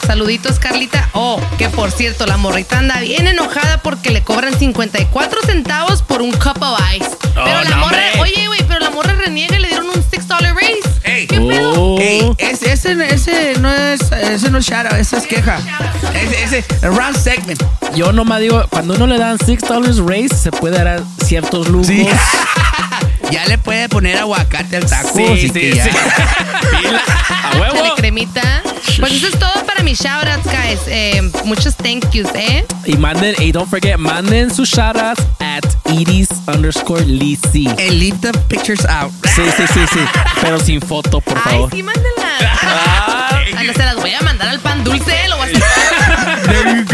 Saluditos, 0.05 0.59
Carlita. 0.59 1.07
Oh, 1.13 1.39
que 1.57 1.69
por 1.69 1.91
cierto, 1.91 2.25
la 2.25 2.35
morrita 2.35 2.79
anda 2.79 2.99
bien 2.99 3.27
enojada 3.27 3.81
porque 3.81 4.09
le 4.09 4.21
cobran 4.21 4.57
54 4.57 5.41
centavos 5.45 6.01
por 6.01 6.21
un 6.21 6.31
cup 6.31 6.61
of 6.61 6.77
ice. 6.97 7.09
Pero 7.35 7.63
la 7.63 7.69
no, 7.69 7.77
morra, 7.77 7.99
oye, 8.19 8.47
güey, 8.47 8.61
pero 8.67 8.79
la 8.81 8.89
morra 8.89 9.13
reniega 9.13 9.55
y 9.57 9.59
le 9.61 9.67
dieron 9.69 9.87
un 9.87 10.03
$6 10.03 10.53
raise. 10.55 10.88
Oh. 11.41 11.97
Ey, 11.99 12.33
ese, 12.37 12.73
ese, 12.73 12.91
ese 13.13 13.59
no 13.59 13.73
es, 13.73 14.01
ese 14.11 14.51
no 14.51 14.57
es 14.57 14.65
shout 14.65 14.85
out, 14.85 14.99
esa 14.99 15.17
es 15.17 15.25
queja. 15.25 15.57
Ese, 16.13 16.59
ese, 16.59 16.89
round 16.89 17.15
segment. 17.15 17.63
Yo 17.95 18.11
nomás 18.11 18.41
digo, 18.41 18.63
cuando 18.69 18.95
uno 18.95 19.07
le 19.07 19.17
dan 19.17 19.37
$6 19.37 20.05
raise, 20.05 20.35
se 20.35 20.51
puede 20.51 20.83
dar 20.83 21.01
ciertos 21.25 21.69
lujos. 21.69 21.87
Sí. 21.87 22.07
ya 23.31 23.45
le 23.45 23.57
puede 23.57 23.89
poner 23.89 24.17
aguacate 24.17 24.77
al 24.77 24.85
taco. 24.85 25.09
Sí, 25.15 25.25
así 25.25 25.47
sí, 25.47 25.51
que 25.53 25.73
sí. 25.81 25.89
A 27.43 27.57
huevo. 27.59 27.95
Cremita. 27.95 28.61
Pues 28.99 29.13
eso 29.13 29.27
es 29.27 29.39
todo 29.39 29.65
para 29.65 29.83
mis 29.83 29.99
shoutouts, 29.99 30.45
guys. 30.45 30.79
Eh, 30.87 31.21
muchos 31.45 31.75
thank 31.75 32.09
yous, 32.11 32.27
¿eh? 32.35 32.65
Y 32.85 32.97
manden, 32.97 33.35
y 33.39 33.51
don't 33.51 33.69
forget, 33.69 33.97
manden 33.97 34.53
sus 34.53 34.69
shoutouts 34.69 35.23
at 35.39 35.63
Edie's 35.85 36.29
underscore 36.47 37.03
leave 37.05 38.19
the 38.21 38.31
pictures 38.49 38.85
out. 38.85 39.11
Sí, 39.35 39.43
sí, 39.55 39.63
sí, 39.73 39.79
sí. 39.93 39.99
Pero 40.41 40.59
sin 40.59 40.81
foto, 40.81 41.21
por 41.21 41.37
Ay, 41.37 41.43
favor. 41.53 41.71
sí, 41.71 41.83
mándenlas. 41.83 42.43
Ah, 42.61 43.41
no 43.65 43.73
se 43.73 43.79
las 43.79 43.95
voy 43.95 44.13
a 44.13 44.21
mandar 44.21 44.49
al 44.49 44.59
pan 44.59 44.83
dulce, 44.83 45.27
lo 45.29 45.37
voy 45.37 45.49
a 45.49 45.57
hacer. 45.57 46.85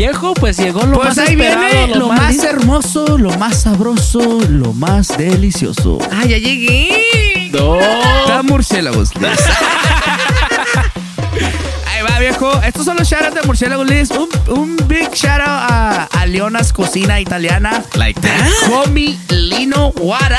viejo, 0.00 0.32
pues 0.32 0.56
llegó 0.56 0.86
lo 0.86 0.96
Pues 0.96 1.08
más 1.08 1.18
ahí 1.18 1.34
esperado, 1.34 1.68
viene 1.68 1.94
lo 1.96 2.08
más 2.08 2.30
lindo. 2.30 2.48
hermoso, 2.48 3.18
lo 3.18 3.36
más 3.36 3.60
sabroso, 3.60 4.40
lo 4.48 4.72
más 4.72 5.08
delicioso. 5.08 5.98
Ay, 6.10 6.30
ya 6.30 6.38
llegué. 6.38 7.50
No. 7.52 7.78
Murciélagos. 8.44 9.10
Ahí 11.86 12.02
va, 12.02 12.18
viejo. 12.18 12.50
Estos 12.62 12.86
son 12.86 12.96
los 12.96 13.06
shoutouts 13.06 13.34
de 13.34 13.42
Murciélagos 13.42 13.86
Liz. 13.90 14.10
Un, 14.12 14.28
un 14.56 14.76
big 14.88 15.10
shoutout 15.12 15.46
a, 15.46 16.04
a 16.10 16.26
Leonas 16.26 16.72
Cocina 16.72 17.20
Italiana. 17.20 17.84
Like 17.94 18.18
that? 18.22 18.48
homie 18.70 19.18
Lino 19.28 19.92
What 20.00 20.32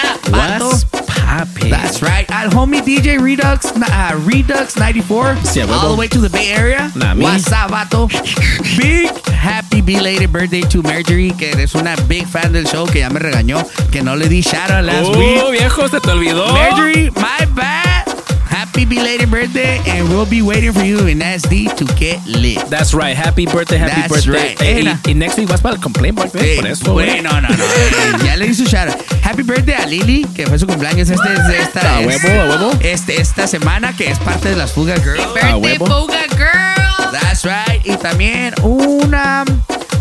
vato? 1.31 1.69
That's 1.69 2.01
right. 2.01 2.29
At 2.29 2.51
homie 2.51 2.81
DJ 2.81 3.19
Redux, 3.19 3.71
uh, 3.75 4.21
Redux 4.25 4.75
94. 4.77 5.35
Sí, 5.43 5.61
all 5.61 5.91
the 5.91 5.97
way 5.97 6.07
to 6.07 6.19
the 6.19 6.29
Bay 6.29 6.51
Area. 6.51 6.91
Nah, 6.95 7.13
me. 7.13 7.23
What's 7.23 7.51
up, 7.51 7.71
vato? 7.71 8.07
Big 8.77 9.09
happy 9.27 9.81
belated 9.81 10.31
birthday 10.31 10.61
to 10.61 10.81
Marjorie, 10.83 11.31
que 11.31 11.51
eres 11.51 11.73
una 11.75 11.95
big 12.07 12.27
fan 12.27 12.53
del 12.53 12.65
show, 12.65 12.85
que 12.85 12.99
ya 12.99 13.09
me 13.09 13.19
regañó, 13.19 13.65
que 13.91 14.01
no 14.01 14.15
le 14.15 14.27
di 14.27 14.41
shoutout 14.41 14.83
last 14.83 15.15
week. 15.15 15.41
Oh, 15.43 15.51
viejo, 15.51 15.87
se 15.87 15.99
te 15.99 16.11
olvidó. 16.11 16.47
Marjorie, 16.53 17.09
my 17.11 17.45
bad. 17.55 18.10
Happy 18.51 18.85
belated 18.85 19.31
birthday, 19.31 19.79
and 19.87 20.07
we'll 20.09 20.25
be 20.25 20.41
waiting 20.41 20.73
for 20.73 20.83
you 20.83 21.07
in 21.07 21.19
SD 21.19 21.73
to 21.77 21.85
get 21.95 22.19
lit. 22.27 22.59
That's 22.69 22.93
right. 22.93 23.15
Happy 23.15 23.45
birthday, 23.45 23.77
happy 23.77 24.01
That's 24.09 24.25
birthday. 24.25 24.55
right. 24.55 24.61
Eh, 24.61 24.95
y, 25.07 25.11
y 25.11 25.13
next 25.15 25.37
week 25.37 25.47
vas 25.49 25.61
para 25.61 25.75
el 25.75 25.81
complaint 25.81 26.17
box, 26.17 26.31
eh, 26.35 26.57
por 26.57 26.67
eso. 26.67 26.93
bueno, 26.93 27.31
no, 27.31 27.41
no, 27.41 27.49
no. 27.49 28.23
ya 28.25 28.35
le 28.35 28.47
hizo 28.47 28.65
shout 28.65 28.89
Happy 29.23 29.43
birthday 29.43 29.75
a 29.75 29.85
Lily, 29.87 30.25
que 30.35 30.45
fue 30.47 30.59
su 30.59 30.67
cumpleaños 30.67 31.09
este, 31.09 31.33
es- 31.33 31.59
esta, 31.67 31.97
A 31.97 31.99
huevo, 32.01 32.27
a 32.27 32.45
huevo. 32.49 32.71
Este, 32.81 33.21
esta 33.21 33.47
semana, 33.47 33.95
que 33.95 34.09
es 34.11 34.19
parte 34.19 34.49
de 34.49 34.55
las 34.57 34.71
Fuga 34.73 34.95
Girls. 34.99 35.21
A 35.21 35.27
Birthday 35.33 35.53
huevo. 35.77 35.85
Boga 35.87 36.21
Girl. 36.31 37.11
That's 37.11 37.43
right. 37.45 37.85
Y 37.85 37.95
también 37.97 38.53
una, 38.63 39.43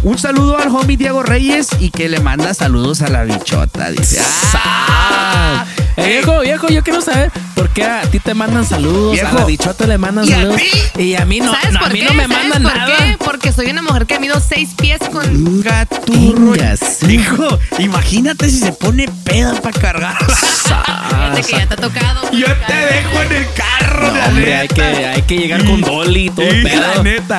un 0.03 0.19
saludo 0.19 0.59
al 0.59 0.69
homie 0.75 0.97
Diego 0.97 1.23
Reyes 1.23 1.69
y 1.79 1.91
que 1.91 2.09
le 2.09 2.19
manda 2.21 2.53
saludos 2.55 3.01
a 3.03 3.09
la 3.09 3.23
bichota. 3.25 3.91
Dice, 3.91 4.21
ah, 4.55 5.65
Eh, 5.97 6.07
viejo, 6.07 6.41
viejo, 6.41 6.69
yo 6.69 6.83
quiero 6.83 7.01
saber 7.01 7.31
por 7.55 7.69
qué 7.71 7.85
a 7.85 8.03
ti 8.03 8.19
te 8.21 8.33
mandan 8.35 8.65
saludos, 8.65 9.13
Viejo. 9.13 9.29
a 9.37 9.41
la 9.41 9.45
bichota 9.45 9.87
le 9.87 9.99
mandan 9.99 10.27
¿Y 10.29 10.33
a 10.33 10.37
saludos. 10.37 10.61
ti? 10.95 11.03
Y 11.03 11.15
a 11.15 11.25
mí 11.27 11.41
no, 11.41 11.53
¿Sabes 11.53 11.73
no, 11.73 11.79
por 11.81 11.89
a 11.89 11.93
mí 11.93 11.99
qué? 12.01 12.05
no 12.07 12.15
me 12.15 12.23
¿Sabes 12.27 12.39
mandan 12.49 12.63
por 12.63 12.75
nada. 12.77 12.97
qué? 12.97 13.17
Porque 13.23 13.53
soy 13.53 13.67
una 13.71 13.83
mujer 13.83 14.07
que 14.07 14.19
mido 14.19 14.41
seis 14.41 14.71
pies 14.77 14.99
con... 15.13 15.61
gaturro. 15.63 16.55
Hijo, 17.09 17.59
imagínate 17.79 18.49
si 18.49 18.59
se 18.61 18.73
pone 18.73 19.09
peda 19.25 19.55
para 19.61 19.79
cargar. 19.79 20.17
Fíjate 20.27 21.43
que 21.43 21.53
ya 21.59 21.67
te 21.67 21.75
ha 21.75 21.77
tocado. 21.77 22.31
Yo 22.33 22.47
te 22.67 22.75
dejo 22.75 23.23
en 23.23 23.33
el 23.33 23.47
carro, 23.55 24.15
la 24.15 24.27
Hombre, 24.27 24.57
hay 24.57 24.69
que, 24.69 24.83
hay 24.83 25.23
que 25.23 25.37
llegar 25.39 25.65
con 25.65 25.81
Dolly 25.81 26.27
y 26.27 26.31
todo 26.31 26.47
el 26.47 26.63
pedo. 26.63 26.95
la 26.95 27.03
neta. 27.03 27.39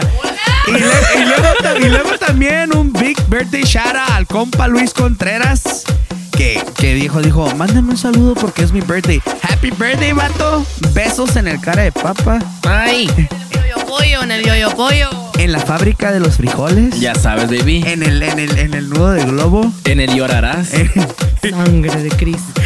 Y, 0.67 0.71
le- 0.71 0.77
y 0.79 1.25
luego, 1.25 1.79
y 1.85 1.89
luego 1.89 2.17
también 2.17 2.75
un 2.75 2.93
big 2.93 3.17
birthday 3.27 3.63
shout 3.63 3.95
out 3.95 4.09
al 4.11 4.27
compa 4.27 4.67
Luis 4.67 4.93
Contreras. 4.93 5.83
Que, 6.31 6.63
que 6.77 6.93
dijo, 6.95 7.21
dijo, 7.21 7.53
mándame 7.55 7.91
un 7.91 7.97
saludo 7.97 8.33
porque 8.35 8.63
es 8.63 8.71
mi 8.71 8.81
birthday. 8.81 9.21
Happy 9.43 9.69
birthday, 9.71 10.13
vato. 10.13 10.65
Besos 10.93 11.35
en 11.35 11.47
el 11.47 11.59
cara 11.59 11.83
de 11.83 11.91
papa. 11.91 12.39
Ay, 12.63 13.09
En 13.15 13.27
el 13.59 13.69
yoyo 13.69 13.85
pollo, 13.85 14.23
en 14.23 14.31
el 14.31 14.43
yoyo 14.45 14.69
pollo. 14.75 15.09
En 15.37 15.51
la 15.51 15.59
fábrica 15.59 16.11
de 16.11 16.19
los 16.19 16.37
frijoles. 16.37 16.99
ya 16.99 17.15
sabes, 17.15 17.49
baby. 17.49 17.83
En 17.85 18.03
el, 18.03 18.21
en 18.23 18.39
el, 18.39 18.57
en 18.57 18.73
el 18.73 18.89
nudo 18.89 19.11
de 19.11 19.25
globo. 19.25 19.71
En 19.85 19.99
el 19.99 20.15
llorarás. 20.15 20.69
Sangre 21.49 22.01
de 22.03 22.09
Cristo. 22.09 22.61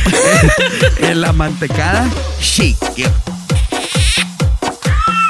en 0.99 1.21
la 1.21 1.31
mantecada. 1.33 2.09
Chiquillo. 2.39 3.09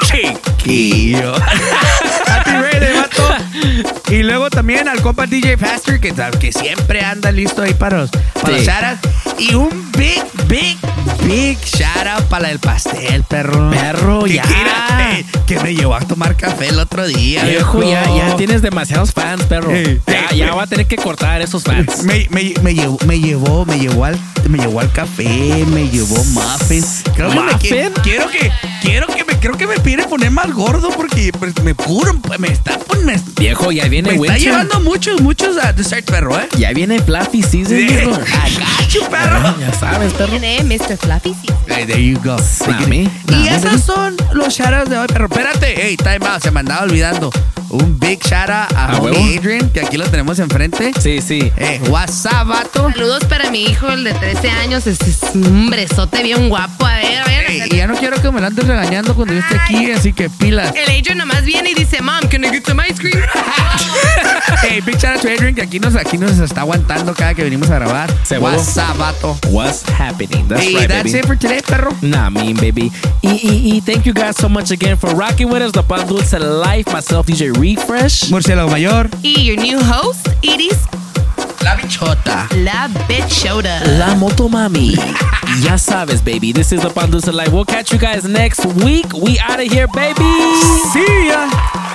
Chiquillo. 0.04 1.34
Happy 2.26 2.50
birthday, 2.52 2.95
vato. 3.22 3.44
Y 4.10 4.22
luego 4.22 4.50
también 4.50 4.86
al 4.88 5.02
compa 5.02 5.26
DJ 5.26 5.58
Pastor, 5.58 5.98
que, 5.98 6.14
que 6.38 6.52
siempre 6.52 7.00
anda 7.04 7.32
listo 7.32 7.62
ahí 7.62 7.74
para 7.74 7.98
los, 7.98 8.10
para 8.10 8.50
los 8.50 8.60
Sí. 8.60 8.66
shoutouts. 8.66 9.40
Y 9.40 9.54
un 9.54 9.90
big, 9.98 10.22
big, 10.46 10.78
big 11.24 11.58
shout 11.64 12.06
out 12.06 12.24
para 12.26 12.50
el 12.52 12.58
pastel, 12.60 13.24
perro. 13.24 13.68
Perro, 13.70 14.22
que, 14.22 14.34
ya. 14.34 14.44
eh, 15.18 15.24
que 15.46 15.58
me 15.60 15.74
llevó 15.74 15.96
a 15.96 16.00
tomar 16.00 16.36
café 16.36 16.68
el 16.68 16.78
otro 16.78 17.04
día. 17.06 17.42
Viejo, 17.44 17.82
ya, 17.82 18.04
ya 18.16 18.36
tienes 18.36 18.62
demasiados 18.62 19.12
fans, 19.12 19.42
perro. 19.44 19.72
Ya, 20.34 20.54
va 20.54 20.62
a 20.62 20.66
tener 20.68 20.86
que 20.86 20.96
cortar 20.96 21.40
esos 21.42 21.64
fans. 21.64 22.04
Me, 22.04 22.28
me, 22.30 22.54
me 22.62 22.74
llevó, 22.74 22.98
me 23.06 23.18
llevó, 23.18 23.66
me 23.66 23.78
llevó 23.78 24.04
al, 24.04 24.16
me 24.48 24.58
llevó 24.58 24.80
al 24.80 24.92
café, 24.92 25.64
me 25.66 25.88
llevó 25.88 26.16
muffins. 26.26 27.02
Creo 27.16 27.30
que 27.30 27.40
me 27.40 27.52
¿Muffin? 27.52 27.58
qui- 27.92 28.02
quiero 28.02 28.28
que, 28.30 28.50
quiero 28.86 29.06
que 29.08 29.24
me, 29.24 29.38
creo 29.38 29.56
que 29.56 29.66
me 29.66 29.78
pide 29.80 30.04
poner 30.06 30.30
más 30.30 30.50
gordo 30.52 30.90
porque 30.90 31.32
pues, 31.38 31.52
me 31.62 31.74
puro, 31.74 32.12
me 32.38 32.48
está, 32.48 32.78
pon- 32.78 33.04
me, 33.04 33.20
Viejo, 33.38 33.72
ya 33.72 33.88
viene 33.88 34.12
me 34.12 34.26
está 34.26 34.38
llevando 34.38 34.80
muchos, 34.80 35.20
muchos 35.20 35.56
a 35.62 35.72
dessert, 35.72 36.08
perro, 36.08 36.38
eh. 36.38 36.48
Ya 36.56 36.72
viene 36.72 37.00
Fluffy 37.00 37.42
Season, 37.42 37.76
viejo. 37.76 38.10
Agacho, 38.14 39.08
perro. 39.10 39.54
Ya 39.60 39.72
sabes, 39.74 40.12
perro. 40.14 40.30
Tiene 40.38 40.62
Mr. 40.64 40.96
Fluffy. 40.96 41.34
sí. 41.42 41.48
Hey, 41.66 41.84
there 41.86 42.02
you 42.02 42.18
go. 42.22 42.36
Y 43.28 43.48
esos 43.48 43.82
son 43.82 44.16
los 44.32 44.54
shoutouts 44.54 44.88
de 44.88 44.98
hoy, 44.98 45.06
pero 45.08 45.26
espérate, 45.26 45.74
hey, 45.76 45.96
time 45.96 46.26
out, 46.28 46.42
se 46.42 46.50
me 46.50 46.60
andaba 46.60 46.82
olvidando. 46.84 47.30
un 47.70 47.98
big 47.98 48.20
shout 48.22 48.48
out 48.48 48.72
a 48.72 48.86
Ah, 48.92 48.98
homie. 49.00 49.36
Adrian, 49.38 49.68
que 49.70 49.80
aquí 49.80 49.96
lo 49.96 50.04
tenemos 50.08 50.38
enfrente. 50.38 50.92
Sí, 51.00 51.20
sí. 51.20 51.52
Eh, 51.56 51.80
WhatsApp, 51.88 52.46
vato. 52.46 52.90
Saludos 52.92 53.24
para 53.24 53.50
mi 53.50 53.64
hijo, 53.64 53.88
el 53.90 54.04
de 54.04 54.14
13 54.14 54.50
años. 54.50 54.86
Es, 54.86 55.00
es 55.02 55.18
un 55.34 55.68
brezote 55.70 56.22
bien 56.22 56.48
guapo. 56.48 56.86
A 56.86 56.94
ver, 56.96 57.18
a 57.18 57.24
ver. 57.24 57.50
Ey, 57.50 57.62
y 57.70 57.76
ya 57.76 57.86
no 57.88 57.94
quiero 57.96 58.20
que 58.22 58.30
me 58.30 58.40
lo 58.40 58.46
andes 58.46 58.64
regañando 58.76 59.14
cuando 59.14 59.32
yo 59.34 59.40
esté 59.40 59.56
aquí, 59.58 59.90
así 59.90 60.12
que 60.12 60.28
pilas. 60.28 60.74
El 60.74 60.98
Adrian 60.98 61.18
nomás 61.18 61.44
viene 61.44 61.70
y 61.70 61.74
dice, 61.74 62.02
Mom, 62.02 62.20
can 62.28 62.44
I 62.44 62.50
get 62.50 62.66
some 62.66 62.82
ice 62.86 62.98
cream? 63.00 63.16
Hey, 64.62 64.80
big 64.80 64.98
shout 64.98 65.16
out 65.16 65.22
to 65.22 65.28
Adrian, 65.28 65.54
que 65.54 65.62
aquí 65.62 65.78
nos, 65.78 65.94
aquí 65.96 66.18
nos 66.18 66.38
está 66.38 66.60
aguantando 66.62 67.14
cada 67.14 67.34
que 67.34 67.42
venimos 67.42 67.68
a 67.70 67.78
grabar. 67.78 68.12
Se. 68.24 68.38
WhatsApp, 68.38 68.96
vato. 68.96 69.36
What's 69.50 69.82
happening? 69.88 70.46
That's 70.48 70.62
Hey, 70.62 70.74
right, 70.74 70.88
that's 70.88 71.04
baby. 71.12 71.18
it 71.18 71.26
for 71.26 71.36
today, 71.36 71.60
perro. 71.62 71.92
Nah, 72.00 72.30
mean 72.30 72.56
baby. 72.56 72.90
E, 73.22 73.28
e, 73.28 73.76
e, 73.76 73.80
thank 73.80 74.06
you 74.06 74.12
guys 74.14 74.36
so 74.36 74.48
much 74.48 74.70
again 74.70 74.96
for 74.96 75.10
rocking 75.14 75.48
with 75.50 75.62
us. 75.62 75.72
The 75.72 75.82
Pan 75.82 76.06
Dulce 76.06 76.32
Life, 76.38 76.90
myself, 76.92 77.26
DJ 77.26 77.52
Refresh. 77.58 78.30
Murciélago 78.30 78.70
Mayor. 78.70 79.08
y 79.22 79.42
your 79.42 79.56
new 79.60 79.78
host, 79.80 80.28
Iris 80.42 80.78
La 81.66 81.74
bichota. 81.74 82.46
La 82.62 82.86
Bichota. 83.08 83.80
La 83.98 84.14
Motomami. 84.14 84.94
ya 85.64 85.76
sabes, 85.76 86.22
baby. 86.22 86.52
This 86.52 86.70
is 86.70 86.82
the 86.82 86.90
Pan 86.90 87.10
Dulce 87.10 87.32
Life. 87.32 87.52
We'll 87.52 87.64
catch 87.64 87.92
you 87.92 87.98
guys 87.98 88.22
next 88.22 88.64
week. 88.84 89.12
We 89.12 89.36
out 89.40 89.58
of 89.58 89.66
here, 89.66 89.88
baby. 89.88 90.22
See 90.92 91.26
ya. 91.26 91.85